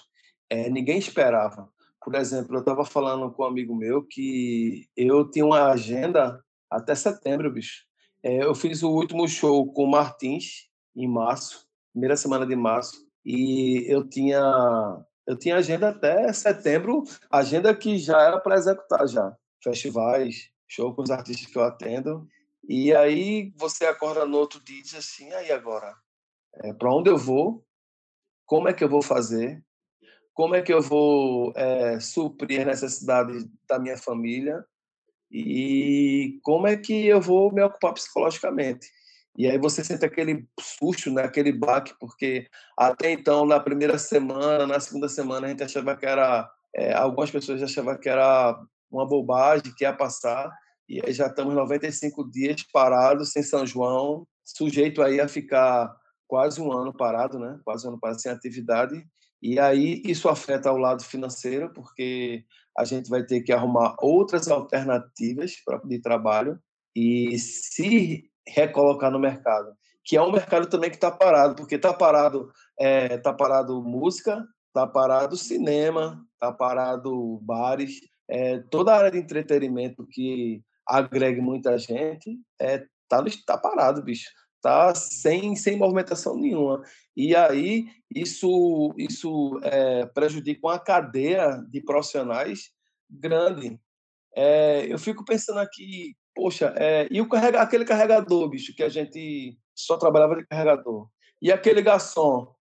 É, 0.49 0.69
ninguém 0.69 0.97
esperava. 0.97 1.69
Por 2.03 2.15
exemplo, 2.15 2.55
eu 2.55 2.59
estava 2.59 2.85
falando 2.85 3.31
com 3.31 3.43
um 3.43 3.47
amigo 3.47 3.75
meu 3.75 4.03
que 4.03 4.87
eu 4.95 5.29
tinha 5.29 5.45
uma 5.45 5.71
agenda 5.71 6.41
até 6.69 6.95
setembro, 6.95 7.51
bicho. 7.51 7.85
É, 8.23 8.43
eu 8.43 8.55
fiz 8.55 8.83
o 8.83 8.89
último 8.89 9.27
show 9.27 9.71
com 9.71 9.83
o 9.83 9.91
Martins 9.91 10.67
em 10.95 11.07
março, 11.07 11.67
primeira 11.93 12.17
semana 12.17 12.45
de 12.45 12.55
março, 12.55 13.06
e 13.27 13.83
eu 13.91 14.07
tinha 14.07 14.39
eu 15.27 15.37
tinha 15.37 15.57
agenda 15.57 15.89
até 15.89 16.31
setembro, 16.31 17.03
agenda 17.29 17.75
que 17.75 17.97
já 17.97 18.21
era 18.21 18.39
para 18.39 18.55
executar 18.55 19.05
já, 19.05 19.35
festivais, 19.61 20.49
show 20.65 20.95
com 20.95 21.01
os 21.01 21.11
artistas 21.11 21.51
que 21.51 21.57
eu 21.57 21.63
atendo. 21.63 22.25
E 22.65 22.95
aí 22.95 23.51
você 23.57 23.85
acorda 23.85 24.25
no 24.25 24.37
outro 24.37 24.63
dia 24.63 24.79
e 24.79 24.81
diz 24.81 24.95
assim, 24.95 25.29
aí 25.33 25.51
agora, 25.51 25.93
é, 26.63 26.71
para 26.71 26.95
onde 26.95 27.09
eu 27.09 27.17
vou? 27.17 27.65
Como 28.45 28.69
é 28.69 28.73
que 28.73 28.81
eu 28.81 28.87
vou 28.87 29.01
fazer? 29.01 29.61
Como 30.33 30.55
é 30.55 30.61
que 30.61 30.73
eu 30.73 30.81
vou 30.81 31.51
é, 31.57 31.99
suprir 31.99 32.61
as 32.61 32.81
necessidades 32.81 33.45
da 33.67 33.77
minha 33.77 33.97
família? 33.97 34.63
E 35.29 36.39
como 36.41 36.67
é 36.67 36.77
que 36.77 37.05
eu 37.05 37.19
vou 37.19 37.51
me 37.51 37.61
ocupar 37.61 37.93
psicologicamente? 37.93 38.87
E 39.37 39.47
aí 39.47 39.57
você 39.59 39.83
sente 39.83 40.03
aquele 40.03 40.47
susto, 40.59 41.11
né? 41.11 41.23
aquele 41.23 41.51
baque, 41.51 41.93
porque 41.99 42.47
até 42.75 43.11
então, 43.11 43.45
na 43.45 43.59
primeira 43.59 43.97
semana, 43.99 44.65
na 44.65 44.79
segunda 44.79 45.07
semana, 45.07 45.45
a 45.45 45.49
gente 45.49 45.63
achava 45.63 45.95
que 45.95 46.05
era... 46.05 46.49
É, 46.75 46.93
algumas 46.93 47.31
pessoas 47.31 47.61
achavam 47.61 47.97
que 47.97 48.09
era 48.09 48.59
uma 48.91 49.07
bobagem 49.07 49.73
que 49.75 49.83
ia 49.83 49.93
passar, 49.93 50.51
e 50.87 51.01
aí 51.03 51.13
já 51.13 51.27
estamos 51.27 51.53
95 51.53 52.29
dias 52.29 52.63
parados, 52.71 53.31
sem 53.31 53.43
São 53.43 53.65
João, 53.65 54.27
sujeito 54.43 55.01
aí 55.01 55.19
a 55.19 55.27
ficar 55.27 55.93
quase 56.27 56.61
um 56.61 56.71
ano 56.71 56.93
parado, 56.93 57.39
né? 57.39 57.59
Quase 57.63 57.85
um 57.85 57.91
ano 57.91 57.99
parado 57.99 58.21
sem 58.21 58.31
atividade. 58.31 59.05
E 59.41 59.59
aí 59.59 60.01
isso 60.05 60.29
afeta 60.29 60.71
o 60.71 60.77
lado 60.77 61.03
financeiro, 61.03 61.71
porque 61.73 62.43
a 62.77 62.85
gente 62.85 63.09
vai 63.09 63.23
ter 63.23 63.41
que 63.41 63.51
arrumar 63.51 63.95
outras 63.99 64.47
alternativas 64.47 65.53
de 65.85 65.99
trabalho 65.99 66.59
e 66.95 67.37
se 67.37 68.29
recolocar 68.47 69.11
no 69.11 69.19
mercado, 69.19 69.73
que 70.03 70.15
é 70.15 70.21
um 70.21 70.31
mercado 70.31 70.67
também 70.69 70.89
que 70.89 70.95
está 70.95 71.11
parado, 71.11 71.55
porque 71.55 71.75
está 71.75 71.93
parado, 71.93 72.51
é, 72.79 73.17
tá 73.17 73.33
parado 73.33 73.81
música, 73.81 74.45
está 74.67 74.87
parado 74.87 75.35
cinema, 75.35 76.23
está 76.33 76.51
parado 76.51 77.39
bares, 77.41 77.99
é, 78.29 78.59
toda 78.69 78.93
a 78.93 78.97
área 78.97 79.11
de 79.11 79.17
entretenimento 79.17 80.05
que 80.09 80.61
agregue 80.85 81.41
muita 81.41 81.77
gente 81.77 82.39
é, 82.59 82.85
tá, 83.07 83.23
tá 83.45 83.57
parado, 83.57 84.01
bicho. 84.01 84.29
Tá 84.61 84.93
sem, 84.95 85.55
sem 85.55 85.77
movimentação 85.77 86.35
nenhuma. 86.35 86.81
E 87.15 87.35
aí 87.35 87.85
isso, 88.13 88.93
isso 88.97 89.59
é, 89.63 90.05
prejudica 90.07 90.67
uma 90.67 90.79
cadeia 90.79 91.63
de 91.69 91.81
profissionais 91.81 92.71
grande. 93.09 93.79
É, 94.35 94.91
eu 94.91 94.97
fico 94.97 95.23
pensando 95.23 95.59
aqui, 95.59 96.15
poxa, 96.37 96.71
é, 96.77 97.07
e 97.09 97.19
o 97.19 97.27
carrega, 97.27 97.59
aquele 97.59 97.83
carregador, 97.83 98.47
bicho, 98.47 98.75
que 98.75 98.83
a 98.83 98.89
gente 98.89 99.57
só 99.75 99.97
trabalhava 99.97 100.35
de 100.35 100.45
carregador. 100.45 101.09
E 101.41 101.51
aquele 101.51 101.81
garçom, 101.81 102.53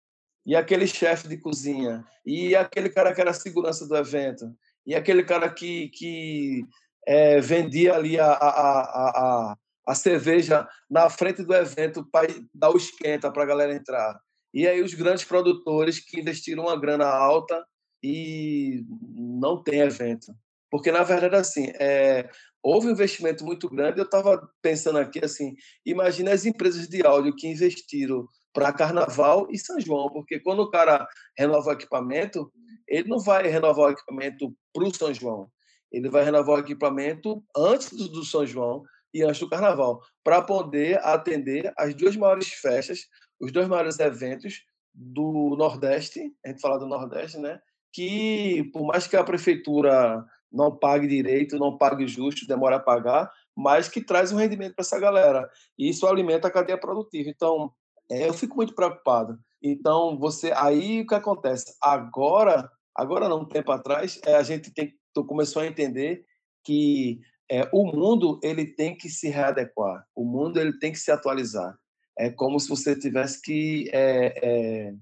e 0.47 0.57
aquele 0.57 0.87
chefe 0.87 1.29
de 1.29 1.37
cozinha, 1.37 2.03
e 2.25 2.57
aquele 2.57 2.89
cara 2.89 3.15
que 3.15 3.21
era 3.21 3.35
segurança 3.35 3.87
do 3.87 3.95
evento, 3.95 4.51
e 4.87 4.95
aquele 4.95 5.23
cara 5.23 5.53
que, 5.53 5.91
que 5.91 6.65
é, 7.07 7.39
vendia 7.39 7.95
ali 7.95 8.19
a, 8.19 8.33
a, 8.33 8.81
a, 8.81 9.57
a, 9.87 9.95
cerveja 9.95 10.67
na 10.89 11.11
frente 11.11 11.43
do 11.43 11.55
evento 11.55 12.03
para 12.11 12.29
dar 12.55 12.71
o 12.71 12.79
esquenta 12.79 13.31
para 13.31 13.43
a 13.43 13.47
galera 13.47 13.75
entrar. 13.75 14.19
E 14.55 14.67
aí 14.67 14.81
os 14.81 14.95
grandes 14.95 15.25
produtores 15.25 16.01
que 16.01 16.21
investiram 16.21 16.65
uma 16.65 16.81
grana 16.81 17.07
alta 17.07 17.63
e 18.03 18.85
não 19.15 19.63
tem 19.63 19.81
evento. 19.81 20.33
Porque, 20.71 20.91
na 20.91 21.03
verdade, 21.03 21.37
assim, 21.37 21.73
é, 21.79 22.29
houve 22.63 22.89
um 22.89 22.93
investimento 22.93 23.45
muito 23.45 23.69
grande. 23.69 23.99
Eu 23.99 24.05
estava 24.05 24.41
pensando 24.61 24.99
aqui, 24.99 25.25
assim, 25.25 25.55
imagina 25.85 26.33
as 26.33 26.45
empresas 26.45 26.89
de 26.89 27.07
áudio 27.07 27.35
que 27.35 27.47
investiram 27.47 28.27
para 28.53 28.73
Carnaval 28.73 29.47
e 29.51 29.59
São 29.59 29.79
João, 29.79 30.11
porque 30.11 30.41
quando 30.41 30.61
o 30.61 30.71
cara 30.71 31.07
renova 31.39 31.71
o 31.71 31.73
equipamento, 31.73 32.51
ele 32.89 33.09
não 33.09 33.19
vai 33.19 33.47
renovar 33.47 33.89
o 33.89 33.93
equipamento 33.93 34.55
para 34.73 34.85
o 34.85 34.95
São 34.95 35.13
João. 35.13 35.49
Ele 35.93 36.09
vai 36.09 36.25
renovar 36.25 36.57
o 36.57 36.61
equipamento 36.61 37.45
antes 37.57 37.91
do, 37.91 38.25
São 38.25 38.47
João 38.47 38.83
e 39.13 39.23
antes 39.23 39.41
do 39.41 39.49
Carnaval, 39.49 40.01
para 40.25 40.43
poder 40.43 40.99
atender 41.05 41.73
as 41.77 41.95
duas 41.95 42.17
maiores 42.17 42.49
festas, 42.49 43.01
os 43.41 43.53
dois 43.53 43.69
maiores 43.69 43.99
eventos 43.99 44.63
do 44.93 45.55
Nordeste, 45.57 46.33
a 46.45 46.49
gente 46.49 46.61
fala 46.61 46.79
do 46.79 46.87
Nordeste, 46.87 47.39
né? 47.39 47.61
Que, 47.93 48.65
por 48.73 48.87
mais 48.87 49.07
que 49.07 49.17
a 49.17 49.25
prefeitura 49.25 50.25
não 50.57 50.75
pague 50.75 51.07
direito, 51.07 51.59
não 51.59 51.77
pague 51.77 52.07
justo, 52.09 52.47
demora 52.47 52.77
a 52.77 52.81
pagar, 52.81 53.31
mas 53.55 53.89
que 53.89 54.01
traz 54.01 54.33
um 54.33 54.37
rendimento 54.37 54.75
para 54.75 54.83
essa 54.83 54.99
galera. 54.99 55.49
E 55.79 55.89
isso 55.89 56.07
alimenta 56.07 56.49
a 56.49 56.51
cadeia 56.51 56.79
produtiva. 56.79 57.29
Então, 57.29 57.71
é, 58.11 58.29
eu 58.29 58.35
fico 58.35 58.57
muito 58.57 58.75
preocupado. 58.75 59.39
Então, 59.63 60.19
você 60.19 60.53
aí 60.55 61.03
o 61.03 61.07
que 61.07 61.15
acontece? 61.15 61.77
Agora, 61.83 62.71
agora 62.95 63.29
não, 63.29 63.41
um 63.41 63.49
tempo 63.49 63.73
atrás, 63.73 64.21
é, 64.25 64.35
a 64.37 64.43
gente 64.43 64.73
tem, 64.73 64.93
começou 65.27 65.63
a 65.63 65.67
entender 65.67 66.25
que 66.65 67.21
é, 67.51 67.69
o 67.73 67.87
mundo 67.87 68.41
ele 68.43 68.67
tem 68.67 68.97
que 68.97 69.09
se 69.09 69.29
readequar, 69.29 70.05
o 70.15 70.25
mundo 70.25 70.59
ele 70.59 70.79
tem 70.79 70.93
que 70.93 70.99
se 70.99 71.11
atualizar. 71.11 71.77
É 72.19 72.31
como 72.31 72.59
se 72.59 72.69
você 72.69 72.99
tivesse 72.99 73.41
que 73.43 73.91
é, 73.93 74.35
é, 74.43 74.95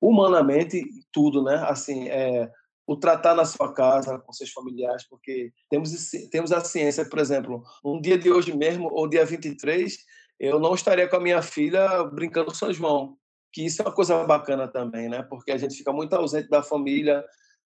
humanamente 0.00 0.82
tudo, 1.12 1.42
né? 1.42 1.56
Assim, 1.68 2.08
é, 2.08 2.50
o 2.86 2.96
tratar 2.96 3.34
na 3.34 3.44
sua 3.44 3.72
casa 3.72 4.18
com 4.18 4.32
seus 4.32 4.50
familiares, 4.50 5.06
porque 5.08 5.52
temos 5.70 5.92
temos 6.30 6.52
a 6.52 6.60
ciência, 6.60 7.04
por 7.04 7.18
exemplo, 7.18 7.62
um 7.84 8.00
dia 8.00 8.18
de 8.18 8.30
hoje 8.30 8.56
mesmo 8.56 8.88
ou 8.92 9.08
dia 9.08 9.24
23, 9.24 9.96
eu 10.38 10.58
não 10.58 10.74
estaria 10.74 11.08
com 11.08 11.16
a 11.16 11.20
minha 11.20 11.42
filha 11.42 12.02
brincando 12.04 12.54
São 12.54 12.72
João, 12.72 13.16
que 13.52 13.64
isso 13.64 13.80
é 13.80 13.84
uma 13.84 13.94
coisa 13.94 14.24
bacana 14.24 14.66
também, 14.66 15.08
né? 15.08 15.22
Porque 15.22 15.52
a 15.52 15.56
gente 15.56 15.76
fica 15.76 15.92
muito 15.92 16.14
ausente 16.14 16.48
da 16.48 16.62
família, 16.62 17.24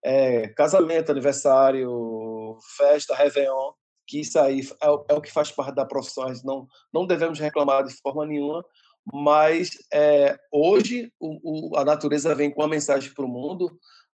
é, 0.04 0.48
casamento, 0.48 1.10
aniversário, 1.10 2.56
festa, 2.76 3.14
réveillon, 3.14 3.72
que 4.06 4.20
isso 4.20 4.38
aí 4.38 4.60
é, 4.82 4.90
o, 4.90 5.04
é 5.08 5.14
o 5.14 5.20
que 5.20 5.32
faz 5.32 5.50
parte 5.50 5.74
da 5.74 5.84
profissão, 5.84 6.32
não, 6.44 6.66
não 6.92 7.06
devemos 7.06 7.38
reclamar 7.38 7.84
de 7.84 7.94
forma 8.00 8.24
nenhuma, 8.26 8.64
mas 9.12 9.78
é, 9.92 10.38
hoje 10.52 11.12
o, 11.18 11.72
o, 11.72 11.76
a 11.76 11.84
natureza 11.84 12.34
vem 12.34 12.50
com 12.50 12.60
uma 12.60 12.68
mensagem 12.68 13.12
para 13.12 13.24
o 13.24 13.28
mundo 13.28 13.70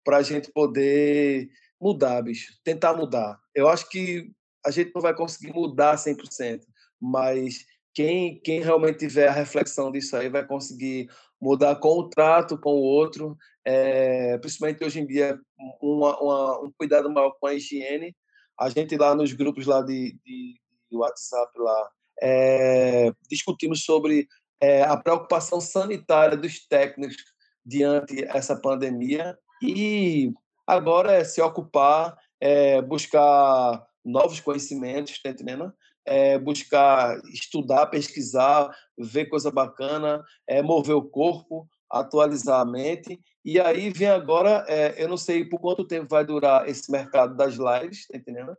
para 0.07 0.19
a 0.19 0.23
gente 0.23 0.53
poder 0.53 1.51
mudar, 1.81 2.23
bicho, 2.23 2.55
tentar 2.63 2.95
mudar. 2.95 3.41
Eu 3.53 3.69
acho 3.69 3.89
que 3.89 4.31
a 4.65 4.71
gente 4.71 4.93
não 4.95 5.03
vai 5.03 5.13
conseguir 5.13 5.53
mudar 5.53 5.97
100%, 5.97 6.61
mas 7.01 7.67
quem, 7.93 8.41
quem 8.41 8.61
realmente 8.61 9.01
tiver 9.01 9.27
a 9.27 9.33
reflexão 9.33 9.91
disso 9.91 10.17
aí 10.17 10.29
vai 10.29 10.47
conseguir 10.47 11.11
mudar 11.41 11.75
com 11.77 11.99
o 11.99 12.09
trato 12.09 12.57
com 12.57 12.71
o 12.71 12.83
outro, 12.83 13.37
é, 13.65 14.39
principalmente 14.39 14.85
hoje 14.85 15.01
em 15.01 15.07
dia, 15.07 15.41
uma, 15.83 16.17
uma, 16.21 16.65
um 16.65 16.73
cuidado 16.79 17.11
maior 17.11 17.33
com 17.41 17.49
a 17.49 17.55
higiene. 17.55 18.15
A 18.59 18.69
gente 18.69 18.97
lá 18.97 19.13
nos 19.13 19.33
grupos 19.33 19.67
lá 19.67 19.83
de, 19.83 20.17
de, 20.25 20.61
de 20.89 20.97
WhatsApp 20.97 21.51
lá, 21.59 21.91
é, 22.23 23.13
discutimos 23.29 23.85
sobre 23.85 24.29
é, 24.61 24.83
a 24.85 24.97
preocupação 24.97 25.61
sanitária 25.61 26.37
dos 26.37 26.65
técnicos 26.69 27.17
diante 27.65 28.25
essa 28.25 28.55
pandemia 28.55 29.37
e 29.63 30.33
agora 30.67 31.13
é 31.13 31.25
se 31.25 31.41
ocupar, 31.41 32.17
é 32.41 32.81
buscar 32.83 33.87
novos 34.05 34.41
conhecimentos, 34.41 35.21
tá 35.21 35.31
entendendo? 35.31 35.73
É 36.05 36.39
buscar 36.39 37.21
estudar, 37.33 37.87
pesquisar, 37.87 38.71
ver 38.97 39.27
coisa 39.27 39.51
bacana, 39.51 40.23
é 40.47 40.63
mover 40.63 40.95
o 40.95 41.03
corpo, 41.03 41.69
atualizar 41.91 42.61
a 42.61 42.65
mente. 42.65 43.21
E 43.45 43.61
aí 43.61 43.91
vem 43.91 44.09
agora, 44.09 44.65
é, 44.69 45.03
eu 45.03 45.09
não 45.09 45.17
sei 45.17 45.45
por 45.45 45.61
quanto 45.61 45.87
tempo 45.87 46.09
vai 46.09 46.25
durar 46.25 46.69
esse 46.69 46.91
mercado 46.91 47.37
das 47.37 47.55
lives, 47.55 48.07
tá 48.07 48.17
entendendo? 48.17 48.57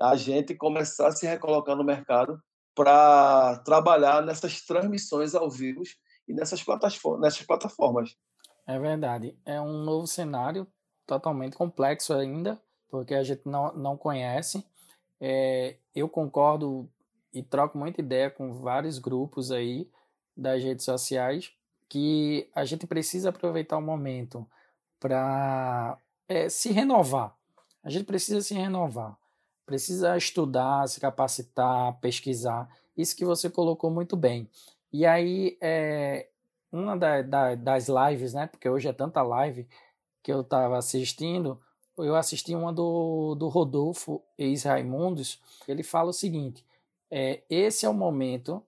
A 0.00 0.16
gente 0.16 0.54
começar 0.54 1.08
a 1.08 1.12
se 1.12 1.26
recolocar 1.26 1.76
no 1.76 1.84
mercado 1.84 2.40
para 2.74 3.58
trabalhar 3.64 4.22
nessas 4.22 4.60
transmissões 4.62 5.34
ao 5.34 5.48
vivo 5.48 5.82
e 6.26 6.34
nessas 6.34 6.62
plataformas, 6.62 7.20
nessas 7.20 7.46
plataformas. 7.46 8.16
É 8.66 8.78
verdade. 8.78 9.36
É 9.44 9.60
um 9.60 9.82
novo 9.82 10.06
cenário 10.06 10.66
totalmente 11.06 11.56
complexo 11.56 12.14
ainda, 12.14 12.60
porque 12.88 13.14
a 13.14 13.22
gente 13.22 13.42
não, 13.46 13.72
não 13.74 13.96
conhece. 13.96 14.64
É, 15.20 15.76
eu 15.94 16.08
concordo 16.08 16.88
e 17.32 17.42
troco 17.42 17.76
muita 17.76 18.00
ideia 18.00 18.30
com 18.30 18.54
vários 18.54 18.98
grupos 18.98 19.50
aí 19.50 19.90
das 20.36 20.62
redes 20.62 20.84
sociais 20.84 21.52
que 21.88 22.48
a 22.54 22.64
gente 22.64 22.86
precisa 22.86 23.28
aproveitar 23.28 23.76
o 23.76 23.82
momento 23.82 24.46
para 24.98 25.98
é, 26.28 26.48
se 26.48 26.72
renovar. 26.72 27.36
A 27.82 27.90
gente 27.90 28.04
precisa 28.04 28.40
se 28.40 28.54
renovar. 28.54 29.16
Precisa 29.66 30.16
estudar, 30.16 30.88
se 30.88 31.00
capacitar, 31.00 31.98
pesquisar. 32.00 32.68
Isso 32.96 33.16
que 33.16 33.24
você 33.24 33.48
colocou 33.48 33.90
muito 33.90 34.16
bem. 34.16 34.48
E 34.92 35.04
aí, 35.04 35.56
é, 35.60 36.28
uma 36.74 36.96
da, 36.96 37.22
da, 37.22 37.54
das 37.54 37.88
lives, 37.88 38.34
né? 38.34 38.46
Porque 38.48 38.68
hoje 38.68 38.88
é 38.88 38.92
tanta 38.92 39.22
live 39.22 39.66
que 40.22 40.32
eu 40.32 40.40
estava 40.40 40.76
assistindo. 40.76 41.60
Eu 41.96 42.16
assisti 42.16 42.54
uma 42.54 42.72
do, 42.72 43.36
do 43.36 43.48
Rodolfo, 43.48 44.20
ex-Raimundos. 44.36 45.40
Ele 45.68 45.82
fala 45.82 46.10
o 46.10 46.12
seguinte: 46.12 46.66
é, 47.10 47.42
esse 47.48 47.86
é 47.86 47.88
o 47.88 47.94
momento 47.94 48.62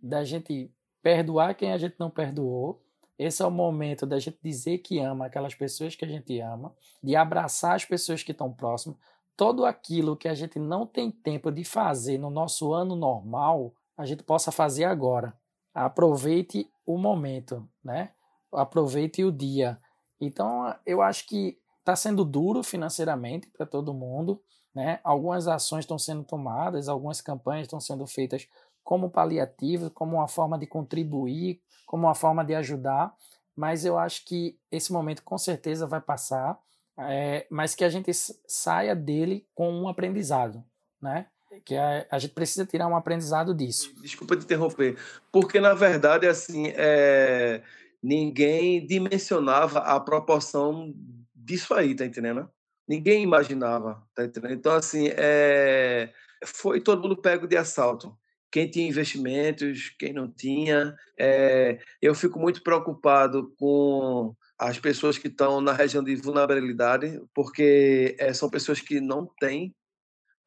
da 0.00 0.22
gente 0.22 0.70
perdoar 1.02 1.54
quem 1.54 1.72
a 1.72 1.78
gente 1.78 1.96
não 1.98 2.10
perdoou. 2.10 2.80
Esse 3.18 3.42
é 3.42 3.46
o 3.46 3.50
momento 3.50 4.06
da 4.06 4.20
gente 4.20 4.38
dizer 4.40 4.78
que 4.78 5.00
ama 5.00 5.26
aquelas 5.26 5.52
pessoas 5.52 5.96
que 5.96 6.04
a 6.04 6.08
gente 6.08 6.38
ama, 6.38 6.72
de 7.02 7.16
abraçar 7.16 7.74
as 7.74 7.84
pessoas 7.84 8.22
que 8.22 8.30
estão 8.30 8.52
próximas, 8.52 8.96
todo 9.36 9.64
aquilo 9.64 10.16
que 10.16 10.28
a 10.28 10.34
gente 10.34 10.56
não 10.60 10.86
tem 10.86 11.10
tempo 11.10 11.50
de 11.50 11.64
fazer 11.64 12.16
no 12.18 12.30
nosso 12.30 12.72
ano 12.72 12.94
normal, 12.94 13.74
a 13.96 14.06
gente 14.06 14.22
possa 14.22 14.52
fazer 14.52 14.84
agora. 14.84 15.36
Aproveite 15.74 16.70
o 16.86 16.98
momento, 16.98 17.68
né? 17.84 18.10
Aproveite 18.52 19.24
o 19.24 19.32
dia. 19.32 19.78
Então, 20.20 20.74
eu 20.86 21.00
acho 21.02 21.26
que 21.26 21.58
está 21.78 21.94
sendo 21.94 22.24
duro 22.24 22.62
financeiramente 22.62 23.48
para 23.48 23.66
todo 23.66 23.94
mundo, 23.94 24.42
né? 24.74 25.00
Algumas 25.04 25.46
ações 25.46 25.84
estão 25.84 25.98
sendo 25.98 26.24
tomadas, 26.24 26.88
algumas 26.88 27.20
campanhas 27.20 27.66
estão 27.66 27.80
sendo 27.80 28.06
feitas 28.06 28.48
como 28.82 29.10
paliativo, 29.10 29.90
como 29.90 30.16
uma 30.16 30.28
forma 30.28 30.58
de 30.58 30.66
contribuir, 30.66 31.60
como 31.86 32.06
uma 32.06 32.14
forma 32.14 32.44
de 32.44 32.54
ajudar, 32.54 33.14
mas 33.54 33.84
eu 33.84 33.98
acho 33.98 34.24
que 34.24 34.58
esse 34.70 34.92
momento 34.92 35.22
com 35.22 35.36
certeza 35.36 35.86
vai 35.86 36.00
passar 36.00 36.58
é, 36.98 37.46
mas 37.48 37.74
que 37.74 37.84
a 37.84 37.88
gente 37.88 38.10
saia 38.46 38.94
dele 38.94 39.46
com 39.54 39.72
um 39.72 39.88
aprendizado, 39.88 40.64
né? 41.00 41.26
Que 41.64 41.76
a, 41.76 42.06
a 42.10 42.18
gente 42.18 42.34
precisa 42.34 42.66
tirar 42.66 42.86
um 42.86 42.96
aprendizado 42.96 43.54
disso. 43.54 43.92
Desculpa 44.00 44.36
te 44.36 44.44
interromper, 44.44 44.98
porque 45.32 45.60
na 45.60 45.74
verdade 45.74 46.26
assim 46.26 46.72
é, 46.76 47.62
ninguém 48.02 48.86
dimensionava 48.86 49.80
a 49.80 49.98
proporção 49.98 50.94
disso 51.34 51.74
aí, 51.74 51.94
tá 51.94 52.04
entendendo? 52.04 52.48
Ninguém 52.86 53.22
imaginava, 53.22 54.02
tá 54.14 54.24
entendendo? 54.24 54.52
Então 54.54 54.72
assim 54.72 55.08
é, 55.12 56.12
foi 56.44 56.80
todo 56.80 57.02
mundo 57.02 57.16
pego 57.16 57.46
de 57.46 57.56
assalto 57.56 58.16
quem 58.50 58.70
tinha 58.70 58.88
investimentos, 58.88 59.90
quem 59.98 60.12
não 60.12 60.30
tinha. 60.30 60.94
É, 61.18 61.78
eu 62.00 62.14
fico 62.14 62.38
muito 62.38 62.62
preocupado 62.62 63.54
com 63.58 64.34
as 64.58 64.78
pessoas 64.78 65.18
que 65.18 65.28
estão 65.28 65.60
na 65.60 65.72
região 65.72 66.02
de 66.02 66.16
vulnerabilidade, 66.16 67.20
porque 67.34 68.16
é, 68.18 68.32
são 68.32 68.50
pessoas 68.50 68.80
que 68.80 69.00
não 69.00 69.26
têm, 69.38 69.74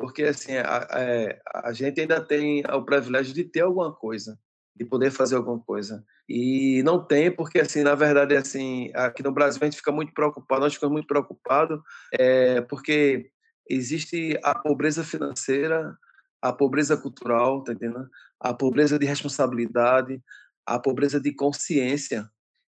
porque 0.01 0.23
assim 0.23 0.57
a, 0.57 0.87
a, 0.89 0.99
é, 0.99 1.39
a, 1.53 1.71
gente 1.71 2.01
ainda 2.01 2.19
tem 2.19 2.63
o 2.65 2.83
privilégio 2.83 3.33
de 3.33 3.43
ter 3.43 3.61
alguma 3.61 3.93
coisa, 3.93 4.37
de 4.75 4.83
poder 4.83 5.11
fazer 5.11 5.35
alguma 5.35 5.59
coisa 5.59 6.03
e 6.27 6.81
não 6.83 7.05
tem 7.05 7.29
porque 7.31 7.59
assim 7.59 7.83
na 7.83 7.93
verdade 7.93 8.35
assim 8.35 8.91
aqui 8.95 9.21
no 9.21 9.31
Brasil 9.31 9.59
a 9.61 9.65
gente 9.65 9.77
fica 9.77 9.91
muito 9.91 10.11
preocupado, 10.11 10.61
nós 10.61 10.73
ficamos 10.73 10.93
muito 10.93 11.07
preocupados 11.07 11.79
é, 12.13 12.61
porque 12.61 13.29
existe 13.69 14.37
a 14.43 14.57
pobreza 14.57 15.03
financeira, 15.03 15.95
a 16.41 16.51
pobreza 16.51 16.97
cultural, 16.97 17.63
tá 17.63 17.73
entendendo? 17.73 18.09
A 18.39 18.53
pobreza 18.53 18.97
de 18.97 19.05
responsabilidade, 19.05 20.19
a 20.65 20.79
pobreza 20.79 21.19
de 21.21 21.31
consciência 21.33 22.27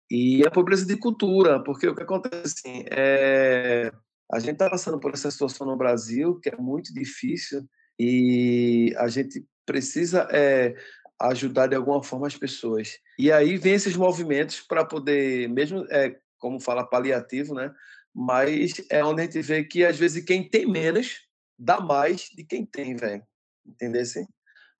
e 0.09 0.45
a 0.45 0.51
pobreza 0.51 0.85
de 0.85 0.97
cultura, 0.97 1.63
porque 1.63 1.87
o 1.87 1.95
que 1.95 2.03
acontece 2.03 2.59
assim, 2.59 2.83
é, 2.91 3.91
a 4.31 4.39
gente 4.39 4.53
está 4.53 4.69
passando 4.69 4.99
por 4.99 5.13
essa 5.13 5.29
situação 5.29 5.67
no 5.67 5.75
Brasil 5.75 6.39
que 6.39 6.49
é 6.49 6.55
muito 6.55 6.93
difícil 6.93 7.67
e 7.99 8.95
a 8.97 9.07
gente 9.07 9.45
precisa 9.65 10.27
é, 10.31 10.73
ajudar 11.19 11.67
de 11.67 11.75
alguma 11.75 12.01
forma 12.01 12.27
as 12.27 12.37
pessoas. 12.37 12.97
E 13.19 13.31
aí 13.31 13.57
vem 13.57 13.73
esses 13.73 13.95
movimentos 13.95 14.61
para 14.61 14.85
poder, 14.85 15.49
mesmo 15.49 15.85
é, 15.89 16.15
como 16.39 16.59
fala 16.59 16.87
paliativo, 16.87 17.53
né? 17.53 17.71
Mas 18.13 18.81
é 18.89 19.03
onde 19.03 19.21
a 19.21 19.25
gente 19.25 19.41
vê 19.41 19.63
que 19.63 19.85
às 19.85 19.97
vezes 19.97 20.23
quem 20.23 20.47
tem 20.47 20.65
menos 20.65 21.21
dá 21.57 21.79
mais 21.79 22.29
de 22.35 22.43
quem 22.43 22.65
tem, 22.65 22.95
velho. 22.95 23.23
Entendeu? 23.65 24.01
Assim? 24.01 24.25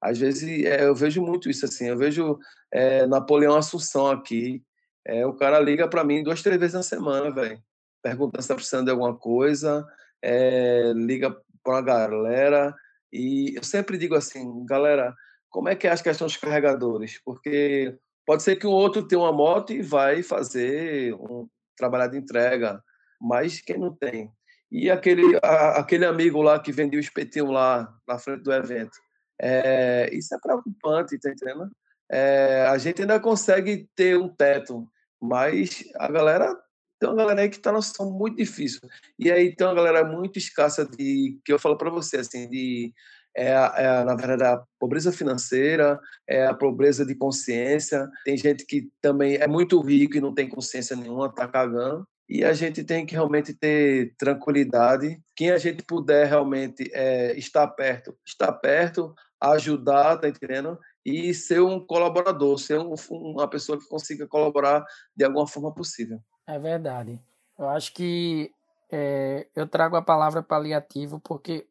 Às 0.01 0.17
vezes 0.17 0.65
é, 0.65 0.85
eu 0.85 0.95
vejo 0.95 1.21
muito 1.21 1.49
isso 1.49 1.65
assim. 1.65 1.87
Eu 1.87 1.97
vejo 1.97 2.39
é, 2.71 3.05
Napoleão 3.05 3.55
Assunção 3.55 4.07
aqui, 4.07 4.63
é, 5.05 5.25
o 5.25 5.33
cara 5.33 5.59
liga 5.59 5.87
para 5.87 6.03
mim 6.03 6.23
duas, 6.23 6.41
três 6.41 6.59
vezes 6.59 6.73
na 6.73 6.83
semana, 6.83 7.31
velho. 7.31 7.61
Perguntando 8.01 8.41
se 8.41 8.47
tá 8.47 8.55
precisando 8.55 8.85
de 8.85 8.91
alguma 8.91 9.15
coisa, 9.15 9.85
é, 10.21 10.91
liga 10.95 11.35
para 11.63 11.77
a 11.77 11.81
galera. 11.81 12.75
E 13.11 13.55
eu 13.55 13.63
sempre 13.63 13.97
digo 13.97 14.15
assim, 14.15 14.65
galera, 14.65 15.13
como 15.49 15.69
é 15.69 15.75
que 15.75 15.87
é 15.87 15.91
as 15.91 16.01
questões 16.01 16.33
dos 16.33 16.41
carregadores? 16.41 17.19
Porque 17.23 17.97
pode 18.25 18.43
ser 18.43 18.55
que 18.55 18.67
o 18.67 18.71
outro 18.71 19.07
tenha 19.07 19.21
uma 19.21 19.31
moto 19.31 19.73
e 19.73 19.81
vai 19.81 20.23
fazer 20.23 21.13
um 21.15 21.47
trabalho 21.75 22.11
de 22.11 22.17
entrega, 22.17 22.81
mas 23.19 23.61
quem 23.61 23.77
não 23.77 23.93
tem? 23.95 24.31
E 24.71 24.89
aquele, 24.89 25.37
a, 25.43 25.79
aquele 25.79 26.05
amigo 26.05 26.41
lá 26.41 26.59
que 26.59 26.71
vendia 26.71 26.97
o 26.97 27.01
espetinho 27.01 27.51
lá 27.51 27.93
na 28.07 28.17
frente 28.17 28.43
do 28.43 28.53
evento. 28.53 28.97
É, 29.39 30.09
isso 30.13 30.33
é 30.33 30.39
preocupante, 30.39 31.19
tá 31.19 31.29
entendendo? 31.29 31.69
é, 32.11 32.67
a 32.67 32.77
gente 32.77 33.01
ainda 33.01 33.19
consegue 33.19 33.89
ter 33.95 34.17
um 34.17 34.27
teto, 34.27 34.85
mas 35.19 35.85
a 35.95 36.11
galera 36.11 36.53
tem 37.01 37.09
uma 37.09 37.15
galera 37.15 37.41
aí 37.41 37.49
que 37.49 37.55
está 37.55 37.71
numa 37.71 37.81
situação 37.81 38.13
muito 38.13 38.37
difícil. 38.37 38.79
E 39.17 39.31
aí 39.31 39.55
tem 39.55 39.65
uma 39.65 39.73
galera 39.73 40.05
muito 40.05 40.37
escassa 40.37 40.85
de 40.85 41.39
que 41.43 41.51
eu 41.51 41.57
falo 41.57 41.75
para 41.75 41.89
você 41.89 42.17
assim 42.17 42.47
de 42.47 42.93
é, 43.35 43.47
é, 43.47 44.03
na 44.03 44.13
verdade 44.13 44.43
a 44.43 44.61
pobreza 44.79 45.11
financeira, 45.11 45.99
é 46.29 46.45
a 46.45 46.53
pobreza 46.53 47.03
de 47.03 47.15
consciência. 47.15 48.07
Tem 48.23 48.37
gente 48.37 48.67
que 48.67 48.87
também 49.01 49.35
é 49.37 49.47
muito 49.47 49.81
rico 49.81 50.15
e 50.15 50.21
não 50.21 50.31
tem 50.31 50.47
consciência 50.47 50.95
nenhuma, 50.95 51.33
tá 51.33 51.47
cagando. 51.47 52.07
E 52.29 52.45
a 52.45 52.53
gente 52.53 52.83
tem 52.83 53.03
que 53.03 53.15
realmente 53.15 53.51
ter 53.51 54.13
tranquilidade. 54.15 55.19
Quem 55.35 55.49
a 55.49 55.57
gente 55.57 55.83
puder 55.83 56.27
realmente 56.27 56.87
é, 56.93 57.35
estar 57.35 57.67
perto, 57.67 58.15
estar 58.23 58.51
perto, 58.53 59.15
ajudar, 59.41 60.17
tá 60.17 60.29
entendendo? 60.29 60.77
e 61.05 61.33
ser 61.33 61.61
um 61.61 61.79
colaborador, 61.83 62.59
ser 62.59 62.79
um, 62.79 62.93
uma 63.09 63.47
pessoa 63.49 63.79
que 63.79 63.87
consiga 63.87 64.27
colaborar 64.27 64.85
de 65.15 65.25
alguma 65.25 65.47
forma 65.47 65.73
possível. 65.73 66.19
É 66.47 66.57
verdade. 66.59 67.19
Eu 67.57 67.69
acho 67.69 67.93
que 67.93 68.51
é, 68.91 69.47
eu 69.55 69.67
trago 69.67 69.95
a 69.95 70.01
palavra 70.01 70.41
paliativo 70.43 71.19
porque 71.19 71.67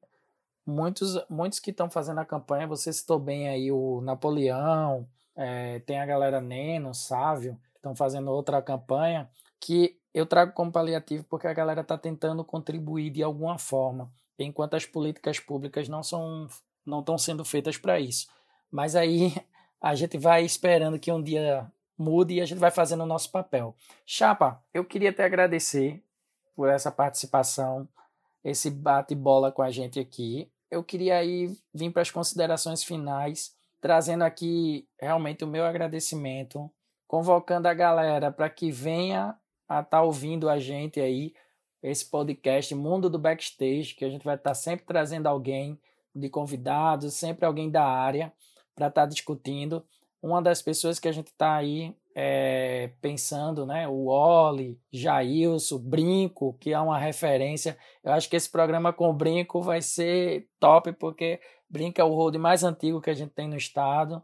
muitos, 0.67 1.19
muitos 1.29 1.59
que 1.59 1.71
estão 1.71 1.91
fazendo 1.91 2.21
a 2.21 2.25
campanha, 2.25 2.67
você 2.67 2.93
citou 2.93 3.19
bem 3.19 3.49
aí 3.49 3.71
o 3.71 4.01
Napoleão, 4.01 5.07
é, 5.37 5.81
tem 5.81 6.01
a 6.01 6.07
galera 6.07 6.41
Neno, 6.41 6.95
Sávio, 6.95 7.59
estão 7.77 7.95
fazendo 7.95 8.31
outra 8.31 8.63
campanha, 8.63 9.29
que 9.59 9.99
eu 10.15 10.27
trago 10.27 10.53
como 10.53 10.73
paliativo 10.73 11.25
porque 11.25 11.47
a 11.47 11.53
galera 11.53 11.83
está 11.83 11.97
tentando 11.97 12.45
contribuir 12.45 13.11
de 13.11 13.23
alguma 13.23 13.59
forma, 13.59 14.11
enquanto 14.39 14.75
as 14.75 14.87
políticas 14.87 15.39
públicas 15.39 15.89
não 15.89 16.03
são 16.03 16.49
não 16.85 17.01
estão 17.01 17.19
sendo 17.19 17.45
feitas 17.45 17.77
para 17.77 18.01
isso. 18.01 18.29
Mas 18.71 18.97
aí 18.97 19.35
a 19.81 19.95
gente 19.95 20.17
vai 20.19 20.45
esperando 20.45 20.99
que 20.99 21.13
um 21.13 21.23
dia 21.23 21.71
mude 22.01 22.35
e 22.35 22.41
a 22.41 22.47
gente 22.47 22.59
vai 22.59 22.71
fazendo 22.71 23.03
o 23.03 23.07
nosso 23.07 23.31
papel. 23.31 23.77
Chapa, 24.07 24.63
eu 24.73 24.85
queria 24.85 25.13
te 25.13 25.21
agradecer 25.21 26.03
por 26.57 26.69
essa 26.69 26.91
participação, 26.91 27.87
esse 28.43 28.71
bate-bola 28.71 29.53
com 29.53 29.63
a 29.63 29.71
gente 29.71 30.01
aqui. 30.01 30.51
Eu 30.71 30.83
queria 30.83 31.19
aí 31.19 31.55
vir 31.75 31.93
para 31.93 32.03
as 32.03 32.11
considerações 32.11 32.83
finais, 32.83 33.55
trazendo 33.81 34.25
aqui 34.25 34.89
realmente 34.99 35.45
o 35.45 35.49
meu 35.49 35.65
agradecimento, 35.65 36.71
convocando 37.07 37.69
a 37.69 37.75
galera 37.75 38.33
para 38.33 38.49
que 38.49 38.71
venha 38.71 39.37
a 39.69 39.81
estar 39.81 39.99
tá 39.99 40.03
ouvindo 40.03 40.49
a 40.49 40.59
gente 40.59 41.01
aí, 41.01 41.35
esse 41.83 42.05
podcast 42.05 42.75
Mundo 42.75 43.11
do 43.11 43.19
Backstage, 43.19 43.95
que 43.95 44.05
a 44.05 44.11
gente 44.11 44.25
vai 44.25 44.37
estar 44.37 44.51
tá 44.51 44.55
sempre 44.55 44.87
trazendo 44.87 45.27
alguém 45.27 45.79
de 46.15 46.29
convidados, 46.29 47.15
sempre 47.15 47.45
alguém 47.45 47.71
da 47.71 47.85
área 47.85 48.33
para 48.75 48.89
estar 48.89 49.03
tá 49.03 49.07
discutindo. 49.07 49.85
Uma 50.23 50.43
das 50.43 50.61
pessoas 50.61 50.99
que 50.99 51.09
a 51.09 51.13
gente 51.13 51.29
está 51.29 51.57
aí 51.57 51.95
é, 52.15 52.91
pensando, 53.01 53.65
né? 53.65 53.89
O 53.89 54.07
Oli, 54.07 54.79
Jailson, 54.93 55.79
Brinco, 55.79 56.57
que 56.61 56.73
é 56.73 56.81
uma 56.81 56.99
referência. 56.99 57.77
Eu 58.05 58.13
acho 58.13 58.29
que 58.29 58.37
esse 58.37 58.51
programa 58.51 58.93
com 58.93 59.09
o 59.09 59.15
Brinco 59.15 59.63
vai 59.63 59.81
ser 59.81 60.47
top, 60.59 60.93
porque 60.93 61.41
Brinco 61.69 62.01
é 62.01 62.05
o 62.05 62.15
road 62.15 62.37
mais 62.39 62.65
antigo 62.65 63.01
que 63.01 63.11
a 63.11 63.15
gente 63.15 63.31
tem 63.31 63.49
no 63.49 63.57
estado 63.57 64.23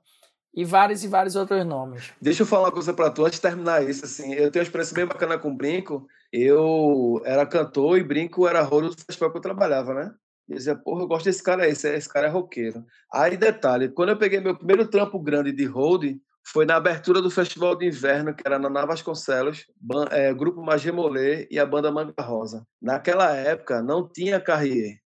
e 0.54 0.64
vários 0.64 1.04
e 1.04 1.08
vários 1.08 1.36
outros 1.36 1.64
nomes. 1.64 2.12
Deixa 2.20 2.42
eu 2.42 2.46
falar 2.46 2.64
uma 2.64 2.72
coisa 2.72 2.92
para 2.94 3.10
tu 3.10 3.24
antes 3.24 3.38
de 3.38 3.42
terminar 3.42 3.86
isso. 3.88 4.04
Assim, 4.04 4.32
eu 4.32 4.50
tenho 4.50 4.62
uma 4.62 4.66
experiência 4.66 4.94
bem 4.94 5.06
bacana 5.06 5.38
com 5.38 5.54
Brinco. 5.54 6.06
Eu 6.32 7.20
era 7.24 7.46
cantor 7.46 7.98
e 7.98 8.02
Brinco 8.02 8.48
era 8.48 8.62
rolo 8.62 8.88
do 8.88 8.96
festival 8.96 9.30
que 9.30 9.36
eu 9.36 9.42
trabalhava, 9.42 9.94
né? 9.94 10.14
Eu 10.48 10.56
dizia, 10.56 10.76
porra, 10.76 11.02
eu 11.02 11.08
gosto 11.08 11.24
desse 11.24 11.42
cara 11.42 11.64
aí, 11.64 11.72
esse, 11.72 11.88
esse 11.92 12.08
cara 12.08 12.28
é 12.28 12.30
roqueiro. 12.30 12.84
Aí, 13.12 13.36
detalhe, 13.36 13.88
quando 13.88 14.10
eu 14.10 14.16
peguei 14.16 14.40
meu 14.40 14.56
primeiro 14.56 14.86
trampo 14.86 15.18
grande 15.18 15.50
de 15.50 15.64
road, 15.64 16.20
foi 16.46 16.64
na 16.64 16.76
abertura 16.76 17.20
do 17.20 17.30
Festival 17.30 17.74
de 17.74 17.86
Inverno, 17.86 18.32
que 18.32 18.42
era 18.46 18.58
na 18.58 18.70
Navas 18.70 19.00
Vasconcelos, 19.00 19.66
é, 20.10 20.32
Grupo 20.32 20.62
Magemolê 20.62 21.48
e 21.50 21.58
a 21.58 21.66
banda 21.66 21.90
Manga 21.90 22.22
Rosa. 22.22 22.64
Naquela 22.80 23.34
época, 23.34 23.82
não 23.82 24.08
tinha 24.08 24.40
Carrier. 24.40 25.00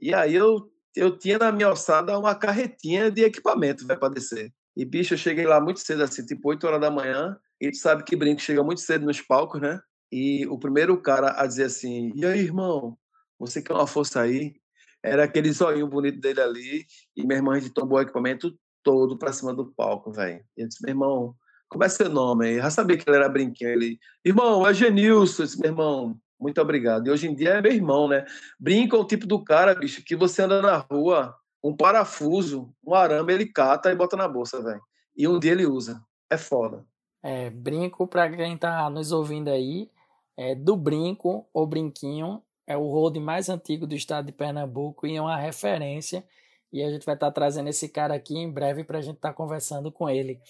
E 0.00 0.14
aí 0.14 0.34
eu, 0.34 0.70
eu 0.94 1.18
tinha 1.18 1.38
na 1.38 1.52
minha 1.52 1.68
alçada 1.68 2.18
uma 2.18 2.34
carretinha 2.34 3.10
de 3.10 3.22
equipamento 3.22 3.86
para 3.86 4.08
descer. 4.08 4.50
E, 4.74 4.84
bicho, 4.86 5.12
eu 5.12 5.18
cheguei 5.18 5.46
lá 5.46 5.60
muito 5.60 5.80
cedo, 5.80 6.02
assim, 6.02 6.24
tipo 6.24 6.48
8 6.48 6.66
horas 6.66 6.80
da 6.80 6.90
manhã, 6.90 7.38
e 7.60 7.70
tu 7.70 7.76
sabe 7.76 8.02
que 8.02 8.16
Brinco 8.16 8.40
chega 8.40 8.62
muito 8.62 8.80
cedo 8.80 9.04
nos 9.04 9.20
palcos, 9.20 9.60
né? 9.60 9.80
E 10.10 10.46
o 10.46 10.58
primeiro 10.58 11.00
cara 11.00 11.40
a 11.40 11.46
dizer 11.46 11.64
assim, 11.64 12.12
e 12.14 12.24
aí, 12.24 12.40
irmão, 12.40 12.96
você 13.38 13.60
quer 13.60 13.74
uma 13.74 13.86
força 13.86 14.20
aí? 14.20 14.54
Era 15.06 15.24
aquele 15.24 15.52
zoinho 15.52 15.86
bonito 15.86 16.20
dele 16.20 16.40
ali, 16.40 16.86
e 17.16 17.26
meu 17.26 17.36
irmão, 17.36 17.54
a 17.54 17.58
gente 17.58 17.72
tombou 17.72 17.98
o 17.98 18.02
equipamento 18.02 18.56
todo 18.82 19.18
pra 19.18 19.32
cima 19.32 19.54
do 19.54 19.72
palco, 19.76 20.12
velho. 20.12 20.44
E 20.56 20.62
eu 20.62 20.68
disse, 20.68 20.82
meu 20.82 20.92
irmão, 20.92 21.34
como 21.68 21.84
é 21.84 21.88
seu 21.88 22.08
nome? 22.08 22.54
Eu 22.54 22.62
já 22.62 22.70
sabia 22.70 22.96
que 22.96 23.08
ele 23.08 23.16
era 23.16 23.28
brinquinho. 23.28 23.70
Ele, 23.70 23.98
irmão, 24.24 24.66
é 24.66 24.72
Genilson. 24.72 25.42
Eu 25.42 25.46
disse, 25.46 25.60
meu 25.60 25.70
irmão, 25.70 26.16
muito 26.38 26.60
obrigado. 26.60 27.06
E 27.06 27.10
hoje 27.10 27.26
em 27.26 27.34
dia 27.34 27.50
é 27.50 27.62
meu 27.62 27.72
irmão, 27.72 28.08
né? 28.08 28.24
Brinco 28.58 28.96
é 28.96 28.98
o 28.98 29.04
tipo 29.04 29.26
do 29.26 29.42
cara, 29.42 29.74
bicho, 29.74 30.04
que 30.04 30.14
você 30.14 30.42
anda 30.42 30.62
na 30.62 30.76
rua, 30.76 31.34
um 31.62 31.74
parafuso, 31.74 32.72
um 32.86 32.94
arame, 32.94 33.32
ele 33.32 33.46
cata 33.46 33.90
e 33.90 33.96
bota 33.96 34.16
na 34.16 34.28
bolsa, 34.28 34.62
velho. 34.62 34.80
E 35.16 35.26
um 35.26 35.38
dia 35.38 35.52
ele 35.52 35.66
usa. 35.66 36.00
É 36.30 36.36
foda. 36.36 36.84
É, 37.22 37.50
brinco, 37.50 38.06
pra 38.06 38.30
quem 38.30 38.56
tá 38.56 38.88
nos 38.88 39.10
ouvindo 39.10 39.48
aí, 39.48 39.90
é 40.36 40.54
do 40.54 40.76
brinco 40.76 41.48
ou 41.52 41.66
brinquinho, 41.66 42.42
é 42.66 42.76
o 42.76 42.86
road 42.90 43.18
mais 43.20 43.48
antigo 43.48 43.86
do 43.86 43.94
estado 43.94 44.26
de 44.26 44.32
Pernambuco 44.32 45.06
e 45.06 45.16
é 45.16 45.20
uma 45.20 45.36
referência 45.36 46.24
e 46.72 46.82
a 46.82 46.90
gente 46.90 47.06
vai 47.06 47.14
estar 47.14 47.26
tá 47.26 47.32
trazendo 47.32 47.68
esse 47.68 47.88
cara 47.88 48.14
aqui 48.14 48.36
em 48.36 48.50
breve 48.50 48.84
para 48.84 48.98
a 48.98 49.02
gente 49.02 49.16
estar 49.16 49.30
tá 49.30 49.34
conversando 49.34 49.90
com 49.92 50.10
ele. 50.10 50.40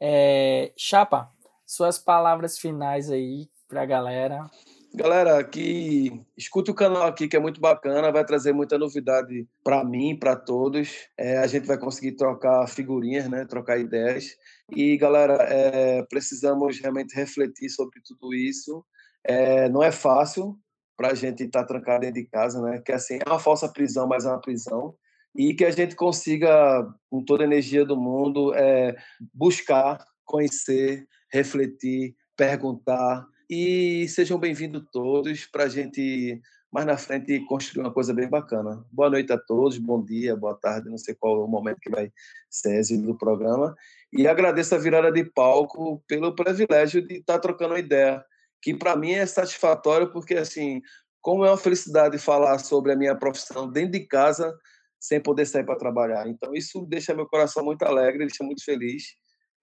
É, 0.00 0.72
Chapa, 0.76 1.30
suas 1.66 1.98
palavras 1.98 2.58
finais 2.58 3.10
aí 3.10 3.48
para 3.68 3.82
a 3.82 3.86
galera. 3.86 4.50
Galera, 4.94 5.42
que 5.42 6.22
escute 6.36 6.70
o 6.70 6.74
canal 6.74 7.04
aqui, 7.04 7.26
que 7.26 7.34
é 7.34 7.40
muito 7.40 7.58
bacana, 7.58 8.12
vai 8.12 8.26
trazer 8.26 8.52
muita 8.52 8.76
novidade 8.76 9.48
para 9.64 9.82
mim, 9.82 10.14
para 10.14 10.36
todos. 10.36 11.08
É, 11.16 11.38
a 11.38 11.46
gente 11.46 11.66
vai 11.66 11.78
conseguir 11.78 12.12
trocar 12.12 12.68
figurinhas, 12.68 13.26
né? 13.26 13.46
trocar 13.46 13.78
ideias. 13.78 14.36
E, 14.70 14.98
galera, 14.98 15.38
é, 15.48 16.02
precisamos 16.02 16.78
realmente 16.78 17.16
refletir 17.16 17.70
sobre 17.70 18.02
tudo 18.06 18.34
isso. 18.34 18.84
É, 19.24 19.66
não 19.70 19.82
é 19.82 19.90
fácil 19.90 20.58
para 21.02 21.10
a 21.10 21.14
gente 21.16 21.42
estar 21.42 21.62
tá 21.62 21.66
trancado 21.66 22.02
dentro 22.02 22.22
de 22.22 22.28
casa, 22.28 22.62
né? 22.62 22.78
Que 22.78 22.92
assim, 22.92 23.18
é 23.26 23.28
uma 23.28 23.40
falsa 23.40 23.68
prisão, 23.68 24.06
mas 24.06 24.24
é 24.24 24.28
uma 24.28 24.40
prisão 24.40 24.94
e 25.34 25.52
que 25.52 25.64
a 25.64 25.70
gente 25.72 25.96
consiga, 25.96 26.86
com 27.10 27.24
toda 27.24 27.42
a 27.42 27.46
energia 27.46 27.84
do 27.84 27.96
mundo, 27.96 28.54
é, 28.54 28.94
buscar, 29.34 29.98
conhecer, 30.24 31.04
refletir, 31.32 32.14
perguntar. 32.36 33.26
E 33.50 34.06
sejam 34.10 34.38
bem-vindos 34.38 34.84
todos 34.92 35.44
para 35.46 35.64
a 35.64 35.68
gente, 35.68 36.40
mais 36.72 36.86
na 36.86 36.96
frente, 36.96 37.40
construir 37.46 37.82
uma 37.82 37.92
coisa 37.92 38.14
bem 38.14 38.28
bacana. 38.28 38.84
Boa 38.92 39.10
noite 39.10 39.32
a 39.32 39.38
todos, 39.38 39.78
bom 39.78 40.04
dia, 40.04 40.36
boa 40.36 40.54
tarde, 40.54 40.88
não 40.88 40.98
sei 40.98 41.16
qual 41.16 41.40
é 41.40 41.44
o 41.44 41.48
momento 41.48 41.80
que 41.80 41.90
vai 41.90 42.12
ser 42.48 42.76
exibido 42.76 43.08
do 43.08 43.18
programa. 43.18 43.74
E 44.12 44.28
agradeço 44.28 44.72
a 44.72 44.78
virada 44.78 45.10
de 45.10 45.24
palco 45.24 46.00
pelo 46.06 46.32
privilégio 46.32 47.04
de 47.04 47.16
estar 47.16 47.40
trocando 47.40 47.72
uma 47.72 47.80
ideia, 47.80 48.24
que 48.62 48.72
para 48.72 48.96
mim 48.96 49.12
é 49.12 49.26
satisfatório, 49.26 50.12
porque, 50.12 50.34
assim, 50.34 50.80
como 51.20 51.44
é 51.44 51.50
uma 51.50 51.58
felicidade 51.58 52.16
falar 52.18 52.58
sobre 52.58 52.92
a 52.92 52.96
minha 52.96 53.16
profissão 53.16 53.70
dentro 53.70 53.92
de 53.92 54.06
casa, 54.06 54.56
sem 55.00 55.20
poder 55.20 55.46
sair 55.46 55.64
para 55.64 55.76
trabalhar. 55.76 56.28
Então, 56.28 56.54
isso 56.54 56.86
deixa 56.86 57.14
meu 57.14 57.26
coração 57.26 57.64
muito 57.64 57.82
alegre, 57.82 58.26
deixa 58.26 58.44
muito 58.44 58.64
feliz, 58.64 59.02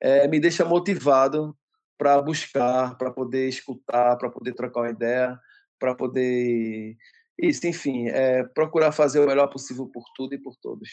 é, 0.01 0.27
me 0.27 0.39
deixa 0.39 0.65
motivado 0.65 1.55
para 1.97 2.21
buscar, 2.21 2.97
para 2.97 3.11
poder 3.11 3.47
escutar, 3.47 4.17
para 4.17 4.29
poder 4.29 4.53
trocar 4.53 4.81
uma 4.81 4.89
ideia, 4.89 5.39
para 5.79 5.95
poder. 5.95 6.95
Isso, 7.41 7.65
enfim, 7.67 8.09
é, 8.09 8.43
procurar 8.43 8.91
fazer 8.91 9.19
o 9.21 9.27
melhor 9.27 9.47
possível 9.47 9.87
por 9.87 10.03
tudo 10.15 10.35
e 10.35 10.37
por 10.37 10.55
todos. 10.61 10.89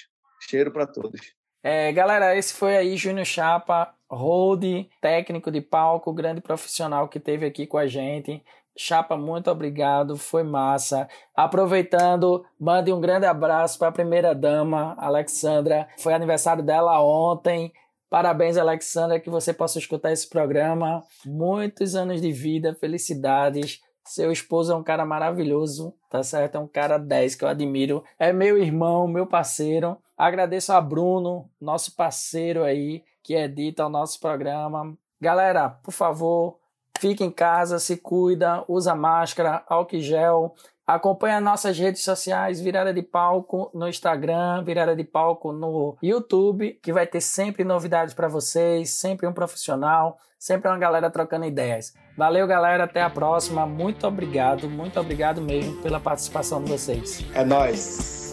Cheiro 0.48 0.72
para 0.72 0.86
todos. 0.86 1.20
É, 1.68 1.90
galera, 1.90 2.36
esse 2.36 2.54
foi 2.54 2.76
aí 2.76 2.96
Júnior 2.96 3.26
Chapa, 3.26 3.92
Road, 4.08 4.88
técnico 5.00 5.50
de 5.50 5.60
palco, 5.60 6.12
grande 6.12 6.40
profissional 6.40 7.08
que 7.08 7.18
teve 7.18 7.44
aqui 7.44 7.66
com 7.66 7.76
a 7.76 7.88
gente. 7.88 8.40
Chapa, 8.78 9.16
muito 9.16 9.50
obrigado, 9.50 10.16
foi 10.16 10.44
massa. 10.44 11.08
Aproveitando, 11.34 12.44
mande 12.56 12.92
um 12.92 13.00
grande 13.00 13.26
abraço 13.26 13.80
para 13.80 13.88
a 13.88 13.92
primeira 13.92 14.32
dama, 14.32 14.94
Alexandra. 14.96 15.88
Foi 15.98 16.14
aniversário 16.14 16.62
dela 16.62 17.02
ontem. 17.02 17.72
Parabéns, 18.08 18.56
Alexandra, 18.56 19.18
que 19.18 19.28
você 19.28 19.52
possa 19.52 19.80
escutar 19.80 20.12
esse 20.12 20.30
programa. 20.30 21.02
Muitos 21.24 21.96
anos 21.96 22.22
de 22.22 22.30
vida, 22.30 22.76
felicidades. 22.78 23.80
Seu 24.06 24.30
esposo 24.30 24.72
é 24.72 24.76
um 24.76 24.84
cara 24.84 25.04
maravilhoso, 25.04 25.92
tá 26.08 26.22
certo? 26.22 26.54
É 26.54 26.58
um 26.60 26.68
cara 26.68 26.96
10 26.96 27.34
que 27.34 27.44
eu 27.44 27.48
admiro. 27.48 28.04
É 28.18 28.32
meu 28.32 28.56
irmão, 28.56 29.08
meu 29.08 29.26
parceiro. 29.26 29.98
Agradeço 30.16 30.72
a 30.72 30.80
Bruno, 30.80 31.50
nosso 31.60 31.94
parceiro 31.96 32.62
aí, 32.62 33.02
que 33.22 33.34
edita 33.34 33.84
o 33.84 33.90
nosso 33.90 34.20
programa. 34.20 34.96
Galera, 35.20 35.68
por 35.68 35.90
favor, 35.90 36.56
Fica 37.00 37.24
em 37.24 37.30
casa, 37.30 37.78
se 37.78 37.96
cuida, 37.96 38.64
usa 38.68 38.94
máscara, 38.94 39.62
álcool 39.68 40.00
gel. 40.00 40.54
Acompanha 40.86 41.40
nossas 41.40 41.76
redes 41.76 42.04
sociais, 42.04 42.60
Virada 42.60 42.94
de 42.94 43.02
Palco 43.02 43.70
no 43.74 43.88
Instagram, 43.88 44.62
Virada 44.62 44.94
de 44.94 45.02
Palco 45.02 45.52
no 45.52 45.96
YouTube, 46.00 46.78
que 46.80 46.92
vai 46.92 47.06
ter 47.06 47.20
sempre 47.20 47.64
novidades 47.64 48.14
para 48.14 48.28
vocês, 48.28 48.90
sempre 48.90 49.26
um 49.26 49.32
profissional, 49.32 50.16
sempre 50.38 50.68
uma 50.68 50.78
galera 50.78 51.10
trocando 51.10 51.44
ideias. 51.44 51.92
Valeu, 52.16 52.46
galera, 52.46 52.84
até 52.84 53.02
a 53.02 53.10
próxima. 53.10 53.66
Muito 53.66 54.06
obrigado, 54.06 54.70
muito 54.70 55.00
obrigado 55.00 55.40
mesmo 55.40 55.82
pela 55.82 55.98
participação 55.98 56.62
de 56.62 56.70
vocês. 56.70 57.24
É 57.34 57.44
nós. 57.44 58.25